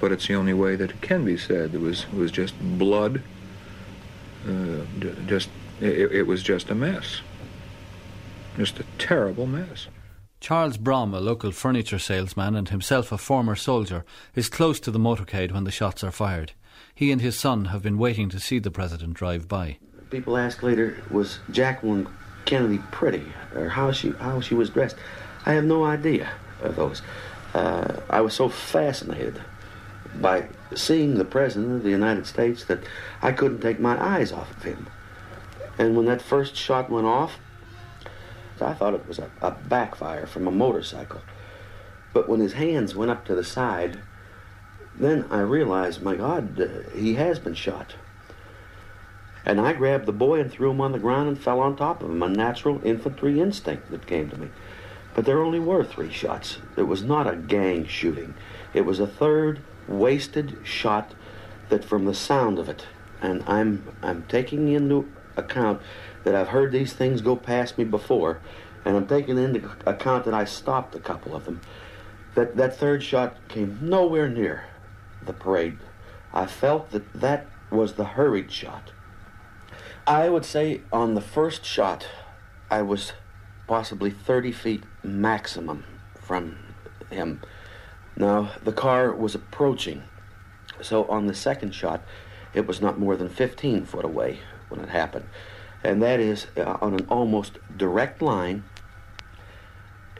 but 0.00 0.12
it's 0.12 0.26
the 0.26 0.34
only 0.34 0.54
way 0.54 0.76
that 0.76 0.90
it 0.90 1.00
can 1.00 1.24
be 1.24 1.36
said. 1.36 1.74
It 1.74 1.80
was 1.80 2.04
it 2.04 2.14
was 2.14 2.32
just 2.32 2.54
blood. 2.60 3.22
Uh, 4.46 4.84
just 5.26 5.48
it, 5.80 6.12
it 6.12 6.26
was 6.26 6.42
just 6.42 6.70
a 6.70 6.74
mess. 6.74 7.20
Just 8.56 8.80
a 8.80 8.84
terrible 8.98 9.46
mess. 9.46 9.88
Charles 10.40 10.76
Brehm, 10.76 11.14
a 11.14 11.20
local 11.20 11.52
furniture 11.52 11.98
salesman 11.98 12.54
and 12.54 12.68
himself 12.68 13.10
a 13.10 13.16
former 13.16 13.56
soldier, 13.56 14.04
is 14.34 14.50
close 14.50 14.78
to 14.80 14.90
the 14.90 14.98
motorcade 14.98 15.52
when 15.52 15.64
the 15.64 15.70
shots 15.70 16.04
are 16.04 16.10
fired. 16.10 16.52
He 16.94 17.10
and 17.10 17.20
his 17.20 17.38
son 17.38 17.66
have 17.66 17.82
been 17.82 17.96
waiting 17.96 18.28
to 18.28 18.38
see 18.38 18.58
the 18.58 18.70
president 18.70 19.14
drive 19.14 19.48
by. 19.48 19.78
People 20.10 20.36
ask 20.36 20.62
later, 20.62 21.02
was 21.10 21.38
Jacqueline 21.50 22.08
Kennedy 22.44 22.78
pretty, 22.92 23.24
or 23.54 23.70
how 23.70 23.90
she 23.90 24.10
how 24.10 24.40
she 24.40 24.54
was 24.54 24.68
dressed? 24.68 24.96
I 25.46 25.54
have 25.54 25.64
no 25.64 25.84
idea 25.84 26.30
of 26.60 26.76
those. 26.76 27.00
Uh, 27.54 28.00
I 28.10 28.20
was 28.20 28.34
so 28.34 28.48
fascinated 28.48 29.40
by 30.20 30.48
seeing 30.74 31.14
the 31.14 31.24
president 31.24 31.72
of 31.72 31.82
the 31.82 31.90
United 31.90 32.26
States 32.26 32.64
that 32.64 32.80
I 33.22 33.32
couldn't 33.32 33.60
take 33.60 33.80
my 33.80 34.02
eyes 34.02 34.32
off 34.32 34.56
of 34.56 34.62
him. 34.64 34.88
And 35.78 35.96
when 35.96 36.06
that 36.06 36.20
first 36.20 36.56
shot 36.56 36.90
went 36.90 37.06
off, 37.06 37.38
I 38.60 38.74
thought 38.74 38.94
it 38.94 39.06
was 39.06 39.18
a, 39.18 39.30
a 39.40 39.50
backfire 39.50 40.26
from 40.26 40.46
a 40.46 40.52
motorcycle. 40.52 41.22
But 42.12 42.28
when 42.28 42.40
his 42.40 42.54
hands 42.54 42.94
went 42.94 43.10
up 43.10 43.24
to 43.26 43.34
the 43.34 43.44
side, 43.44 44.00
then 44.96 45.26
I 45.30 45.40
realized, 45.40 46.02
my 46.02 46.14
God, 46.14 46.60
uh, 46.60 46.90
he 46.94 47.14
has 47.14 47.38
been 47.38 47.54
shot. 47.54 47.94
And 49.44 49.60
I 49.60 49.72
grabbed 49.72 50.06
the 50.06 50.12
boy 50.12 50.40
and 50.40 50.50
threw 50.50 50.70
him 50.70 50.80
on 50.80 50.92
the 50.92 50.98
ground 50.98 51.28
and 51.28 51.38
fell 51.38 51.60
on 51.60 51.76
top 51.76 52.02
of 52.02 52.10
him, 52.10 52.22
a 52.22 52.28
natural 52.28 52.80
infantry 52.84 53.40
instinct 53.40 53.90
that 53.90 54.06
came 54.06 54.30
to 54.30 54.38
me. 54.38 54.50
But 55.14 55.24
there 55.24 55.42
only 55.42 55.60
were 55.60 55.84
three 55.84 56.12
shots. 56.12 56.58
It 56.76 56.82
was 56.82 57.02
not 57.02 57.32
a 57.32 57.36
gang 57.36 57.86
shooting. 57.86 58.34
It 58.72 58.84
was 58.84 58.98
a 58.98 59.06
third 59.06 59.60
wasted 59.86 60.58
shot 60.64 61.14
that 61.68 61.84
from 61.84 62.04
the 62.04 62.14
sound 62.14 62.58
of 62.58 62.68
it, 62.68 62.86
and 63.22 63.44
I'm 63.46 63.94
I'm 64.02 64.24
taking 64.28 64.68
into 64.68 65.08
account 65.36 65.80
that 66.24 66.34
I've 66.34 66.48
heard 66.48 66.72
these 66.72 66.92
things 66.92 67.20
go 67.20 67.36
past 67.36 67.78
me 67.78 67.84
before, 67.84 68.40
and 68.84 68.96
I'm 68.96 69.06
taking 69.06 69.38
into 69.38 69.70
account 69.86 70.24
that 70.24 70.34
I 70.34 70.44
stopped 70.44 70.94
a 70.94 71.00
couple 71.00 71.34
of 71.34 71.44
them. 71.44 71.60
That 72.34 72.56
that 72.56 72.76
third 72.76 73.02
shot 73.02 73.36
came 73.48 73.78
nowhere 73.80 74.28
near 74.28 74.64
the 75.24 75.32
parade. 75.32 75.78
I 76.32 76.46
felt 76.46 76.90
that 76.90 77.12
that 77.12 77.46
was 77.70 77.94
the 77.94 78.04
hurried 78.04 78.50
shot. 78.50 78.90
I 80.06 80.28
would 80.28 80.44
say 80.44 80.82
on 80.92 81.14
the 81.14 81.20
first 81.20 81.64
shot, 81.64 82.08
I 82.70 82.82
was 82.82 83.12
possibly 83.66 84.10
30 84.10 84.52
feet 84.52 84.82
maximum 85.04 85.84
from 86.20 86.58
him. 87.10 87.40
Now, 88.16 88.52
the 88.62 88.72
car 88.72 89.12
was 89.12 89.34
approaching, 89.34 90.02
so 90.80 91.04
on 91.06 91.26
the 91.26 91.34
second 91.34 91.74
shot, 91.74 92.02
it 92.52 92.66
was 92.66 92.80
not 92.80 92.98
more 92.98 93.16
than 93.16 93.28
15 93.28 93.84
foot 93.84 94.04
away 94.04 94.38
when 94.68 94.80
it 94.80 94.88
happened. 94.88 95.26
And 95.82 96.02
that 96.02 96.20
is 96.20 96.46
uh, 96.56 96.78
on 96.80 96.94
an 96.94 97.06
almost 97.10 97.58
direct 97.76 98.22
line 98.22 98.64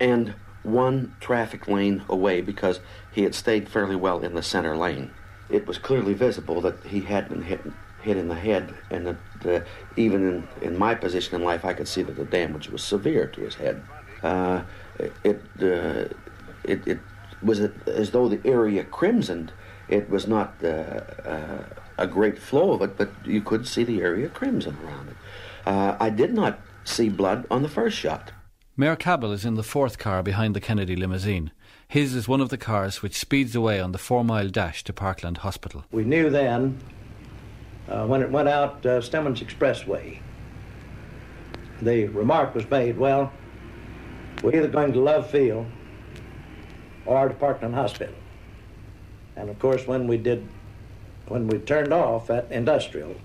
and 0.01 0.35
one 0.63 1.15
traffic 1.21 1.69
lane 1.69 2.03
away 2.09 2.41
because 2.41 2.81
he 3.13 3.23
had 3.23 3.35
stayed 3.35 3.69
fairly 3.69 3.97
well 3.97 4.21
in 4.21 4.35
the 4.35 4.43
center 4.43 4.77
lane. 4.77 5.11
It 5.49 5.67
was 5.67 5.79
clearly 5.79 6.15
visible 6.15 6.61
that 6.63 6.85
he 6.85 7.03
had 7.03 7.29
been 7.29 7.43
hit, 7.43 7.61
hit 8.03 8.17
in 8.17 8.29
the 8.29 8.35
head, 8.35 8.75
and 8.91 9.07
that 9.07 9.63
uh, 9.63 9.65
even 9.97 10.27
in, 10.27 10.69
in 10.69 10.79
my 10.79 10.95
position 10.95 11.37
in 11.37 11.45
life, 11.45 11.65
I 11.65 11.75
could 11.75 11.89
see 11.89 12.03
that 12.03 12.17
the 12.17 12.25
damage 12.25 12.71
was 12.71 12.83
severe 12.83 13.27
to 13.29 13.41
his 13.43 13.57
head. 13.57 13.83
Uh, 14.25 14.63
it, 15.23 15.43
uh, 15.61 16.09
it, 16.65 16.87
it 16.87 16.99
was 17.43 17.61
as 17.61 18.11
though 18.11 18.29
the 18.29 18.41
area 18.45 18.83
crimsoned. 18.83 19.53
It 19.89 20.09
was 20.09 20.27
not 20.27 20.55
uh, 20.65 20.67
uh, 20.67 21.65
a 21.99 22.07
great 22.07 22.39
flow 22.39 22.73
of 22.73 22.81
it, 22.83 22.97
but 22.97 23.11
you 23.25 23.43
could 23.43 23.69
see 23.69 23.85
the 23.85 24.01
area 24.01 24.31
crimson 24.31 24.79
around 24.83 25.11
it. 25.11 25.17
Uh, 25.67 25.97
I 26.01 26.09
did 26.09 26.33
not 26.33 26.59
see 26.85 27.11
blood 27.11 27.47
on 27.51 27.63
the 27.63 27.69
first 27.69 27.99
shot. 27.99 28.33
Mayor 28.77 28.97
Cabell 28.97 29.33
is 29.33 29.45
in 29.45 29.55
the 29.55 29.63
fourth 29.63 29.99
car 29.99 30.23
behind 30.23 30.57
the 30.57 30.61
Kennedy 30.61 30.97
limousine. 30.97 31.53
His 31.87 32.15
is 32.15 32.27
one 32.27 32.41
of 32.41 32.49
the 32.49 32.59
cars 32.59 33.03
which 33.03 33.15
speeds 33.15 33.55
away 33.55 33.79
on 33.79 33.93
the 33.93 33.99
four 33.99 34.25
mile 34.25 34.49
dash 34.49 34.83
to 34.85 34.93
Parkland 34.93 35.39
Hospital. 35.39 35.85
We 35.93 36.05
knew 36.05 36.31
then 36.31 36.81
uh, 37.89 38.07
when 38.07 38.23
it 38.23 38.31
went 38.31 38.49
out 38.49 38.85
uh, 38.87 39.01
Stemmons 39.01 39.45
Expressway 39.45 40.21
the 41.83 42.07
remark 42.07 42.55
was 42.55 42.69
made, 42.71 42.99
well, 42.99 43.33
we're 44.45 44.55
either 44.55 44.69
going 44.69 44.93
to 44.93 45.01
Love 45.01 45.31
Field 45.31 45.65
or 47.07 47.29
to 47.29 47.35
Parkland 47.35 47.75
Hospital. 47.75 48.15
And 49.37 49.49
of 49.49 49.59
course, 49.59 49.87
when 49.87 50.07
we 50.07 50.19
did, 50.19 50.47
when 51.29 51.49
we 51.49 51.59
turned 51.59 51.95
off 51.95 52.29
at 52.29 52.53
Industrial, 52.53 53.17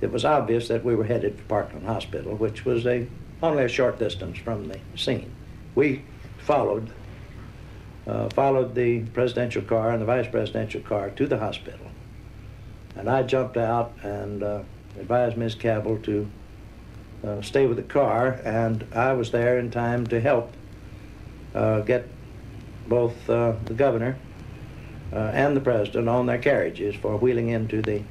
it 0.00 0.12
was 0.12 0.24
obvious 0.24 0.68
that 0.68 0.84
we 0.84 0.94
were 0.94 1.04
headed 1.04 1.36
for 1.36 1.44
Parkland 1.44 1.86
Hospital, 1.86 2.36
which 2.36 2.64
was 2.64 2.86
a 2.86 3.08
only 3.42 3.64
a 3.64 3.68
short 3.68 3.98
distance 3.98 4.38
from 4.38 4.68
the 4.68 4.78
scene. 4.94 5.32
We 5.74 6.04
followed 6.38 6.88
uh, 8.06 8.28
followed 8.28 8.76
the 8.76 9.00
presidential 9.06 9.62
car 9.62 9.90
and 9.90 10.00
the 10.00 10.06
vice 10.06 10.28
presidential 10.28 10.82
car 10.82 11.10
to 11.10 11.26
the 11.26 11.38
hospital, 11.38 11.86
and 12.94 13.10
I 13.10 13.24
jumped 13.24 13.56
out 13.56 13.92
and 14.04 14.42
uh, 14.44 14.62
advised 15.00 15.36
Ms. 15.36 15.56
Cabell 15.56 15.98
to 16.04 16.28
uh, 17.24 17.42
stay 17.42 17.66
with 17.66 17.76
the 17.76 17.82
car, 17.82 18.40
and 18.44 18.86
I 18.94 19.12
was 19.12 19.30
there 19.30 19.58
in 19.58 19.70
time 19.70 20.06
to 20.08 20.20
help 20.20 20.52
uh, 21.54 21.80
get 21.80 22.08
both 22.88 23.28
uh, 23.30 23.54
the 23.64 23.74
governor 23.74 24.16
uh, 25.12 25.30
and 25.32 25.56
the 25.56 25.60
president 25.60 26.08
on 26.08 26.26
their 26.26 26.38
carriages 26.38 26.94
for 26.94 27.16
wheeling 27.16 27.48
into 27.48 27.80
the 27.80 28.02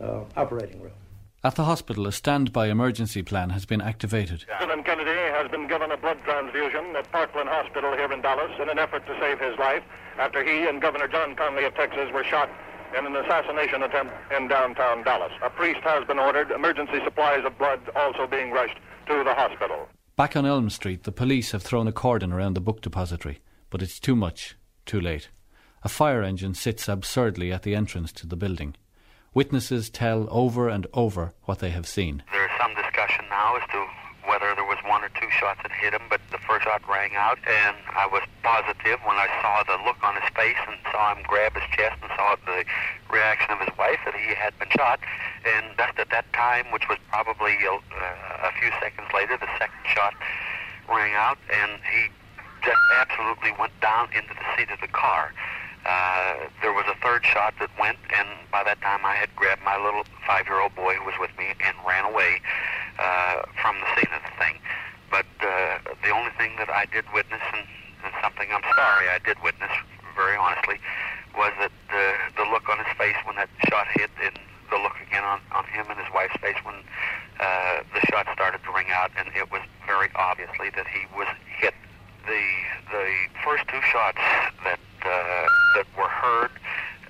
uh, 0.00 0.24
operating 0.36 0.80
room. 0.80 0.92
At 1.42 1.54
the 1.54 1.64
hospital, 1.64 2.06
a 2.06 2.12
standby 2.12 2.68
emergency 2.68 3.22
plan 3.22 3.50
has 3.50 3.64
been 3.64 3.80
activated. 3.80 4.44
President 4.46 4.84
Kennedy 4.84 5.10
has 5.10 5.50
been 5.50 5.66
given 5.68 5.90
a 5.90 5.96
blood 5.96 6.18
transfusion 6.24 6.94
at 6.96 7.10
Parkland 7.12 7.48
Hospital 7.48 7.92
here 7.92 8.12
in 8.12 8.20
Dallas 8.20 8.50
in 8.60 8.68
an 8.68 8.78
effort 8.78 9.06
to 9.06 9.18
save 9.18 9.40
his 9.40 9.58
life 9.58 9.82
after 10.18 10.44
he 10.44 10.68
and 10.68 10.82
Governor 10.82 11.08
John 11.08 11.34
Connally 11.34 11.66
of 11.66 11.74
Texas 11.74 12.12
were 12.12 12.24
shot 12.24 12.50
in 12.98 13.06
an 13.06 13.16
assassination 13.16 13.82
attempt 13.82 14.12
in 14.36 14.48
downtown 14.48 15.02
Dallas. 15.02 15.32
A 15.42 15.50
priest 15.50 15.80
has 15.82 16.04
been 16.06 16.18
ordered, 16.18 16.50
emergency 16.50 16.98
supplies 17.04 17.44
of 17.44 17.56
blood 17.58 17.80
also 17.96 18.26
being 18.26 18.50
rushed 18.50 18.78
to 19.06 19.24
the 19.24 19.34
hospital. 19.34 19.88
Back 20.16 20.36
on 20.36 20.44
Elm 20.44 20.68
Street, 20.70 21.04
the 21.04 21.12
police 21.12 21.52
have 21.52 21.62
thrown 21.62 21.88
a 21.88 21.92
cordon 21.92 22.32
around 22.32 22.54
the 22.54 22.60
book 22.60 22.82
depository, 22.82 23.40
but 23.70 23.82
it's 23.82 23.98
too 23.98 24.14
much, 24.14 24.56
too 24.84 25.00
late. 25.00 25.30
A 25.82 25.88
fire 25.88 26.22
engine 26.22 26.54
sits 26.54 26.88
absurdly 26.88 27.52
at 27.52 27.62
the 27.62 27.74
entrance 27.74 28.12
to 28.12 28.26
the 28.26 28.36
building. 28.36 28.76
Witnesses 29.32 29.88
tell 29.88 30.26
over 30.30 30.68
and 30.68 30.86
over 30.92 31.32
what 31.44 31.60
they 31.60 31.70
have 31.70 31.86
seen. 31.86 32.22
There's 32.32 32.50
some 32.60 32.74
discussion 32.74 33.24
now 33.30 33.56
as 33.56 33.62
to 33.70 33.86
whether 34.30 34.54
there 34.54 34.64
was 34.64 34.78
one 34.86 35.02
or 35.02 35.10
two 35.18 35.26
shots 35.34 35.58
that 35.66 35.74
hit 35.74 35.90
him, 35.90 36.06
but 36.06 36.22
the 36.30 36.38
first 36.46 36.62
shot 36.62 36.78
rang 36.86 37.18
out, 37.18 37.42
and 37.42 37.74
I 37.98 38.06
was 38.06 38.22
positive 38.46 39.02
when 39.02 39.18
I 39.18 39.26
saw 39.42 39.66
the 39.66 39.74
look 39.82 39.98
on 40.06 40.14
his 40.14 40.30
face 40.38 40.54
and 40.70 40.78
saw 40.94 41.18
him 41.18 41.26
grab 41.26 41.58
his 41.58 41.66
chest 41.74 41.98
and 41.98 42.14
saw 42.14 42.38
the 42.46 42.62
reaction 43.10 43.50
of 43.50 43.58
his 43.58 43.74
wife 43.74 43.98
that 44.06 44.14
he 44.14 44.30
had 44.38 44.54
been 44.62 44.70
shot. 44.70 45.02
And 45.42 45.74
just 45.74 45.98
at 45.98 46.14
that 46.14 46.30
time, 46.32 46.70
which 46.70 46.86
was 46.86 47.02
probably 47.10 47.58
a, 47.66 47.74
uh, 47.74 48.46
a 48.46 48.52
few 48.54 48.70
seconds 48.78 49.10
later, 49.10 49.34
the 49.34 49.50
second 49.58 49.82
shot 49.82 50.14
rang 50.86 51.10
out, 51.18 51.38
and 51.50 51.82
he 51.90 52.14
just 52.62 52.78
absolutely 53.02 53.50
went 53.58 53.74
down 53.82 54.14
into 54.14 54.30
the 54.30 54.46
seat 54.54 54.70
of 54.70 54.78
the 54.78 54.94
car. 54.94 55.34
Uh, 55.82 56.46
there 56.62 56.72
was 56.72 56.84
a 56.86 56.94
third 57.02 57.26
shot 57.26 57.54
that 57.58 57.70
went, 57.80 57.98
and 58.14 58.28
by 58.52 58.62
that 58.62 58.80
time 58.80 59.02
I 59.02 59.18
had 59.18 59.34
grabbed 59.34 59.64
my 59.64 59.74
little 59.74 60.04
five-year-old 60.22 60.76
boy 60.76 60.94
who 60.94 61.06
was 61.06 61.18
with 61.18 61.34
me 61.34 61.50
and 61.66 61.74
ran 61.82 62.04
away 62.04 62.38
uh, 63.00 63.42
from 63.60 63.80
the 63.80 63.88
scene 63.96 64.12
of 64.12 64.22
the 64.22 64.34
thing. 64.36 64.60
But 65.10 65.26
uh, 65.40 65.80
the 66.04 66.12
only 66.12 66.30
thing 66.38 66.54
that 66.58 66.70
I 66.70 66.86
did 66.86 67.04
witness, 67.12 67.42
and, 67.56 67.66
and 68.04 68.12
something 68.22 68.46
I'm 68.52 68.62
sorry 68.76 69.08
I 69.08 69.18
did 69.24 69.40
witness 69.42 69.72
very 70.14 70.36
honestly, 70.36 70.78
was 71.34 71.52
that 71.58 71.72
the 71.88 72.06
the 72.36 72.46
look 72.50 72.68
on 72.68 72.78
his 72.78 72.92
face 72.96 73.16
when 73.24 73.36
that 73.36 73.48
shot 73.68 73.88
hit, 73.96 74.10
and 74.22 74.38
the 74.70 74.78
look 74.78 74.94
again 75.02 75.24
on, 75.24 75.40
on 75.50 75.64
him 75.64 75.86
and 75.90 75.98
his 75.98 76.12
wife's 76.14 76.36
face 76.38 76.56
when 76.62 76.76
uh, 77.40 77.82
the 77.94 78.00
shot 78.12 78.28
started 78.32 78.62
to 78.62 78.70
ring 78.72 78.86
out, 78.92 79.10
and 79.16 79.28
it 79.34 79.50
was 79.50 79.62
very 79.86 80.08
obviously 80.14 80.70
that 80.70 80.86
he 80.86 81.08
was 81.16 81.26
hit. 81.58 81.74
The 82.26 82.44
the 82.92 83.08
first 83.42 83.66
two 83.66 83.80
shots 83.90 84.20
that 84.62 84.78
uh, 85.02 85.46
that 85.74 85.86
were 85.96 86.08
heard, 86.08 86.52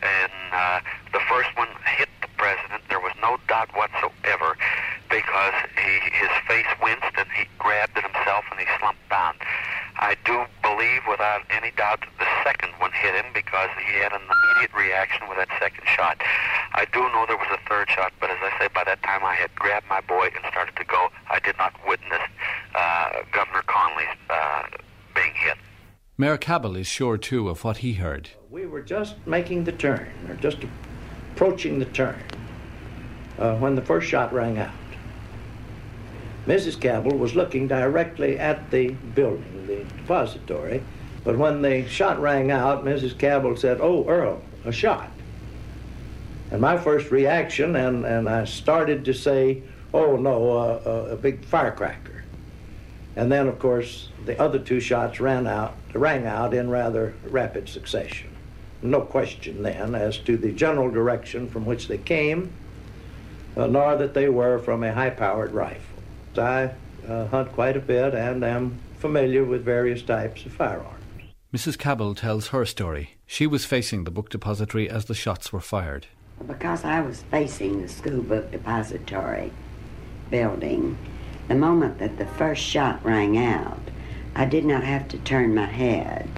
and 0.01 0.33
uh, 0.53 0.81
the 1.13 1.21
first 1.29 1.51
one 1.57 1.69
hit 1.99 2.09
the 2.23 2.29
president. 2.39 2.83
There 2.89 3.01
was 3.01 3.13
no 3.21 3.37
doubt 3.49 3.75
whatsoever 3.77 4.57
because 5.11 5.55
he, 5.75 5.93
his 6.15 6.31
face 6.47 6.71
winced 6.81 7.13
and 7.19 7.29
he 7.35 7.45
grabbed 7.59 7.99
at 7.99 8.05
himself 8.07 8.45
and 8.51 8.61
he 8.61 8.67
slumped 8.79 9.03
down. 9.11 9.35
I 9.99 10.17
do 10.25 10.47
believe 10.63 11.03
without 11.11 11.43
any 11.51 11.73
doubt 11.77 12.01
that 12.01 12.15
the 12.19 12.31
second 12.43 12.73
one 12.79 12.93
hit 12.93 13.15
him 13.15 13.27
because 13.35 13.69
he 13.85 13.99
had 13.99 14.13
an 14.13 14.23
immediate 14.23 14.73
reaction 14.73 15.29
with 15.29 15.37
that 15.37 15.51
second 15.61 15.85
shot. 15.87 16.23
I 16.73 16.87
do 16.93 17.01
know 17.13 17.27
there 17.27 17.37
was 17.37 17.51
a 17.53 17.69
third 17.69 17.91
shot, 17.91 18.13
but 18.21 18.31
as 18.31 18.39
I 18.41 18.59
say, 18.59 18.69
by 18.73 18.85
that 18.85 19.03
time 19.03 19.25
I 19.25 19.35
had 19.35 19.55
grabbed 19.57 19.87
my 19.89 20.01
boy 20.01 20.31
and 20.35 20.45
started 20.51 20.77
to 20.77 20.85
go. 20.85 21.09
I 21.29 21.39
did 21.41 21.59
not 21.59 21.75
witness 21.87 22.23
uh, 22.75 23.11
Governor 23.33 23.63
Conley 23.67 24.05
uh, 24.31 24.63
being 25.15 25.35
hit. 25.35 25.59
Mayor 26.17 26.39
Cabell 26.39 26.77
is 26.77 26.87
sure 26.87 27.19
too 27.19 27.49
of 27.49 27.65
what 27.65 27.79
he 27.79 27.95
heard. 27.95 28.31
We 28.51 28.67
were 28.67 28.83
just 28.83 29.17
making 29.27 29.65
the 29.65 29.73
turn, 29.73 30.09
or 30.29 30.35
just 30.35 30.59
approaching 31.33 31.79
the 31.79 31.87
turn, 31.87 32.23
uh, 33.39 33.57
when 33.57 33.75
the 33.75 33.83
first 33.83 34.09
shot 34.09 34.33
rang 34.33 34.59
out. 34.59 34.71
Mrs. 36.47 36.81
Cabell 36.81 37.17
was 37.17 37.35
looking 37.35 37.69
directly 37.69 38.39
at 38.39 38.71
the 38.71 38.91
building, 39.15 39.67
the 39.67 39.85
depository, 39.85 40.83
but 41.23 41.37
when 41.37 41.61
the 41.61 41.87
shot 41.87 42.21
rang 42.21 42.51
out, 42.51 42.85
Mrs. 42.85 43.19
Cabell 43.19 43.57
said, 43.57 43.79
Oh, 43.81 44.09
Earle, 44.09 44.43
a 44.65 44.73
shot. 44.73 45.11
And 46.51 46.61
my 46.61 46.79
first 46.79 47.11
reaction, 47.11 47.77
and, 47.77 48.05
and 48.05 48.29
I 48.29 48.45
started 48.45 49.05
to 49.05 49.15
say, 49.15 49.63
Oh, 49.93 50.17
no, 50.17 50.51
uh, 50.51 50.83
uh, 50.87 51.13
a 51.13 51.17
big 51.17 51.45
firecracker. 51.45 52.25
And 53.17 53.31
then, 53.31 53.49
of 53.49 53.59
course, 53.59 54.09
the 54.25 54.41
other 54.41 54.59
two 54.59 54.81
shots 54.81 55.21
ran 55.21 55.47
out, 55.47 55.75
rang 55.93 56.27
out 56.27 56.55
in 56.55 56.71
rather 56.71 57.15
rapid 57.25 57.69
succession. 57.69 58.31
No 58.83 59.03
question 59.03 59.63
then 59.63 59.95
as 59.95 60.17
to 60.19 60.37
the 60.39 60.53
general 60.53 60.91
direction 60.91 61.49
from 61.49 61.67
which 61.67 61.89
they 61.89 61.99
came, 61.99 62.53
uh, 63.57 63.67
nor 63.67 63.97
that 63.97 64.15
they 64.15 64.29
were 64.29 64.59
from 64.59 64.83
a 64.83 64.95
high 64.95 65.11
powered 65.11 65.53
rifle. 65.53 65.90
I 66.39 66.73
uh, 67.09 67.27
hunt 67.27 67.53
quite 67.53 67.77
a 67.77 67.81
bit 67.81 68.15
and 68.15 68.45
am 68.45 68.79
familiar 68.99 69.45
with 69.45 69.65
various 69.65 70.03
types 70.03 70.45
of 70.47 70.53
firearms. 70.53 70.97
Mrs. 71.53 71.79
Cabell 71.79 72.15
tells 72.15 72.49
her 72.49 72.65
story. 72.65 73.17
She 73.27 73.47
was 73.47 73.65
facing 73.65 74.05
the 74.05 74.11
book 74.11 74.31
depository 74.31 74.89
as 74.89 75.07
the 75.07 75.15
shots 75.15 75.53
were 75.53 75.61
fired. 75.61 76.07
Because 76.47 76.85
I 76.85 77.01
was 77.01 77.23
facing 77.23 77.83
the 77.83 77.89
school 77.89 78.23
book 78.23 78.51
depository 78.53 79.51
building, 80.31 80.97
the 81.49 81.55
moment 81.57 81.99
that 81.99 82.19
the 82.19 82.27
first 82.27 82.63
shot 82.63 83.05
rang 83.05 83.37
out, 83.37 83.81
I 84.37 84.45
did 84.45 84.65
not 84.65 84.85
have 84.85 85.09
to 85.09 85.19
turn 85.19 85.55
my 85.55 85.67
head. 85.67 86.29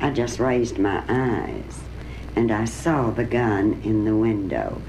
I 0.00 0.10
just 0.10 0.38
raised 0.38 0.78
my 0.78 1.02
eyes 1.08 1.80
and 2.36 2.52
I 2.52 2.66
saw 2.66 3.10
the 3.10 3.24
gun 3.24 3.80
in 3.82 4.04
the 4.04 4.14
window. 4.14 4.80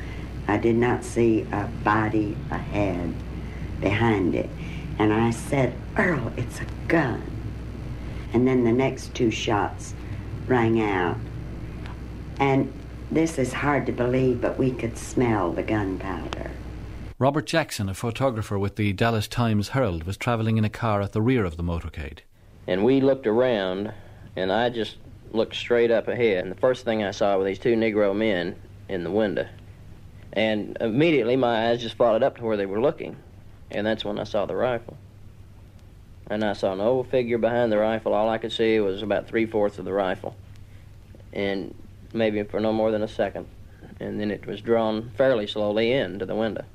I 0.48 0.58
did 0.58 0.76
not 0.76 1.04
see 1.04 1.48
a 1.52 1.69
body 1.84 2.36
a 2.52 2.56
ahead 2.56 3.15
behind 3.80 4.36
it. 4.36 4.50
And 4.98 5.13
I 5.13 5.32
said, 5.32 5.74
Earle, 5.98 6.32
it's 6.38 6.60
a 6.60 6.65
gun. 6.88 7.24
And 8.34 8.48
then 8.48 8.63
the 8.63 8.72
next 8.72 9.13
two 9.15 9.32
shots 9.32 9.94
rang 10.48 10.82
out. 10.82 11.18
And 12.39 12.72
this 13.12 13.39
is 13.39 13.54
hard 13.54 13.86
to 13.88 13.92
believe, 13.92 14.42
but 14.42 14.58
we 14.58 14.72
could 14.72 14.98
smell 14.98 15.52
the 15.52 15.63
gunpowder. 15.63 16.52
Robert 17.18 17.46
Jackson, 17.46 17.89
a 17.89 17.94
photographer 17.94 18.58
with 18.58 18.76
the 18.76 18.94
Dallas 18.94 19.28
Times 19.28 19.70
Herald, 19.70 20.04
was 20.04 20.15
traveling 20.15 20.58
in 20.58 20.63
a 20.63 20.70
car 20.70 21.02
at 21.02 21.12
the 21.12 21.22
rear 21.22 21.44
of 21.44 21.58
the 21.58 21.63
motorcade. 21.63 22.20
And 22.68 22.84
we 22.84 23.02
looked 23.02 23.28
around, 23.28 23.92
and 24.36 24.52
I 24.52 24.70
just 24.70 24.98
looked 25.32 25.56
straight 25.56 25.92
up 25.92 26.08
ahead. 26.08 26.44
And 26.44 26.52
the 26.52 26.60
first 26.60 26.86
thing 26.86 27.04
I 27.04 27.12
saw 27.12 27.38
were 27.38 27.44
these 27.44 27.60
two 27.60 27.76
Negro 27.76 28.15
men 28.15 28.56
in 28.88 29.04
the 29.04 29.12
window. 29.12 29.48
And 30.34 30.78
immediately 30.80 31.36
my 31.36 31.70
eyes 31.70 31.82
just 31.82 31.96
followed 31.96 32.24
up 32.24 32.38
to 32.38 32.44
where 32.44 32.58
they 32.58 32.65
were 32.65 32.80
looking. 32.80 33.18
And 33.71 33.86
that's 33.86 34.03
when 34.03 34.19
I 34.19 34.23
saw 34.23 34.45
the 34.45 34.55
rifle. 34.55 34.97
And 36.29 36.43
I 36.43 36.53
saw 36.53 36.73
an 36.73 36.82
old 36.82 37.08
figure 37.10 37.38
behind 37.38 37.71
the 37.71 37.77
rifle. 37.77 38.13
All 38.13 38.29
I 38.29 38.38
could 38.38 38.51
see 38.51 38.79
was 38.79 39.01
about 39.01 39.27
three 39.27 39.45
fourths 39.45 39.79
of 39.79 39.86
the 39.86 39.93
rifle. 39.93 40.36
And 41.34 41.73
maybe 42.13 42.43
for 42.43 42.60
no 42.60 42.73
more 42.73 42.91
than 42.91 43.03
a 43.03 43.08
second. 43.08 43.47
And 43.99 44.19
then 44.19 44.32
it 44.32 44.45
was 44.45 44.62
drawn 44.62 45.12
fairly 45.17 45.47
slowly 45.47 45.91
into 45.91 46.25
the 46.25 46.36
window. 46.36 46.65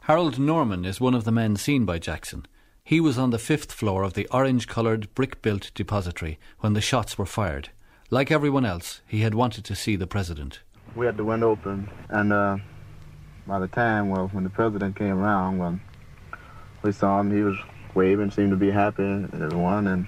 Harold 0.00 0.38
Norman 0.38 0.84
is 0.84 1.00
one 1.00 1.14
of 1.14 1.24
the 1.24 1.32
men 1.32 1.56
seen 1.56 1.84
by 1.84 1.98
Jackson. 1.98 2.46
He 2.82 3.00
was 3.00 3.16
on 3.16 3.30
the 3.30 3.38
fifth 3.38 3.72
floor 3.72 4.02
of 4.02 4.12
the 4.12 4.28
orange 4.30 4.68
coloured 4.68 5.12
brick 5.14 5.40
built 5.40 5.70
depository 5.74 6.38
when 6.60 6.74
the 6.74 6.82
shots 6.82 7.16
were 7.16 7.24
fired. 7.24 7.70
Like 8.10 8.30
everyone 8.30 8.66
else, 8.66 9.00
he 9.06 9.20
had 9.20 9.34
wanted 9.34 9.64
to 9.64 9.74
see 9.74 9.96
the 9.96 10.06
president. 10.06 10.60
We 10.94 11.06
had 11.06 11.16
the 11.16 11.24
window 11.24 11.52
open, 11.52 11.88
and 12.10 12.32
uh, 12.32 12.58
by 13.46 13.58
the 13.58 13.68
time, 13.68 14.10
well, 14.10 14.28
when 14.28 14.44
the 14.44 14.50
president 14.50 14.96
came 14.96 15.18
around, 15.18 15.56
well, 15.56 15.80
we 16.84 16.92
saw 16.92 17.18
him. 17.18 17.34
He 17.34 17.42
was 17.42 17.56
waving, 17.94 18.30
seemed 18.30 18.50
to 18.50 18.56
be 18.56 18.70
happy, 18.70 19.02
and 19.02 19.32
everyone. 19.34 19.86
And 19.86 20.06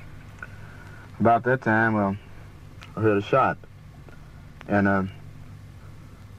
about 1.19 1.43
that 1.45 1.63
time, 1.63 1.95
well, 1.95 2.17
I 2.95 3.01
heard 3.01 3.17
a 3.17 3.23
shot. 3.23 3.59
And 4.69 4.87
uh, 4.87 5.05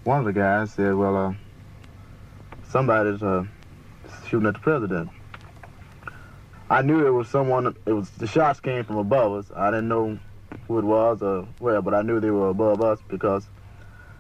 one 0.04 0.20
of 0.20 0.26
the 0.26 0.34
guys 0.34 0.72
said, 0.72 0.94
well, 0.94 1.18
uh, 1.18 1.34
somebody's 2.70 3.24
uh, 3.24 3.46
shooting 4.28 4.48
at 4.48 4.54
the 4.54 4.60
president. 4.60 5.10
I 6.70 6.82
knew 6.82 7.08
it 7.08 7.12
was 7.12 7.30
someone. 7.30 7.76
It 7.86 7.94
was 7.94 8.10
the 8.12 8.28
shots 8.28 8.60
came 8.60 8.84
from 8.84 8.98
above 8.98 9.34
us. 9.34 9.52
I 9.56 9.72
didn't 9.72 9.88
know 9.88 10.20
who 10.68 10.78
it 10.78 10.86
was 10.86 11.24
or 11.24 11.48
where, 11.60 11.82
but 11.82 11.94
I 11.94 12.02
knew 12.02 12.20
they 12.20 12.30
were 12.30 12.50
above 12.50 12.82
us 12.82 13.00
because 13.08 13.48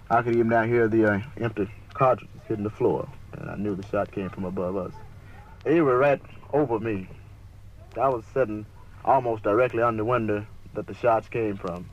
I 0.09 0.21
could 0.21 0.33
even 0.33 0.47
now 0.47 0.63
hear 0.63 0.87
the 0.87 1.13
uh, 1.13 1.19
empty 1.37 1.69
cartridges 1.93 2.41
hitting 2.47 2.63
the 2.63 2.69
floor, 2.69 3.07
and 3.33 3.49
I 3.49 3.55
knew 3.55 3.75
the 3.75 3.83
shot 3.83 4.11
came 4.11 4.29
from 4.29 4.45
above 4.45 4.77
us. 4.77 4.93
They 5.67 5.81
were 5.81 5.97
right 5.97 6.21
over 6.53 6.79
me. 6.79 7.09
I 7.99 8.07
was 8.07 8.23
sitting 8.33 8.65
almost 9.03 9.43
directly 9.43 9.83
under 9.83 10.01
the 10.01 10.05
window 10.05 10.45
that 10.75 10.87
the 10.87 10.93
shots 10.93 11.27
came 11.27 11.57
from, 11.57 11.89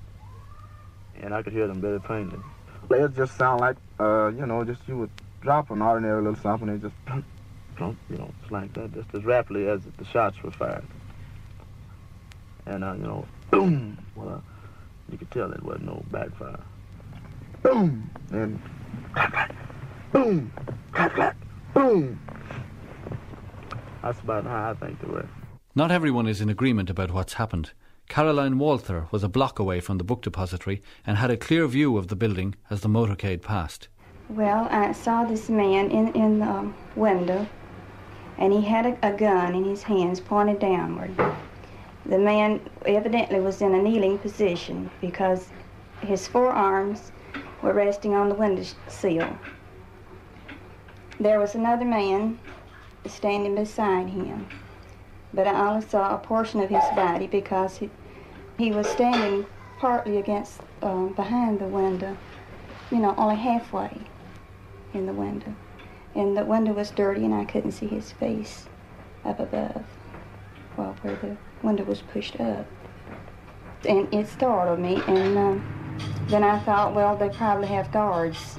and 1.20 1.34
I 1.34 1.42
could 1.42 1.52
hear 1.52 1.66
them 1.66 1.80
very 1.80 2.00
plainly. 2.00 2.38
It 2.88 3.16
just 3.16 3.36
sound 3.36 3.62
like, 3.62 3.76
uh, 3.98 4.28
you 4.28 4.46
know, 4.46 4.62
just 4.62 4.80
you 4.86 4.96
would 4.98 5.10
drop 5.40 5.72
an 5.72 5.82
ordinary 5.82 6.22
little 6.22 6.40
something 6.40 6.68
and 6.68 6.82
just, 6.82 6.94
you 7.08 8.16
know, 8.16 8.30
just 8.40 8.52
like 8.52 8.72
that, 8.74 8.94
just 8.94 9.12
as 9.12 9.24
rapidly 9.24 9.66
as 9.66 9.80
the 9.98 10.04
shots 10.04 10.40
were 10.44 10.52
fired. 10.52 10.84
And, 12.66 12.84
uh, 12.84 12.92
you 12.92 13.02
know, 13.02 13.26
boom, 13.50 13.98
well, 14.14 14.40
you 15.10 15.18
could 15.18 15.32
tell 15.32 15.50
it 15.50 15.64
wasn't 15.64 15.86
no 15.86 16.04
backfire. 16.12 16.60
Boom, 17.64 18.08
and 18.30 18.62
clack, 19.14 19.32
clack, 19.32 19.54
boom, 20.12 20.52
clack, 20.92 21.14
clack, 21.14 21.36
boom. 21.74 22.20
That's 24.04 24.20
about 24.20 24.44
how 24.44 24.70
I 24.70 24.74
think 24.74 25.00
they 25.00 25.08
were. 25.08 25.26
Not 25.74 25.90
everyone 25.90 26.26
is 26.26 26.42
in 26.42 26.50
agreement 26.50 26.90
about 26.90 27.10
what's 27.10 27.32
happened. 27.34 27.72
Caroline 28.06 28.58
Walther 28.58 29.06
was 29.10 29.24
a 29.24 29.30
block 29.30 29.58
away 29.58 29.80
from 29.80 29.96
the 29.96 30.04
book 30.04 30.20
depository 30.20 30.82
and 31.06 31.16
had 31.16 31.30
a 31.30 31.38
clear 31.38 31.66
view 31.66 31.96
of 31.96 32.08
the 32.08 32.16
building 32.16 32.54
as 32.68 32.82
the 32.82 32.88
motorcade 32.90 33.40
passed. 33.40 33.88
Well, 34.28 34.68
I 34.70 34.92
saw 34.92 35.24
this 35.24 35.48
man 35.48 35.90
in, 35.90 36.12
in 36.12 36.40
the 36.40 36.46
um, 36.46 36.74
window, 36.96 37.46
and 38.36 38.52
he 38.52 38.60
had 38.60 38.84
a, 38.84 38.98
a 39.02 39.16
gun 39.16 39.54
in 39.54 39.64
his 39.64 39.82
hands 39.82 40.20
pointed 40.20 40.58
downward. 40.58 41.16
The 42.04 42.18
man 42.18 42.60
evidently 42.84 43.40
was 43.40 43.62
in 43.62 43.74
a 43.74 43.82
kneeling 43.82 44.18
position 44.18 44.90
because 45.00 45.48
his 46.02 46.28
forearms 46.28 47.10
were 47.62 47.72
resting 47.72 48.12
on 48.12 48.28
the 48.28 48.34
window 48.34 48.64
sill. 48.86 49.38
There 51.18 51.40
was 51.40 51.54
another 51.54 51.86
man 51.86 52.38
standing 53.06 53.54
beside 53.54 54.08
him, 54.08 54.46
but 55.32 55.46
I 55.46 55.68
only 55.68 55.86
saw 55.86 56.14
a 56.14 56.18
portion 56.18 56.60
of 56.60 56.70
his 56.70 56.84
body 56.94 57.26
because 57.26 57.76
he, 57.78 57.90
he 58.58 58.70
was 58.70 58.86
standing 58.88 59.46
partly 59.78 60.18
against 60.18 60.60
uh, 60.82 61.06
behind 61.06 61.58
the 61.58 61.66
window, 61.66 62.16
you 62.90 62.98
know, 62.98 63.14
only 63.18 63.36
halfway 63.36 64.00
in 64.92 65.06
the 65.06 65.12
window. 65.12 65.54
And 66.14 66.36
the 66.36 66.44
window 66.44 66.72
was 66.72 66.90
dirty 66.90 67.24
and 67.24 67.34
I 67.34 67.44
couldn't 67.44 67.72
see 67.72 67.88
his 67.88 68.12
face 68.12 68.66
up 69.24 69.40
above, 69.40 69.84
well, 70.76 70.96
where 71.02 71.16
the 71.16 71.36
window 71.62 71.84
was 71.84 72.00
pushed 72.00 72.38
up. 72.40 72.66
And 73.86 74.12
it 74.14 74.28
startled 74.28 74.78
me, 74.78 75.02
and 75.06 75.36
uh, 75.36 75.64
then 76.28 76.42
I 76.42 76.58
thought, 76.60 76.94
well, 76.94 77.16
they 77.16 77.28
probably 77.28 77.68
have 77.68 77.92
guards, 77.92 78.56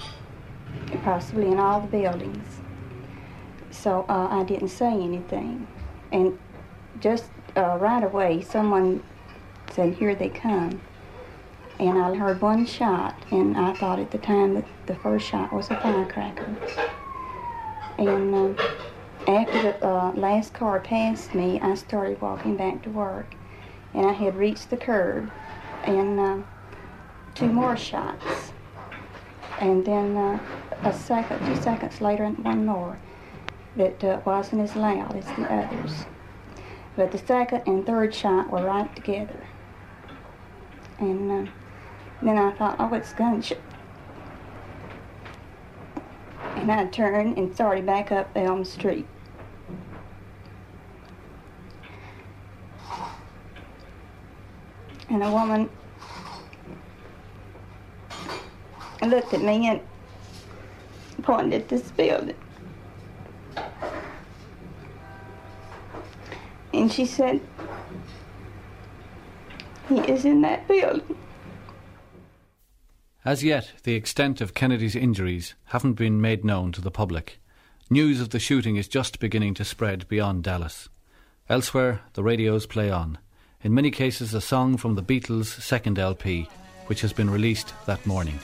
possibly 1.03 1.47
in 1.47 1.57
all 1.57 1.81
the 1.81 1.87
buildings. 1.87 2.45
So 3.85 4.03
uh, 4.09 4.29
I 4.31 4.43
didn't 4.45 4.69
say 4.69 4.91
anything. 4.91 5.67
And 6.11 6.39
just 6.99 7.25
uh, 7.55 7.77
right 7.79 8.03
away, 8.03 8.41
someone 8.41 9.03
said, 9.69 9.93
Here 9.93 10.15
they 10.15 10.29
come. 10.29 10.81
And 11.77 11.99
I 11.99 12.15
heard 12.15 12.41
one 12.41 12.65
shot, 12.65 13.15
and 13.29 13.55
I 13.55 13.75
thought 13.75 13.99
at 13.99 14.09
the 14.09 14.17
time 14.17 14.55
that 14.55 14.65
the 14.87 14.95
first 14.95 15.27
shot 15.27 15.53
was 15.53 15.69
a 15.69 15.79
firecracker. 15.79 16.55
And 17.99 18.33
uh, 18.33 18.63
after 19.27 19.61
the 19.61 19.87
uh, 19.87 20.13
last 20.13 20.55
car 20.55 20.79
passed 20.79 21.35
me, 21.35 21.59
I 21.61 21.75
started 21.75 22.19
walking 22.19 22.57
back 22.57 22.81
to 22.85 22.89
work. 22.89 23.35
And 23.93 24.07
I 24.07 24.13
had 24.13 24.35
reached 24.35 24.71
the 24.71 24.77
curb, 24.77 25.29
and 25.83 26.19
uh, 26.19 26.37
two 27.35 27.49
more 27.49 27.77
shots. 27.77 28.51
And 29.61 29.85
then 29.85 30.17
uh, 30.17 30.39
a 30.81 30.91
second, 30.91 31.45
two 31.45 31.61
seconds 31.61 32.01
later, 32.01 32.23
and 32.23 32.39
one 32.39 32.65
more 32.65 32.97
that 33.75 34.03
uh, 34.03 34.19
wasn't 34.25 34.61
as 34.61 34.75
loud 34.75 35.15
as 35.15 35.25
the 35.25 35.51
others. 35.51 36.05
But 36.95 37.11
the 37.11 37.17
second 37.17 37.63
and 37.65 37.85
third 37.85 38.13
shot 38.15 38.49
were 38.49 38.63
right 38.63 38.93
together. 38.95 39.45
And 40.99 41.47
uh, 41.47 41.51
then 42.21 42.37
I 42.37 42.51
thought, 42.51 42.77
oh, 42.79 42.93
it's 42.93 43.11
gunshot. 43.13 43.57
And 46.55 46.71
I 46.71 46.85
turned 46.85 47.37
and 47.37 47.53
started 47.53 47.85
back 47.85 48.11
up 48.11 48.29
Elm 48.35 48.63
Street. 48.63 49.05
And 55.09 55.21
a 55.21 55.29
woman 55.29 55.69
looked 59.05 59.33
at 59.33 59.41
me 59.41 59.67
and 59.67 59.81
pointed 61.21 61.61
at 61.61 61.67
this 61.69 61.91
building. 61.91 62.35
And 66.85 66.93
she 66.93 67.07
said, 67.07 67.41
He 69.89 69.97
is 70.01 70.23
in 70.23 70.41
that 70.41 70.67
building. 70.67 71.17
As 73.25 73.43
yet, 73.43 73.71
the 73.85 73.95
extent 73.95 74.39
of 74.39 74.53
Kennedy's 74.53 74.95
injuries 74.95 75.55
haven't 75.63 75.93
been 75.93 76.21
made 76.21 76.45
known 76.45 76.71
to 76.73 76.81
the 76.81 76.91
public. 76.91 77.39
News 77.89 78.21
of 78.21 78.29
the 78.29 78.37
shooting 78.37 78.75
is 78.75 78.87
just 78.87 79.19
beginning 79.19 79.55
to 79.55 79.65
spread 79.65 80.07
beyond 80.07 80.43
Dallas. 80.43 80.87
Elsewhere, 81.49 82.01
the 82.13 82.21
radios 82.21 82.67
play 82.67 82.91
on. 82.91 83.17
In 83.63 83.73
many 83.73 83.89
cases, 83.89 84.35
a 84.35 84.39
song 84.39 84.77
from 84.77 84.93
the 84.93 85.01
Beatles' 85.01 85.59
second 85.59 85.97
LP, 85.97 86.47
which 86.85 87.01
has 87.01 87.13
been 87.13 87.31
released 87.31 87.73
that 87.87 88.05
morning. 88.05 88.39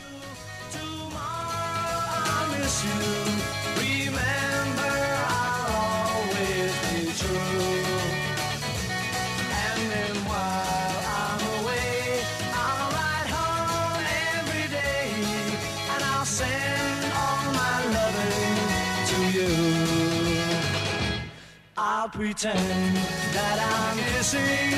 Pretend 22.12 22.96
that 23.34 23.58
I'm 23.58 23.98
kissing 24.12 24.72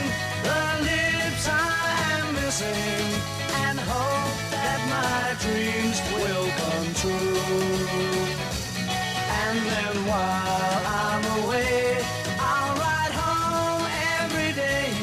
the 0.45 0.61
lips 0.85 1.47
I 1.49 1.63
am 2.13 2.33
missing 2.35 3.07
and 3.65 3.79
hope 3.79 4.37
that 4.51 4.79
my 4.93 5.33
dreams 5.41 5.97
will 6.13 6.47
come 6.61 6.89
true. 7.01 7.39
And 9.41 9.57
then 9.71 9.95
while 10.05 10.81
I'm 10.85 11.23
away, 11.43 12.03
I'll 12.39 12.75
ride 12.77 13.13
home 13.23 13.85
every 14.21 14.53
day 14.53 14.93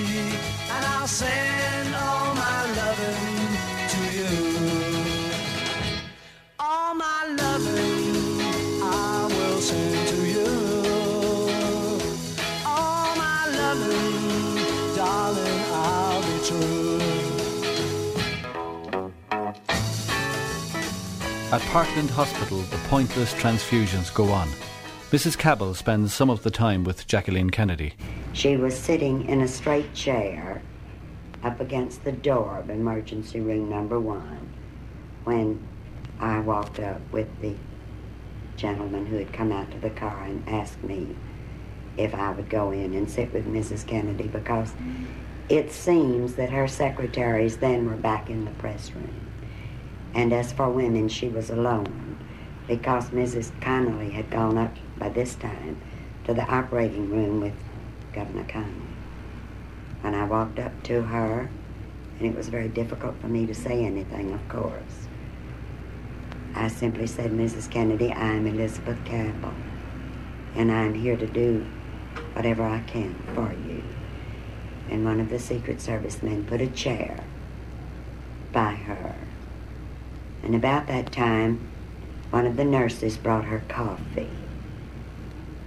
and 0.71 0.85
I'll 0.87 1.09
send 1.09 1.50
Parkland 21.71 22.11
Hospital, 22.11 22.59
the 22.63 22.79
pointless 22.89 23.33
transfusions 23.35 24.13
go 24.13 24.25
on. 24.33 24.49
Mrs. 25.13 25.39
Cabell 25.39 25.73
spends 25.73 26.13
some 26.13 26.29
of 26.29 26.43
the 26.43 26.51
time 26.51 26.83
with 26.83 27.07
Jacqueline 27.07 27.51
Kennedy. 27.51 27.95
She 28.33 28.57
was 28.57 28.77
sitting 28.77 29.29
in 29.29 29.41
a 29.41 29.47
straight 29.47 29.95
chair 29.95 30.63
up 31.45 31.61
against 31.61 32.03
the 32.03 32.11
door 32.11 32.59
of 32.59 32.71
emergency 32.71 33.39
room 33.39 33.71
number 33.71 34.01
one 34.01 34.53
when 35.23 35.65
I 36.19 36.41
walked 36.41 36.81
up 36.81 37.01
with 37.13 37.29
the 37.41 37.55
gentleman 38.57 39.07
who 39.07 39.19
had 39.19 39.33
come 39.33 39.53
out 39.53 39.71
to 39.71 39.79
the 39.79 39.91
car 39.91 40.25
and 40.25 40.43
asked 40.49 40.83
me 40.83 41.15
if 41.97 42.13
I 42.17 42.33
would 42.33 42.51
go 42.51 42.73
in 42.73 42.95
and 42.95 43.09
sit 43.09 43.33
with 43.33 43.47
Mrs. 43.47 43.87
Kennedy 43.87 44.27
because 44.27 44.73
it 45.49 45.71
seems 45.71 46.35
that 46.35 46.51
her 46.51 46.67
secretaries 46.67 47.59
then 47.59 47.89
were 47.89 47.95
back 47.95 48.29
in 48.29 48.45
the 48.45 48.51
press 48.53 48.91
room. 48.91 49.30
And 50.15 50.33
as 50.33 50.53
for 50.53 50.69
women, 50.69 51.09
she 51.09 51.29
was 51.29 51.51
alone 51.51 52.19
because 52.67 53.11
Mrs. 53.11 53.51
Connally 53.61 54.13
had 54.13 54.31
gone 54.31 54.59
up 54.59 54.75
by 54.97 55.09
this 55.09 55.35
time 55.35 55.81
to 56.25 56.35
the 56.35 56.45
operating 56.45 57.11
room 57.11 57.41
with 57.41 57.55
Governor 58.13 58.45
Connally. 58.45 58.87
And 60.03 60.17
I 60.17 60.25
walked 60.25 60.59
up 60.59 60.83
to 60.85 61.03
her, 61.03 61.51
and 62.19 62.27
it 62.27 62.37
was 62.37 62.49
very 62.49 62.69
difficult 62.69 63.21
for 63.21 63.29
me 63.29 63.47
to 63.47 63.55
say 63.55 63.85
anything, 63.85 64.33
of 64.33 64.49
course. 64.49 65.09
I 66.55 66.69
simply 66.69 67.07
said, 67.07 67.31
Mrs. 67.31 67.71
Kennedy, 67.71 68.13
I'm 68.13 68.47
Elizabeth 68.47 68.99
Cabell, 69.05 69.55
and 70.55 70.71
I'm 70.73 70.95
here 70.95 71.17
to 71.17 71.27
do 71.27 71.67
whatever 72.33 72.65
I 72.65 72.81
can 72.81 73.15
for 73.35 73.53
you. 73.53 73.83
And 74.89 75.05
one 75.05 75.21
of 75.21 75.29
the 75.31 75.39
Secret 75.39 75.81
Service 75.81 76.23
men 76.23 76.45
put 76.45 76.61
a 76.61 76.67
chair 76.67 77.23
by 78.53 78.75
her. 78.75 79.15
And 80.43 80.55
about 80.55 80.87
that 80.87 81.13
time, 81.13 81.69
one 82.31 82.47
of 82.47 82.57
the 82.57 82.65
nurses 82.65 83.17
brought 83.17 83.45
her 83.45 83.63
coffee. 83.69 84.31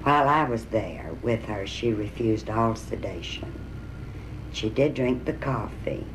While 0.04 0.28
I 0.28 0.44
was 0.44 0.66
there 0.66 1.12
with 1.22 1.46
her, 1.46 1.66
she 1.66 1.94
refused 1.94 2.50
all 2.50 2.76
sedation. 2.76 3.54
She 4.52 4.70
did 4.70 4.94
drink 4.94 5.26
the 5.26 5.34
coffee. 5.34 6.06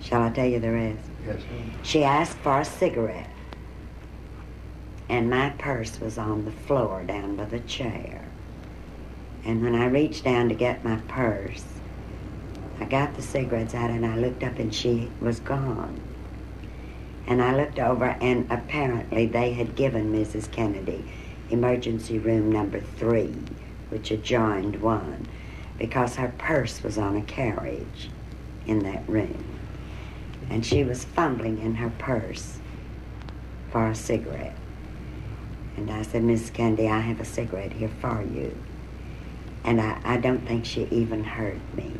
Shall 0.00 0.22
I 0.22 0.30
tell 0.30 0.46
you 0.46 0.60
the 0.60 0.72
rest? 0.72 1.00
Yes. 1.26 1.40
ma'am. 1.50 1.72
She 1.82 2.04
asked 2.04 2.36
for 2.38 2.60
a 2.60 2.64
cigarette, 2.64 3.30
and 5.08 5.30
my 5.30 5.50
purse 5.50 6.00
was 6.00 6.18
on 6.18 6.44
the 6.44 6.50
floor 6.50 7.04
down 7.04 7.36
by 7.36 7.44
the 7.44 7.60
chair. 7.60 8.24
And 9.44 9.62
when 9.62 9.74
I 9.74 9.86
reached 9.86 10.24
down 10.24 10.48
to 10.48 10.54
get 10.54 10.84
my 10.84 10.96
purse, 11.08 11.64
I 12.80 12.84
got 12.84 13.14
the 13.14 13.22
cigarettes 13.22 13.74
out 13.74 13.90
and 13.90 14.04
I 14.04 14.16
looked 14.16 14.42
up 14.42 14.58
and 14.58 14.74
she 14.74 15.10
was 15.20 15.40
gone. 15.40 16.00
And 17.26 17.40
I 17.40 17.56
looked 17.56 17.78
over 17.78 18.16
and 18.20 18.50
apparently 18.50 19.26
they 19.26 19.52
had 19.52 19.76
given 19.76 20.12
Mrs. 20.12 20.50
Kennedy 20.50 21.04
emergency 21.50 22.18
room 22.18 22.50
number 22.50 22.80
three, 22.80 23.34
which 23.90 24.10
adjoined 24.10 24.80
one, 24.80 25.26
because 25.78 26.16
her 26.16 26.32
purse 26.38 26.82
was 26.82 26.98
on 26.98 27.16
a 27.16 27.22
carriage 27.22 28.10
in 28.66 28.80
that 28.80 29.08
room. 29.08 29.44
And 30.50 30.64
she 30.64 30.84
was 30.84 31.04
fumbling 31.04 31.58
in 31.58 31.74
her 31.76 31.90
purse 31.98 32.58
for 33.70 33.88
a 33.88 33.94
cigarette. 33.94 34.56
And 35.76 35.90
I 35.90 36.02
said, 36.02 36.22
Mrs. 36.22 36.52
Kennedy, 36.52 36.88
I 36.88 37.00
have 37.00 37.20
a 37.20 37.24
cigarette 37.24 37.72
here 37.72 37.90
for 38.00 38.22
you. 38.22 38.56
And 39.64 39.80
I, 39.80 40.00
I 40.04 40.16
don't 40.18 40.46
think 40.46 40.64
she 40.64 40.84
even 40.90 41.24
heard 41.24 41.60
me. 41.74 41.92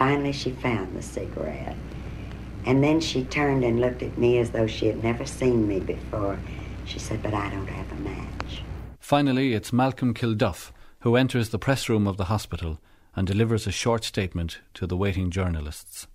Finally, 0.00 0.32
she 0.32 0.50
found 0.50 0.96
the 0.96 1.02
cigarette. 1.02 1.76
And 2.64 2.82
then 2.82 3.00
she 3.00 3.22
turned 3.24 3.62
and 3.64 3.82
looked 3.82 4.02
at 4.02 4.16
me 4.16 4.38
as 4.38 4.50
though 4.50 4.66
she 4.66 4.86
had 4.86 5.04
never 5.04 5.26
seen 5.26 5.68
me 5.68 5.78
before. 5.78 6.38
She 6.86 6.98
said, 6.98 7.22
But 7.22 7.34
I 7.34 7.50
don't 7.50 7.66
have 7.66 7.92
a 7.92 7.96
match. 7.96 8.62
Finally, 8.98 9.52
it's 9.52 9.74
Malcolm 9.74 10.14
Kilduff 10.14 10.72
who 11.00 11.16
enters 11.16 11.50
the 11.50 11.58
press 11.58 11.90
room 11.90 12.06
of 12.06 12.16
the 12.16 12.24
hospital 12.24 12.80
and 13.14 13.26
delivers 13.26 13.66
a 13.66 13.70
short 13.70 14.02
statement 14.02 14.60
to 14.72 14.86
the 14.86 14.96
waiting 14.96 15.30
journalists. 15.30 16.06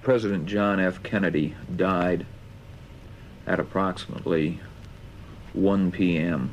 President 0.00 0.46
John 0.46 0.78
F. 0.78 1.02
Kennedy 1.02 1.56
died 1.74 2.26
at 3.48 3.58
approximately 3.58 4.60
1 5.54 5.90
p.m. 5.90 6.52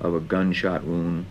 of 0.00 0.16
a 0.16 0.20
gunshot 0.20 0.82
wound 0.82 1.26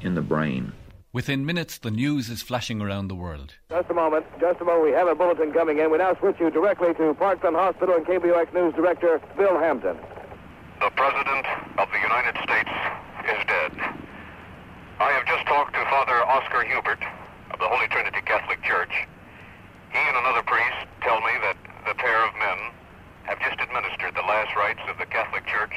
in 0.00 0.14
the 0.14 0.22
brain. 0.22 0.72
Within 1.16 1.46
minutes, 1.46 1.78
the 1.78 1.90
news 1.90 2.28
is 2.28 2.42
flashing 2.42 2.82
around 2.82 3.08
the 3.08 3.14
world. 3.14 3.54
Just 3.70 3.88
a 3.88 3.94
moment. 3.94 4.26
Just 4.38 4.60
a 4.60 4.64
moment. 4.68 4.84
We 4.84 4.92
have 4.92 5.08
a 5.08 5.14
bulletin 5.14 5.50
coming 5.50 5.78
in. 5.78 5.90
We 5.90 5.96
now 5.96 6.12
switch 6.20 6.36
you 6.38 6.50
directly 6.50 6.92
to 6.92 7.14
Parkland 7.14 7.56
Hospital 7.56 7.96
and 7.96 8.04
KBOX 8.04 8.52
News 8.52 8.74
Director 8.74 9.18
Bill 9.34 9.56
Hampton. 9.58 9.96
The 10.76 10.92
President 10.92 11.46
of 11.80 11.88
the 11.88 12.00
United 12.04 12.36
States 12.44 12.68
is 13.32 13.40
dead. 13.48 13.72
I 15.00 15.08
have 15.16 15.24
just 15.24 15.46
talked 15.46 15.72
to 15.72 15.80
Father 15.88 16.20
Oscar 16.28 16.68
Huber 16.68 17.00
of 17.48 17.58
the 17.64 17.68
Holy 17.72 17.88
Trinity 17.88 18.20
Catholic 18.20 18.62
Church. 18.62 18.92
He 19.96 19.98
and 19.98 20.16
another 20.20 20.42
priest 20.44 20.84
tell 21.00 21.24
me 21.24 21.32
that 21.40 21.56
the 21.88 21.94
pair 21.96 22.28
of 22.28 22.36
men 22.36 22.76
have 23.24 23.40
just 23.40 23.56
administered 23.56 24.12
the 24.12 24.28
last 24.28 24.54
rites 24.54 24.84
of 24.84 24.98
the 24.98 25.06
Catholic 25.06 25.46
Church 25.46 25.72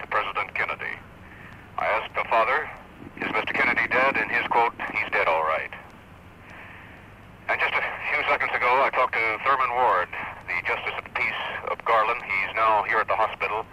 to 0.00 0.06
President 0.08 0.52
Kennedy. 0.52 1.00
I 1.78 1.86
asked 1.96 2.12
the 2.12 2.28
father, 2.28 2.68
is 3.16 3.32
Mr. 3.32 3.54
Kennedy 3.54 3.88
dead? 3.88 4.16
And 4.16 4.30
his 4.30 4.44
quote, 4.48 4.74
he's 4.92 5.08
dead 5.12 5.28
all 5.28 5.42
right. 5.42 5.72
And 7.48 7.60
just 7.60 7.72
a 7.72 7.82
few 8.12 8.22
seconds 8.28 8.50
ago, 8.52 8.82
I 8.82 8.90
talked 8.90 9.14
to 9.14 9.26
Theron 9.44 9.72
Ward, 9.72 10.08
the 10.50 10.58
Justice 10.66 10.92
of 10.98 11.04
the 11.04 11.14
Peace 11.14 11.42
of 11.70 11.78
Garland. 11.84 12.20
He's 12.20 12.52
now 12.56 12.82
here 12.84 12.98
at 12.98 13.08
the 13.08 13.16
hospital 13.16 13.64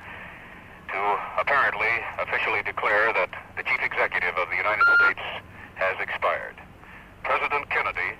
to 0.94 1.00
apparently 1.42 1.90
officially 2.22 2.62
declare 2.64 3.12
that 3.14 3.34
the 3.58 3.64
Chief 3.64 3.82
Executive 3.82 4.38
of 4.38 4.48
the 4.50 4.56
United 4.56 4.86
States 5.02 5.26
has 5.76 5.98
expired. 6.00 6.56
President 7.24 7.68
Kennedy 7.70 8.14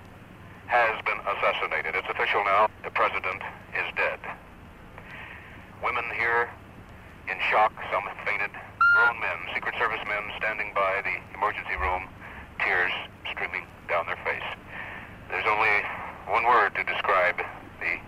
has 0.66 0.98
been 1.06 1.20
assassinated. 1.22 1.94
It's 1.94 2.08
official 2.10 2.42
now. 2.44 2.68
The 2.82 2.90
President 2.90 3.40
is 3.78 3.86
dead. 3.94 4.18
Women 5.84 6.04
here 6.18 6.50
in 7.30 7.38
shock, 7.48 7.72
some 7.92 8.02
have 8.04 8.18
fainted. 8.26 8.50
Grown 8.94 9.18
men, 9.18 9.38
Secret 9.52 9.74
Service 9.76 9.98
men 10.06 10.22
standing 10.38 10.70
by 10.72 11.02
the 11.02 11.18
emergency 11.36 11.74
room, 11.80 12.06
tears 12.60 12.92
streaming 13.28 13.66
down 13.88 14.06
their 14.06 14.18
face. 14.22 14.46
There's 15.30 15.46
only 15.50 15.82
one 16.28 16.44
word 16.44 16.76
to 16.76 16.84
describe 16.84 17.42
the 17.80 17.98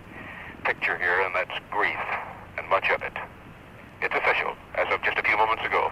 picture 0.63 0.97
here, 0.97 1.19
and 1.19 1.35
that's 1.35 1.51
grief, 1.71 1.99
and 2.57 2.65
much 2.69 2.89
of 2.89 3.01
it. 3.03 3.11
It's 4.01 4.15
official, 4.15 4.55
as 4.75 4.87
of 4.93 5.03
just 5.03 5.17
a 5.17 5.23
few 5.23 5.35
moments 5.35 5.65
ago. 5.65 5.91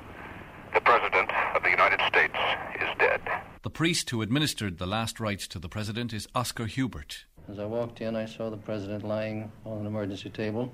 The 0.73 0.79
President 0.79 1.29
of 1.53 1.63
the 1.63 1.71
United 1.71 1.99
States 2.07 2.39
is 2.79 2.87
dead. 2.97 3.19
The 3.63 3.69
priest 3.69 4.04
who 4.15 4.21
administered 4.21 4.77
the 4.77 4.85
last 4.85 5.19
rites 5.19 5.45
to 5.45 5.59
the 5.59 5.67
president 5.67 6.13
is 6.13 6.25
Oscar 6.33 6.67
Huber. 6.67 7.03
As 7.51 7.59
I 7.59 7.65
walked 7.65 7.99
in, 7.99 8.15
I 8.15 8.25
saw 8.25 8.49
the 8.49 8.55
president 8.55 9.03
lying 9.03 9.51
on 9.65 9.79
an 9.79 9.85
emergency 9.85 10.29
table. 10.29 10.73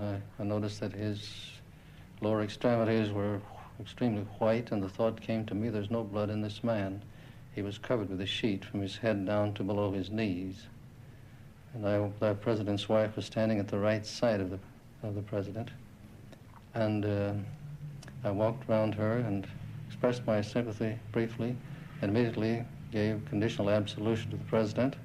Uh, 0.00 0.14
I 0.38 0.44
noticed 0.44 0.78
that 0.78 0.92
his 0.92 1.28
lower 2.20 2.42
extremities 2.42 3.10
were 3.10 3.40
extremely 3.80 4.22
white, 4.38 4.70
and 4.70 4.80
the 4.80 4.88
thought 4.88 5.20
came 5.20 5.44
to 5.46 5.56
me 5.56 5.68
there's 5.68 5.90
no 5.90 6.04
blood 6.04 6.30
in 6.30 6.42
this 6.42 6.62
man. 6.62 7.02
He 7.56 7.62
was 7.62 7.76
covered 7.76 8.08
with 8.08 8.20
a 8.20 8.26
sheet 8.26 8.64
from 8.64 8.80
his 8.80 8.96
head 8.96 9.26
down 9.26 9.52
to 9.54 9.64
below 9.64 9.90
his 9.90 10.10
knees. 10.10 10.68
And 11.74 11.88
I, 11.88 12.08
the 12.20 12.34
president's 12.34 12.88
wife 12.88 13.16
was 13.16 13.26
standing 13.26 13.58
at 13.58 13.66
the 13.66 13.80
right 13.80 14.06
side 14.06 14.40
of 14.40 14.50
the, 14.50 14.60
of 15.02 15.16
the 15.16 15.22
president. 15.22 15.70
And 16.72 17.04
uh, 17.04 17.32
I 18.22 18.30
walked 18.30 18.68
round 18.68 18.94
her 18.94 19.16
and 19.16 19.48
expressed 19.94 20.26
my 20.26 20.40
sympathy 20.40 20.98
briefly, 21.12 21.54
and 22.02 22.10
immediately 22.10 22.64
gave 22.90 23.24
conditional 23.26 23.70
absolution 23.70 24.28
to 24.28 24.36
the 24.36 24.44
president. 24.44 24.96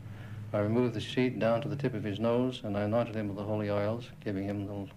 I 0.51 0.57
removed 0.57 0.95
the 0.95 0.99
sheet 0.99 1.37
down 1.37 1.61
to 1.61 1.69
the 1.69 1.75
tip 1.75 1.93
of 1.93 2.03
his 2.03 2.19
nose, 2.19 2.61
and 2.63 2.75
I 2.75 2.81
anointed 2.81 3.15
him 3.15 3.27
with 3.27 3.37
the 3.37 3.43
holy 3.43 3.69
oils, 3.69 4.09
giving 4.25 4.45
him 4.45 4.65
the, 4.65 4.87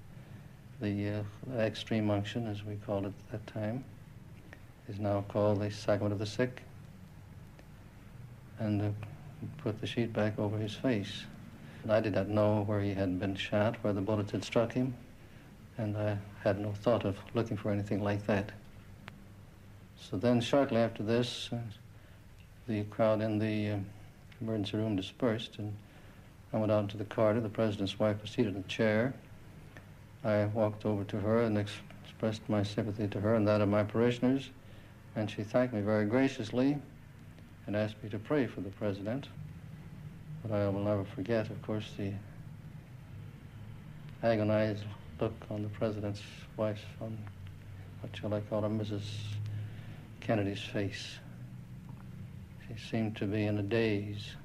the 0.81 1.21
uh, 1.21 1.59
extreme 1.59 2.11
unction, 2.11 2.47
as 2.47 2.65
we 2.65 2.77
called 2.77 3.05
it 3.05 3.13
at 3.31 3.33
that 3.33 3.47
time. 3.53 3.85
Is 4.89 4.99
now 4.99 5.27
called 5.29 5.61
the 5.61 5.71
sacrament 5.71 6.15
of 6.15 6.19
the 6.19 6.27
sick. 6.27 6.63
And 8.59 8.81
uh, 8.81 8.89
put 9.59 9.79
the 9.79 9.87
sheet 9.87 10.15
back 10.15 10.39
over 10.39 10.57
his 10.57 10.75
face. 10.75 11.25
And 11.83 11.93
I 11.93 12.01
did 12.01 12.15
not 12.15 12.29
know 12.29 12.63
where 12.63 12.81
he 12.81 12.95
had 12.95 13.21
been 13.21 13.37
shot, 13.37 13.77
where 13.83 13.93
the 13.93 14.01
bullets 14.01 14.33
had 14.33 14.43
struck 14.43 14.73
him, 14.73 14.95
and 15.77 15.99
I 15.99 16.17
had 16.43 16.59
no 16.59 16.73
thought 16.73 17.05
of 17.05 17.19
looking 17.35 17.59
for 17.59 17.71
anything 17.71 18.03
like 18.03 18.25
that. 18.27 18.53
So 20.11 20.17
then, 20.17 20.41
shortly 20.41 20.79
after 20.79 21.03
this, 21.03 21.49
uh, 21.53 21.59
the 22.67 22.83
crowd 22.85 23.23
in 23.23 23.39
the 23.39 23.71
uh, 23.71 23.79
emergency 24.41 24.77
room 24.77 24.97
dispersed, 24.97 25.59
and 25.59 25.75
I 26.53 26.59
went 26.59 26.73
out 26.73 26.83
into 26.83 26.97
the 26.97 27.05
corridor. 27.05 27.41
The 27.41 27.49
president's 27.49 27.99
wife 27.99 28.21
was 28.21 28.31
seated 28.31 28.55
in 28.57 28.61
a 28.61 28.69
chair. 28.69 29.15
I 30.25 30.47
walked 30.47 30.85
over 30.85 31.05
to 31.05 31.21
her 31.21 31.43
and 31.43 31.57
ex- 31.57 31.73
expressed 32.05 32.49
my 32.49 32.63
sympathy 32.63 33.07
to 33.09 33.21
her 33.21 33.37
and 33.37 33.47
that 33.47 33.61
of 33.61 33.69
my 33.69 33.85
parishioners, 33.85 34.51
and 35.15 35.31
she 35.31 35.45
thanked 35.45 35.73
me 35.73 35.81
very 35.81 36.05
graciously 36.05 36.79
and 37.67 37.77
asked 37.77 38.03
me 38.03 38.11
to 38.11 38.19
pray 38.19 38.47
for 38.47 38.61
the 38.61 38.71
president. 38.71 39.29
But 40.43 40.53
I 40.53 40.69
will 40.69 40.83
never 40.83 41.05
forget, 41.05 41.49
of 41.49 41.63
course, 41.63 41.89
the 41.97 42.13
agonized 44.23 44.85
look 45.21 45.35
on 45.49 45.63
the 45.63 45.69
president's 45.69 46.23
wife's, 46.57 46.83
on 47.01 47.17
what 48.01 48.17
shall 48.17 48.35
I 48.35 48.41
call 48.41 48.63
her, 48.63 48.69
Mrs. 48.69 49.03
Kennedy's 50.23 50.63
face. 50.63 51.19
She 52.69 52.81
seemed 52.91 53.17
to 53.17 53.27
be 53.27 53.45
in 53.45 53.59
a 53.59 53.63
daze. 53.63 54.37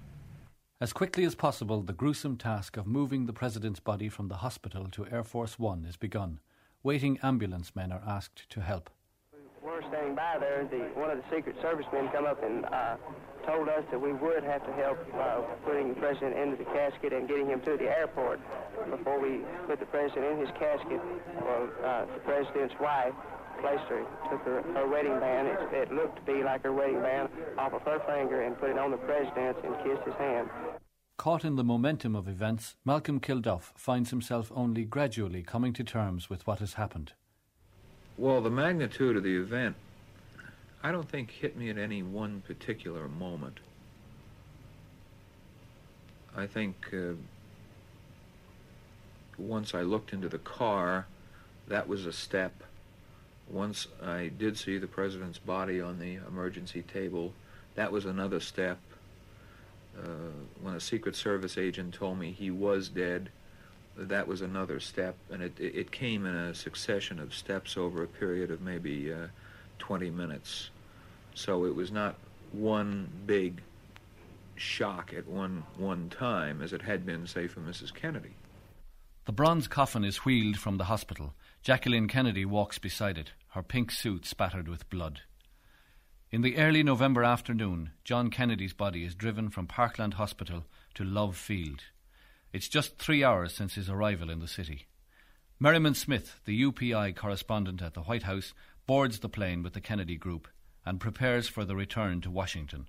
As 0.81 0.91
quickly 0.91 1.23
as 1.23 1.35
possible, 1.35 1.83
the 1.83 1.93
gruesome 1.93 2.35
task 2.35 2.77
of 2.77 2.87
moving 2.87 3.27
the 3.27 3.33
president's 3.33 3.79
body 3.79 4.09
from 4.09 4.27
the 4.27 4.37
hospital 4.37 4.87
to 4.91 5.05
Air 5.11 5.23
Force 5.23 5.59
One 5.59 5.85
is 5.85 5.95
begun. 5.95 6.39
Waiting 6.81 7.19
ambulance 7.21 7.75
men 7.75 7.91
are 7.91 8.01
asked 8.07 8.49
to 8.49 8.61
help. 8.61 8.89
We're 9.63 9.81
standing 9.89 10.15
by 10.15 10.37
there. 10.39 10.67
The, 10.69 10.99
one 10.99 11.11
of 11.11 11.17
the 11.17 11.35
Secret 11.35 11.55
Service 11.61 11.85
men 11.93 12.09
come 12.09 12.25
up 12.25 12.43
and 12.43 12.65
uh, 12.65 12.95
told 13.45 13.69
us 13.69 13.83
that 13.91 14.01
we 14.01 14.13
would 14.13 14.43
have 14.43 14.65
to 14.65 14.73
help 14.73 14.97
uh, 15.13 15.41
putting 15.63 15.89
the 15.89 15.95
president 15.95 16.37
into 16.37 16.57
the 16.57 16.69
casket 16.71 17.13
and 17.13 17.27
getting 17.27 17.47
him 17.47 17.61
to 17.61 17.77
the 17.77 17.85
airport. 17.85 18.39
Before 18.89 19.19
we 19.19 19.41
put 19.67 19.79
the 19.79 19.85
president 19.85 20.25
in 20.25 20.39
his 20.39 20.49
casket, 20.57 21.01
well, 21.41 21.69
uh, 21.85 22.05
the 22.05 22.19
president's 22.25 22.73
wife 22.81 23.13
placed 23.59 23.83
her, 23.89 24.05
took 24.29 24.41
her, 24.43 24.61
her 24.73 24.87
wedding 24.87 25.19
band. 25.19 25.47
It, 25.47 25.73
it 25.73 25.91
looked 25.91 26.17
to 26.17 26.21
be 26.31 26.43
like 26.43 26.63
her 26.63 26.73
wedding 26.73 27.01
band 27.01 27.29
off 27.57 27.73
of 27.73 27.81
her 27.83 27.99
finger 28.07 28.41
and 28.41 28.57
put 28.57 28.69
it 28.69 28.77
on 28.77 28.91
the 28.91 28.97
president's 28.97 29.59
and 29.63 29.75
kissed 29.83 30.03
his 30.05 30.15
hand. 30.15 30.49
Caught 31.17 31.45
in 31.45 31.55
the 31.55 31.63
momentum 31.63 32.15
of 32.15 32.27
events, 32.27 32.75
Malcolm 32.85 33.19
Kilduff 33.19 33.73
finds 33.75 34.11
himself 34.11 34.51
only 34.55 34.85
gradually 34.85 35.41
coming 35.41 35.73
to 35.73 35.83
terms 35.83 36.29
with 36.29 36.45
what 36.45 36.59
has 36.59 36.73
happened. 36.73 37.13
Well, 38.17 38.41
the 38.41 38.51
magnitude 38.51 39.17
of 39.17 39.23
the 39.23 39.35
event, 39.35 39.75
I 40.83 40.91
don't 40.91 41.09
think 41.09 41.31
hit 41.31 41.57
me 41.57 41.69
at 41.69 41.77
any 41.77 42.03
one 42.03 42.41
particular 42.45 43.07
moment. 43.07 43.59
I 46.35 46.45
think 46.45 46.75
uh, 46.93 47.13
once 49.39 49.73
I 49.73 49.81
looked 49.81 50.13
into 50.13 50.29
the 50.29 50.37
car, 50.37 51.07
that 51.67 51.87
was 51.87 52.05
a 52.05 52.13
step. 52.13 52.63
Once 53.49 53.87
I 54.03 54.31
did 54.37 54.57
see 54.57 54.77
the 54.77 54.87
president's 54.87 55.39
body 55.39 55.79
on 55.79 55.99
the 55.99 56.15
emergency 56.27 56.81
table, 56.81 57.33
that 57.75 57.91
was 57.91 58.05
another 58.05 58.39
step. 58.39 58.77
Uh, 59.97 60.31
when 60.61 60.75
a 60.75 60.79
Secret 60.79 61.15
Service 61.15 61.57
agent 61.57 61.93
told 61.93 62.19
me 62.19 62.31
he 62.31 62.51
was 62.51 62.89
dead, 62.89 63.29
that 63.95 64.27
was 64.27 64.41
another 64.41 64.79
step, 64.79 65.15
and 65.31 65.41
it, 65.41 65.59
it 65.59 65.91
came 65.91 66.25
in 66.25 66.35
a 66.35 66.53
succession 66.53 67.19
of 67.19 67.33
steps 67.33 67.77
over 67.77 68.03
a 68.03 68.07
period 68.07 68.51
of 68.51 68.61
maybe 68.61 69.11
uh, 69.11 69.27
20 69.79 70.11
minutes. 70.11 70.69
So 71.33 71.65
it 71.65 71.75
was 71.75 71.91
not 71.91 72.15
one 72.51 73.09
big 73.25 73.61
shock 74.55 75.13
at 75.15 75.27
one 75.27 75.63
one 75.77 76.09
time 76.09 76.61
as 76.61 76.73
it 76.73 76.81
had 76.81 77.05
been, 77.05 77.27
say, 77.27 77.47
for 77.47 77.59
Mrs. 77.59 77.93
Kennedy. 77.93 78.33
The 79.25 79.31
bronze 79.31 79.67
coffin 79.67 80.03
is 80.03 80.25
wheeled 80.25 80.57
from 80.57 80.77
the 80.77 80.85
hospital. 80.85 81.33
Jacqueline 81.61 82.07
Kennedy 82.07 82.45
walks 82.45 82.79
beside 82.79 83.17
it, 83.17 83.31
her 83.57 83.63
pink 83.63 83.91
suit 83.91 84.23
spattered 84.23 84.67
with 84.67 84.87
blood. 84.87 85.21
In 86.29 86.43
the 86.43 86.57
early 86.57 86.83
November 86.83 87.23
afternoon, 87.23 87.89
John 88.03 88.29
Kennedy's 88.29 88.73
body 88.73 89.03
is 89.03 89.15
driven 89.15 89.49
from 89.49 89.65
Parkland 89.65 90.13
Hospital 90.13 90.65
to 90.93 91.03
Love 91.03 91.35
Field. 91.35 91.81
It's 92.53 92.67
just 92.67 92.99
three 92.99 93.23
hours 93.23 93.53
since 93.53 93.73
his 93.73 93.89
arrival 93.89 94.29
in 94.29 94.41
the 94.41 94.47
city. 94.47 94.85
Merriman 95.59 95.95
Smith, 95.95 96.39
the 96.45 96.61
UPI 96.61 97.15
correspondent 97.15 97.81
at 97.81 97.95
the 97.95 98.03
White 98.03 98.23
House, 98.23 98.53
boards 98.85 99.21
the 99.21 99.27
plane 99.27 99.63
with 99.63 99.73
the 99.73 99.81
Kennedy 99.81 100.17
Group 100.17 100.47
and 100.85 100.99
prepares 100.99 101.47
for 101.47 101.65
the 101.65 101.75
return 101.75 102.21
to 102.21 102.29
Washington. 102.29 102.85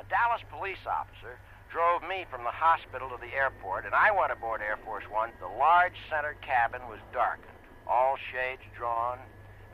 A 0.00 0.04
Dallas 0.10 0.42
police 0.50 0.84
officer 0.84 1.38
drove 1.70 2.02
me 2.02 2.26
from 2.28 2.42
the 2.42 2.50
hospital 2.50 3.08
to 3.10 3.18
the 3.20 3.32
airport, 3.36 3.86
and 3.86 3.94
I 3.94 4.10
went 4.10 4.32
aboard 4.32 4.62
Air 4.62 4.80
Force 4.84 5.04
One. 5.12 5.30
The 5.38 5.46
large 5.46 5.94
center 6.10 6.34
cabin 6.42 6.82
was 6.88 6.98
darkened, 7.12 7.54
all 7.86 8.16
shades 8.32 8.62
drawn, 8.76 9.20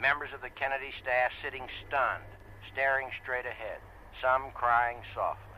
members 0.01 0.31
of 0.35 0.41
the 0.41 0.51
Kennedy 0.51 0.93
staff 1.01 1.33
sitting 1.43 1.67
stunned, 1.87 2.29
staring 2.73 3.11
straight 3.23 3.47
ahead, 3.47 3.81
some 4.21 4.51
crying 4.55 4.99
softly. 5.15 5.55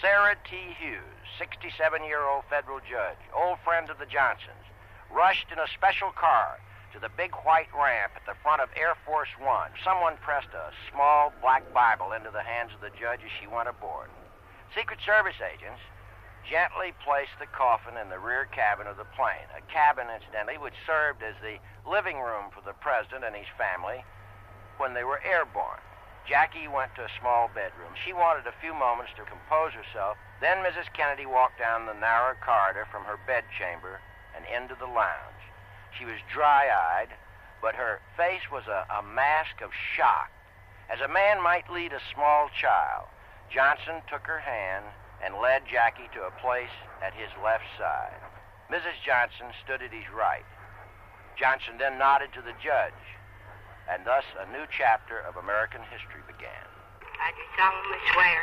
Sarah 0.00 0.36
T. 0.48 0.74
Hughes, 0.78 1.26
67 1.38 1.70
year 2.04 2.22
old 2.22 2.44
federal 2.50 2.80
judge, 2.80 3.20
old 3.34 3.58
friend 3.64 3.90
of 3.90 3.98
the 3.98 4.06
Johnsons, 4.06 4.66
rushed 5.10 5.50
in 5.52 5.58
a 5.58 5.68
special 5.74 6.10
car 6.10 6.58
to 6.92 6.98
the 6.98 7.10
big 7.16 7.34
white 7.42 7.70
ramp 7.74 8.12
at 8.14 8.26
the 8.26 8.38
front 8.42 8.62
of 8.62 8.70
Air 8.76 8.94
Force 9.06 9.30
One. 9.38 9.70
Someone 9.82 10.16
pressed 10.22 10.54
a 10.54 10.70
small 10.90 11.32
black 11.42 11.66
Bible 11.74 12.12
into 12.12 12.30
the 12.30 12.42
hands 12.42 12.70
of 12.74 12.80
the 12.80 12.94
judge 12.94 13.20
as 13.22 13.34
she 13.40 13.46
went 13.46 13.68
aboard. 13.68 14.10
Secret 14.74 14.98
Service 15.04 15.38
agents 15.42 15.82
gently 16.48 16.92
placed 17.04 17.36
the 17.40 17.50
coffin 17.50 17.96
in 17.96 18.08
the 18.08 18.18
rear 18.18 18.44
cabin 18.52 18.86
of 18.86 18.96
the 18.96 19.08
plane, 19.16 19.48
a 19.56 19.62
cabin, 19.72 20.06
incidentally, 20.12 20.58
which 20.58 20.76
served 20.86 21.22
as 21.22 21.34
the 21.40 21.56
living 21.88 22.20
room 22.20 22.52
for 22.52 22.60
the 22.60 22.76
president 22.80 23.24
and 23.24 23.36
his 23.36 23.48
family 23.56 24.04
when 24.76 24.92
they 24.94 25.04
were 25.04 25.22
airborne. 25.24 25.80
Jackie 26.28 26.68
went 26.68 26.94
to 26.96 27.04
a 27.04 27.16
small 27.20 27.50
bedroom. 27.52 27.92
She 28.00 28.12
wanted 28.12 28.46
a 28.48 28.60
few 28.60 28.72
moments 28.72 29.12
to 29.16 29.28
compose 29.28 29.76
herself. 29.76 30.16
Then 30.40 30.64
Mrs. 30.64 30.88
Kennedy 30.96 31.26
walked 31.26 31.58
down 31.58 31.84
the 31.84 31.92
narrow 31.92 32.34
corridor 32.40 32.88
from 32.90 33.04
her 33.04 33.20
bedchamber 33.26 34.00
and 34.34 34.44
into 34.48 34.74
the 34.74 34.88
lounge. 34.88 35.44
She 35.98 36.04
was 36.04 36.16
dry 36.32 36.68
eyed, 36.72 37.12
but 37.60 37.76
her 37.76 38.00
face 38.16 38.50
was 38.50 38.64
a, 38.66 38.88
a 38.88 39.02
mask 39.02 39.60
of 39.60 39.70
shock. 39.96 40.32
As 40.88 41.00
a 41.00 41.12
man 41.12 41.42
might 41.42 41.70
lead 41.70 41.92
a 41.92 42.00
small 42.12 42.48
child, 42.48 43.08
Johnson 43.52 44.00
took 44.08 44.26
her 44.26 44.40
hand 44.40 44.84
and 45.24 45.40
led 45.40 45.64
Jackie 45.66 46.12
to 46.12 46.28
a 46.28 46.32
place 46.44 46.74
at 47.00 47.16
his 47.16 47.32
left 47.42 47.64
side. 47.80 48.20
Mrs. 48.68 49.00
Johnson 49.00 49.48
stood 49.64 49.80
at 49.80 49.92
his 49.92 50.04
right. 50.12 50.44
Johnson 51.40 51.80
then 51.80 51.98
nodded 51.98 52.30
to 52.36 52.42
the 52.44 52.52
judge 52.60 53.00
and 53.90 54.04
thus 54.06 54.24
a 54.40 54.46
new 54.48 54.64
chapter 54.72 55.20
of 55.28 55.36
American 55.36 55.80
history 55.92 56.24
began. 56.24 56.64
I 57.20 57.28
do 57.36 57.44
solemnly 57.56 58.00
swear. 58.12 58.38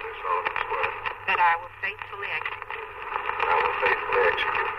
Do 0.00 0.10
solemnly 0.24 0.56
swear. 0.64 0.88
That 1.28 1.40
I 1.40 1.52
will 1.60 1.74
faithfully 1.84 2.30
execute. 2.32 2.80
I 3.36 3.54
will 3.60 3.76
faithfully 3.84 4.24
execute. 4.32 4.72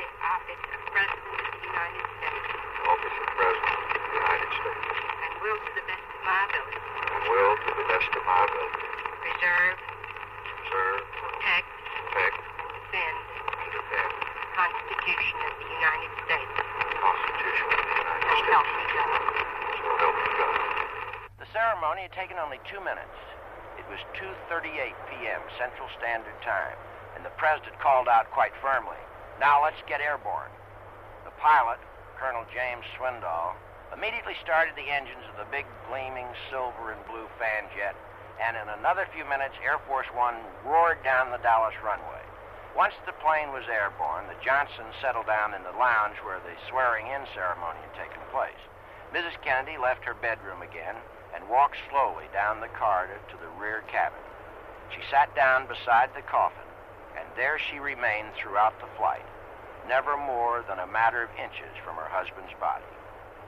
The 0.00 0.08
office 0.24 0.64
of 0.64 0.80
President 0.96 1.28
of 1.28 1.48
the 1.52 1.60
United 1.60 2.06
States. 2.16 2.46
The 2.56 2.84
office 2.88 3.16
of 3.20 3.28
President 3.36 3.76
of 3.76 4.00
the 4.00 4.12
United 4.16 4.50
States. 4.56 4.86
And 4.96 5.32
will 5.44 5.58
to 5.60 5.70
the 5.76 5.84
best 5.84 6.06
of 6.08 6.20
my 6.24 6.40
ability. 6.48 6.80
And 6.80 7.22
will 7.28 7.54
to 7.56 7.70
the 7.76 7.86
best 7.92 8.10
of 8.16 8.22
my 8.24 8.40
ability. 8.48 8.85
Preserve. 9.26 9.74
Preserve. 9.74 11.02
Protect. 11.18 11.66
Protect. 12.14 12.38
Defend. 12.78 13.18
And 13.58 13.70
defend. 13.74 14.12
The 14.22 14.50
Constitution 14.54 15.38
of 15.42 15.54
the 15.58 15.66
United 15.66 16.12
States. 16.22 16.52
The 16.54 16.98
Constitution 17.02 17.66
of 17.66 17.82
the 17.82 17.96
United 18.06 18.22
So 18.22 18.46
help 18.54 18.66
me 18.70 18.84
God. 18.86 19.18
So 19.82 19.90
help 19.98 20.14
me 20.14 20.30
God. 20.30 20.58
The 21.42 21.48
ceremony 21.50 22.06
had 22.06 22.14
taken 22.14 22.38
only 22.38 22.62
two 22.70 22.78
minutes. 22.86 23.18
It 23.82 23.86
was 23.90 23.98
2.38 24.14 24.94
p.m. 25.10 25.42
Central 25.58 25.90
Standard 25.98 26.38
Time, 26.46 26.78
and 27.18 27.26
the 27.26 27.34
president 27.34 27.82
called 27.82 28.06
out 28.06 28.30
quite 28.30 28.54
firmly, 28.62 29.02
Now 29.42 29.58
let's 29.58 29.82
get 29.90 29.98
airborne. 29.98 30.54
The 31.26 31.34
pilot, 31.42 31.82
Colonel 32.14 32.46
James 32.54 32.86
Swindal, 32.94 33.58
immediately 33.90 34.38
started 34.38 34.78
the 34.78 34.86
engines 34.86 35.26
of 35.26 35.42
the 35.42 35.50
big 35.50 35.66
gleaming 35.90 36.30
silver 36.46 36.94
and 36.94 37.02
blue 37.10 37.26
fan 37.42 37.66
jet, 37.74 37.98
and 38.40 38.56
in 38.56 38.68
another 38.78 39.08
few 39.14 39.24
minutes, 39.24 39.54
Air 39.64 39.78
Force 39.88 40.06
One 40.12 40.36
roared 40.64 41.02
down 41.02 41.30
the 41.30 41.42
Dallas 41.42 41.74
runway. 41.82 42.22
Once 42.76 42.94
the 43.06 43.16
plane 43.24 43.56
was 43.56 43.64
airborne, 43.72 44.28
the 44.28 44.44
Johnsons 44.44 44.92
settled 45.00 45.26
down 45.26 45.54
in 45.56 45.64
the 45.64 45.78
lounge 45.80 46.20
where 46.20 46.40
the 46.44 46.52
swearing-in 46.68 47.24
ceremony 47.32 47.80
had 47.80 47.96
taken 47.96 48.20
place. 48.28 48.60
Mrs. 49.16 49.40
Kennedy 49.40 49.80
left 49.80 50.04
her 50.04 50.12
bedroom 50.12 50.60
again 50.60 50.96
and 51.34 51.48
walked 51.48 51.80
slowly 51.88 52.28
down 52.36 52.60
the 52.60 52.72
corridor 52.76 53.16
to 53.32 53.36
the 53.40 53.48
rear 53.56 53.80
cabin. 53.88 54.20
She 54.92 55.00
sat 55.10 55.34
down 55.34 55.66
beside 55.66 56.12
the 56.12 56.22
coffin, 56.28 56.68
and 57.16 57.24
there 57.34 57.58
she 57.58 57.80
remained 57.80 58.36
throughout 58.36 58.78
the 58.78 58.92
flight, 59.00 59.24
never 59.88 60.16
more 60.16 60.62
than 60.68 60.78
a 60.78 60.86
matter 60.86 61.22
of 61.22 61.30
inches 61.40 61.72
from 61.80 61.96
her 61.96 62.12
husband's 62.12 62.54
body. 62.60 62.84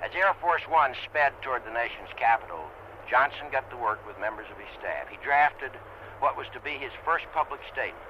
As 0.01 0.15
Air 0.15 0.33
Force 0.41 0.63
One 0.69 0.95
sped 1.05 1.37
toward 1.43 1.65
the 1.67 1.77
nation's 1.77 2.15
capital, 2.17 2.65
Johnson 3.09 3.49
got 3.49 3.65
to 3.73 3.77
work 3.81 4.05
with 4.05 4.21
members 4.21 4.45
of 4.53 4.61
his 4.61 4.69
staff. 4.77 5.09
He 5.09 5.17
drafted 5.25 5.73
what 6.21 6.37
was 6.37 6.47
to 6.53 6.61
be 6.61 6.77
his 6.77 6.93
first 7.09 7.25
public 7.33 7.61
statement. 7.73 8.05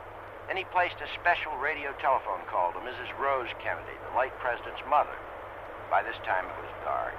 Then 0.50 0.58
he 0.58 0.66
placed 0.74 0.98
a 0.98 1.08
special 1.14 1.54
radio 1.62 1.94
telephone 2.02 2.42
call 2.50 2.74
to 2.74 2.82
Mrs. 2.82 3.14
Rose 3.14 3.52
Kennedy, 3.62 3.94
the 4.10 4.18
late 4.18 4.34
president's 4.42 4.82
mother. 4.90 5.14
By 5.86 6.02
this 6.02 6.18
time 6.26 6.50
it 6.50 6.58
was 6.58 6.72
dark. 6.82 7.14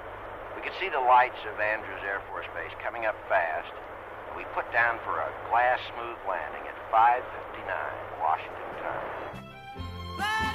We 0.59 0.61
could 0.61 0.75
see 0.75 0.91
the 0.91 0.99
lights 0.99 1.39
of 1.47 1.55
Andrews 1.55 2.03
Air 2.03 2.19
Force 2.27 2.49
Base 2.51 2.75
coming 2.83 3.07
up 3.07 3.15
fast, 3.31 3.71
and 4.27 4.35
we 4.35 4.43
put 4.51 4.67
down 4.75 4.99
for 5.07 5.23
a 5.23 5.31
glass 5.47 5.79
smooth 5.95 6.19
landing 6.27 6.67
at 6.67 6.75
5.59 6.91 7.63
Washington 8.19 8.71
time. 8.83 10.48